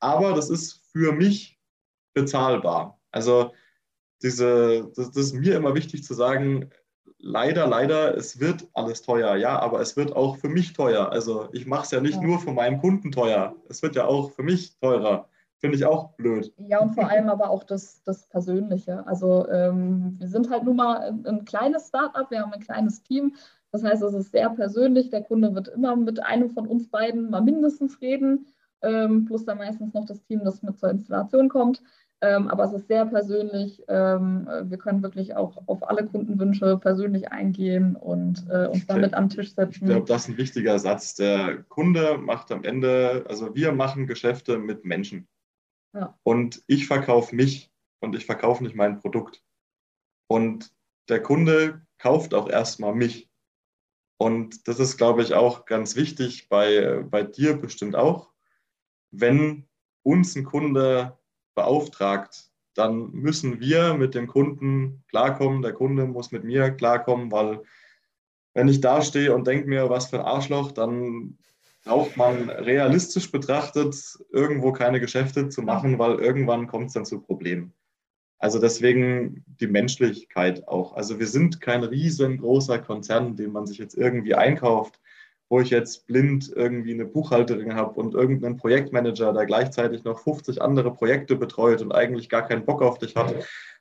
[0.00, 1.58] aber das ist für mich
[2.14, 3.00] bezahlbar.
[3.10, 3.52] Also
[4.22, 6.70] diese, das, das ist mir immer wichtig zu sagen,
[7.18, 11.10] leider, leider, es wird alles teuer, ja, aber es wird auch für mich teuer.
[11.10, 12.22] Also ich mache es ja nicht Ja.
[12.22, 15.28] nur für meinen Kunden teuer, es wird ja auch für mich teurer.
[15.58, 16.52] Finde ich auch blöd.
[16.56, 19.06] Ja, und vor allem aber auch das, das Persönliche.
[19.06, 23.04] Also ähm, wir sind halt nun mal ein, ein kleines Startup, wir haben ein kleines
[23.04, 23.36] Team.
[23.70, 25.10] Das heißt, es ist sehr persönlich.
[25.10, 28.48] Der Kunde wird immer mit einem von uns beiden mal mindestens reden,
[28.82, 31.82] ähm, plus dann meistens noch das Team, das mit zur Installation kommt.
[32.20, 33.82] Ähm, aber es ist sehr persönlich.
[33.88, 39.28] Ähm, wir können wirklich auch auf alle Kundenwünsche persönlich eingehen und äh, uns damit am
[39.28, 40.06] Tisch Ich glaube, setzen.
[40.06, 41.16] das ist ein wichtiger Satz.
[41.16, 45.26] Der Kunde macht am Ende, also wir machen Geschäfte mit Menschen.
[45.94, 46.16] Ja.
[46.22, 49.42] Und ich verkaufe mich und ich verkaufe nicht mein Produkt.
[50.28, 50.72] Und
[51.08, 53.28] der Kunde kauft auch erstmal mich.
[54.16, 58.31] Und das ist, glaube ich, auch ganz wichtig bei, bei dir bestimmt auch.
[59.12, 59.68] Wenn
[60.02, 61.16] uns ein Kunde
[61.54, 65.62] beauftragt, dann müssen wir mit dem Kunden klarkommen.
[65.62, 67.62] Der Kunde muss mit mir klarkommen, weil
[68.54, 71.38] wenn ich da stehe und denke mir, was für ein Arschloch, dann
[71.84, 73.96] braucht man realistisch betrachtet
[74.30, 77.72] irgendwo keine Geschäfte zu machen, weil irgendwann kommt es dann zu Problemen.
[78.38, 80.94] Also deswegen die Menschlichkeit auch.
[80.94, 85.00] Also wir sind kein riesengroßer Konzern, den man sich jetzt irgendwie einkauft,
[85.52, 90.62] wo ich jetzt blind irgendwie eine Buchhalterin habe und irgendeinen Projektmanager, der gleichzeitig noch 50
[90.62, 93.34] andere Projekte betreut und eigentlich gar keinen Bock auf dich hat,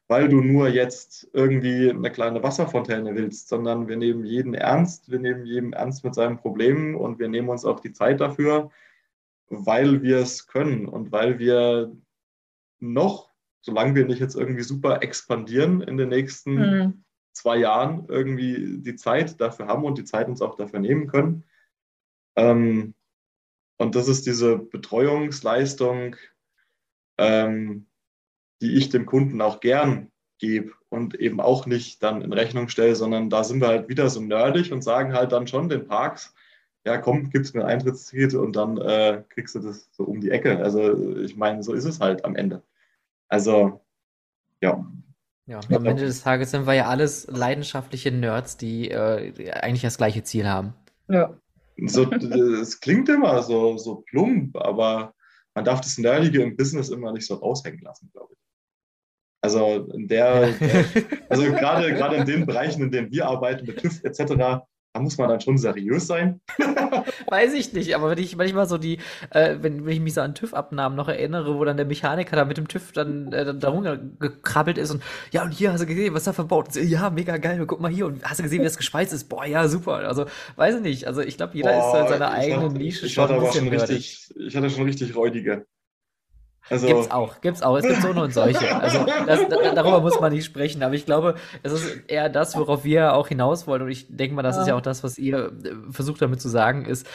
[0.09, 5.19] weil du nur jetzt irgendwie eine kleine Wasserfontäne willst, sondern wir nehmen jeden ernst, wir
[5.19, 8.69] nehmen jeden ernst mit seinen Problemen und wir nehmen uns auch die Zeit dafür,
[9.47, 11.95] weil wir es können und weil wir
[12.81, 13.29] noch,
[13.61, 17.03] solange wir nicht jetzt irgendwie super expandieren in den nächsten Hm.
[17.31, 21.45] zwei Jahren, irgendwie die Zeit dafür haben und die Zeit uns auch dafür nehmen können.
[22.35, 22.93] Ähm,
[23.77, 26.15] und das ist diese Betreuungsleistung,
[27.17, 27.87] ähm,
[28.61, 32.95] die ich dem Kunden auch gern gebe und eben auch nicht dann in Rechnung stelle,
[32.95, 36.33] sondern da sind wir halt wieder so nerdig und sagen halt dann schon den Parks,
[36.85, 40.31] ja komm, gib's mir ein Eintrittsticket und dann äh, kriegst du das so um die
[40.31, 40.57] Ecke.
[40.59, 42.63] Also ich meine, so ist es halt am Ende.
[43.29, 43.81] Also
[44.61, 44.85] ja,
[45.47, 49.81] Ja, am Ende des Tages sind wir ja alles leidenschaftliche Nerds, die, äh, die eigentlich
[49.81, 50.73] das gleiche Ziel haben.
[51.09, 51.35] Ja.
[51.89, 55.13] So, es klingt immer so, so plump, aber
[55.53, 58.39] man darf das Nerdige im Business immer nicht so raushängen lassen, glaube ich.
[59.43, 60.85] Also in der, der
[61.29, 65.17] also gerade gerade in den Bereichen, in denen wir arbeiten, mit TÜV etc., da muss
[65.17, 66.41] man dann schon seriös sein.
[67.27, 68.97] Weiß ich nicht, aber wenn ich manchmal so die,
[69.29, 72.45] äh, wenn, wenn ich mich so an TÜV-Abnahmen noch erinnere, wo dann der Mechaniker da
[72.45, 75.01] mit dem TÜV dann äh, da rumgekrabbelt ist und
[75.31, 76.89] ja, und hier hast du gesehen, was da verbaut ist.
[76.89, 79.29] Ja, mega geil, guck mal hier und hast du gesehen, wie das gespeist ist?
[79.29, 79.95] Boah, ja, super.
[79.95, 80.25] Also,
[80.57, 81.07] weiß ich nicht.
[81.07, 83.47] Also, ich glaube, jeder ist so in seiner eigenen Nische ich schon hatte ein aber
[83.47, 85.65] bisschen schon richtig, ich hatte schon richtig räudige.
[86.69, 87.75] Also, Gibt's auch, gibt's auch.
[87.77, 88.73] Es gibt so und solche.
[88.79, 90.83] Also das, da, darüber muss man nicht sprechen.
[90.83, 93.81] Aber ich glaube, es ist eher das, worauf wir auch hinaus wollen.
[93.81, 94.61] Und ich denke mal, das Ja.
[94.61, 97.07] ist ja auch das, was ihr äh, versucht damit zu sagen, ist,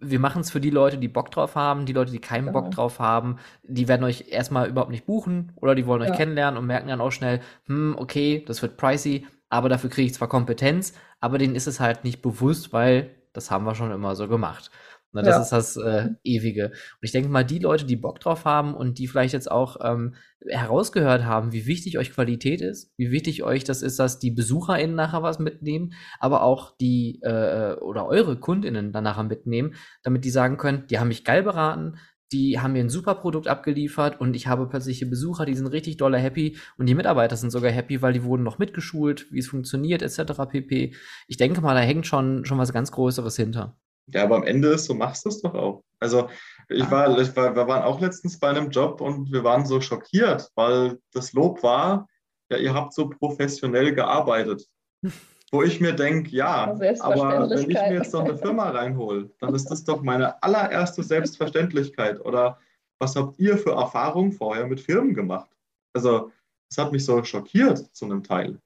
[0.00, 2.62] wir machen es für die Leute, die Bock drauf haben, die Leute, die keinen Genau.
[2.62, 6.16] Bock drauf haben, die werden euch erstmal überhaupt nicht buchen oder die wollen euch Ja.
[6.16, 10.14] kennenlernen und merken dann auch schnell, hm, okay, das wird pricey, aber dafür kriege ich
[10.14, 14.14] zwar Kompetenz, aber denen ist es halt nicht bewusst, weil das haben wir schon immer
[14.16, 14.70] so gemacht.
[15.14, 15.42] Na, das Ja.
[15.42, 16.66] ist das äh, Ewige.
[16.66, 19.76] Und ich denke mal, die Leute, die Bock drauf haben und die vielleicht jetzt auch
[19.82, 20.14] ähm,
[20.46, 24.96] herausgehört haben, wie wichtig euch Qualität ist, wie wichtig euch das ist, dass die BesucherInnen
[24.96, 30.30] nachher was mitnehmen, aber auch die äh, oder eure KundInnen dann nachher mitnehmen, damit die
[30.30, 31.96] sagen können, die haben mich geil beraten,
[32.32, 35.68] die haben mir ein super Produkt abgeliefert und ich habe plötzlich hier Besucher, die sind
[35.68, 39.38] richtig dolle happy und die Mitarbeiter sind sogar happy, weil die wurden noch mitgeschult, wie
[39.38, 40.32] es funktioniert, etc.
[40.50, 40.94] pp.
[41.28, 43.78] Ich denke mal, da hängt schon, schon was ganz Größeres hinter.
[44.08, 45.82] Ja, aber am Ende ist, so machst du es doch auch.
[45.98, 46.28] Also
[46.68, 49.80] ich war, ich war, wir waren auch letztens bei einem Job und wir waren so
[49.80, 52.06] schockiert, weil das Lob war,
[52.50, 54.66] ja, ihr habt so professionell gearbeitet.
[55.50, 59.54] Wo ich mir denke, ja, aber wenn ich mir jetzt noch eine Firma reinhole, dann
[59.54, 62.18] ist das doch meine allererste Selbstverständlichkeit.
[62.20, 62.58] Oder
[62.98, 65.50] was habt ihr für Erfahrungen vorher mit Firmen gemacht?
[65.92, 66.32] Also,
[66.68, 68.58] das hat mich so schockiert zu einem Teil.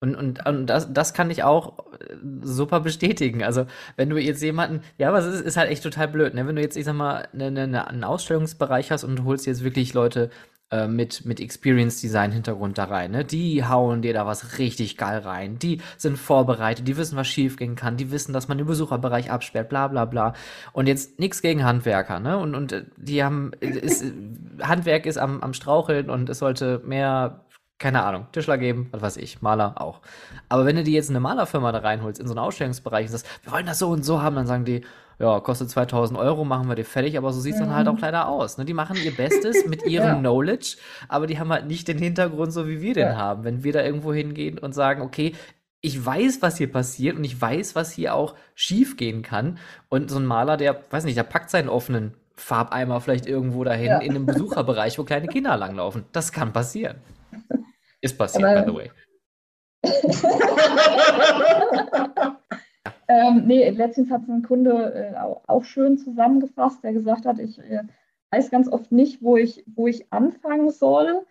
[0.00, 3.42] Und, und, und das, das kann ich auch äh, super bestätigen.
[3.42, 3.66] Also,
[3.96, 6.46] wenn du jetzt jemanden, ja, aber es ist, ist halt echt total blöd, ne?
[6.46, 9.46] Wenn du jetzt, ich sag mal, ne, ne, ne, einen Ausstellungsbereich hast und du holst
[9.46, 10.30] jetzt wirklich Leute
[10.70, 13.10] äh, mit, mit Experience Design Hintergrund da rein.
[13.10, 13.24] Ne?
[13.24, 15.58] Die hauen dir da was richtig geil rein.
[15.58, 19.70] Die sind vorbereitet, die wissen, was schiefgehen kann, die wissen, dass man den Besucherbereich absperrt,
[19.70, 20.34] bla bla bla.
[20.74, 22.36] Und jetzt nichts gegen Handwerker, ne?
[22.36, 24.04] Und, und äh, die haben, ist,
[24.60, 27.46] Handwerk ist am, am Straucheln und es sollte mehr
[27.78, 30.00] keine Ahnung, Tischler geben, was weiß ich, Maler auch.
[30.48, 33.12] Aber wenn du die jetzt in eine Malerfirma da reinholst, in so einen Ausstellungsbereich und
[33.12, 34.82] sagst, wir wollen das so und so haben, dann sagen die,
[35.20, 37.64] ja, kostet 2000 Euro, machen wir dir fertig, aber so sieht's mhm.
[37.64, 37.94] dann halt mhm.
[37.94, 38.58] auch leider aus.
[38.58, 38.64] Ne?
[38.64, 40.18] Die machen ihr Bestes mit ihrem ja.
[40.18, 40.76] Knowledge,
[41.08, 43.16] aber die haben halt nicht den Hintergrund, so wie wir den ja.
[43.16, 43.44] haben.
[43.44, 45.34] Wenn wir da irgendwo hingehen und sagen, okay,
[45.80, 49.58] ich weiß, was hier passiert und ich weiß, was hier auch schief gehen kann.
[49.88, 53.86] Und so ein Maler, der, weiß nicht, der packt seinen offenen Farbeimer vielleicht irgendwo dahin
[53.86, 53.98] ja.
[53.98, 56.04] in einem Besucherbereich, wo kleine Kinder langlaufen.
[56.12, 56.96] Das kann passieren.
[58.00, 58.90] Ist passiert, Aber, by the way.
[63.08, 67.58] ähm, nee, letztens hat es ein Kunde äh, auch schön zusammengefasst, der gesagt hat, ich
[67.58, 67.84] äh,
[68.30, 71.24] weiß ganz oft nicht, wo ich, wo ich anfangen soll,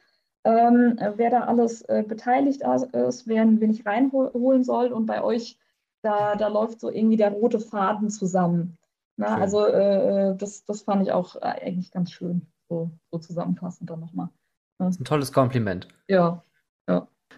[0.44, 4.94] ähm, wer da alles äh, beteiligt ist, wen, wen ich reinholen soll.
[4.94, 5.60] Und bei euch,
[6.02, 8.78] da, da läuft so irgendwie der rote Faden zusammen.
[9.18, 13.18] Na, also äh, äh, das, das fand ich auch äh, eigentlich ganz schön, so, so
[13.18, 14.30] zusammenfassend dann nochmal.
[14.80, 14.86] Ja.
[14.86, 15.88] Das ist ein tolles Kompliment.
[16.08, 16.44] Ja,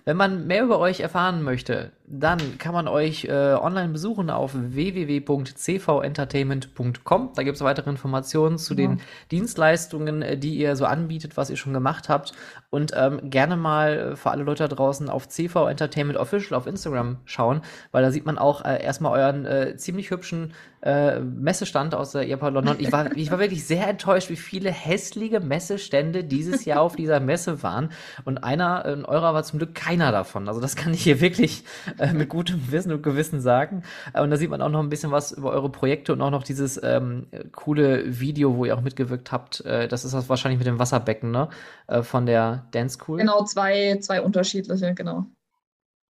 [0.06, 4.54] Wenn man mehr über euch erfahren möchte, dann kann man euch äh, online besuchen auf
[4.56, 7.30] www.cventertainment.com.
[7.36, 8.78] Da gibt es weitere Informationen zu ja.
[8.78, 9.00] den
[9.30, 12.34] Dienstleistungen, äh, die ihr so anbietet, was ihr schon gemacht habt.
[12.72, 17.18] Und ähm, gerne mal für alle Leute da draußen auf CV Entertainment Official auf Instagram
[17.26, 17.62] schauen,
[17.92, 22.28] weil da sieht man auch äh, erstmal euren äh, ziemlich hübschen äh, Messestand aus der
[22.28, 22.78] IAPA London.
[22.80, 27.20] Ich war, ich war wirklich sehr enttäuscht, wie viele hässliche Messestände dieses Jahr auf dieser
[27.20, 27.92] Messe waren.
[28.24, 30.48] Und einer, äh, eurer war zum Glück keiner davon.
[30.48, 31.64] Also das kann ich hier wirklich
[32.00, 33.84] äh, mit gutem Wissen und Gewissen sagen.
[34.14, 36.32] Äh, und da sieht man auch noch ein bisschen was über eure Projekte und auch
[36.32, 39.62] noch dieses ähm, coole Video, wo ihr auch mitgewirkt habt.
[39.66, 41.50] Äh, das ist das wahrscheinlich mit dem Wasserbecken, ne?
[41.88, 43.18] Äh, von der Dance School.
[43.18, 45.26] Genau, zwei, zwei unterschiedliche, genau.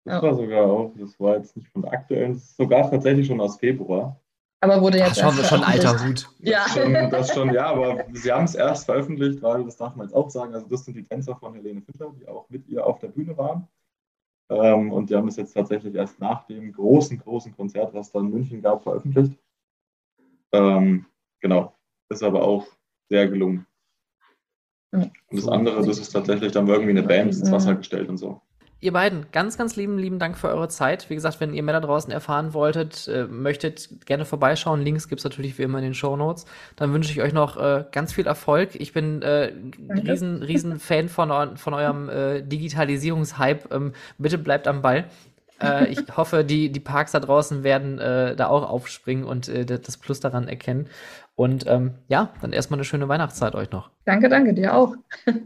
[0.05, 0.21] Das ja.
[0.21, 3.41] war sogar auch, das war jetzt nicht von der aktuellen, das ist sogar tatsächlich schon
[3.41, 4.17] aus Februar.
[4.59, 5.21] Aber wurde jetzt.
[5.23, 6.27] Ach, schon, schon alter Hut.
[6.39, 6.63] Ja.
[6.63, 10.07] Das schon, das schon, ja, aber sie haben es erst veröffentlicht, weil das darf man
[10.07, 10.53] jetzt auch sagen.
[10.55, 13.37] Also, das sind die Tänzer von Helene Fischer, die auch mit ihr auf der Bühne
[13.37, 13.67] waren.
[14.49, 18.25] Ähm, und die haben es jetzt tatsächlich erst nach dem großen, großen Konzert, was dann
[18.25, 19.37] in München gab, veröffentlicht.
[20.53, 21.05] Ähm,
[21.41, 21.75] genau,
[22.09, 22.65] ist aber auch
[23.09, 23.65] sehr gelungen.
[24.91, 28.07] Und das andere, das ist tatsächlich, da haben wir irgendwie eine Band ins Wasser gestellt
[28.09, 28.41] und so.
[28.79, 31.09] Ihr beiden, ganz, ganz lieben, lieben Dank für eure Zeit.
[31.09, 34.81] Wie gesagt, wenn ihr mehr da draußen erfahren wolltet, äh, möchtet, gerne vorbeischauen.
[34.81, 36.45] Links gibt's natürlich wie immer in den Show Notes.
[36.75, 38.75] Dann wünsche ich euch noch äh, ganz viel Erfolg.
[38.75, 39.51] Ich bin äh,
[39.89, 43.73] riesen, riesen Fan von, von eurem äh, Digitalisierungshype.
[43.73, 45.05] Ähm, bitte bleibt am Ball.
[45.59, 49.65] Äh, ich hoffe, die, die Parks da draußen werden äh, da auch aufspringen und äh,
[49.65, 50.87] das Plus daran erkennen.
[51.35, 53.89] Und ähm, ja, dann erstmal eine schöne Weihnachtszeit euch noch.
[54.05, 54.95] Danke, danke, dir auch.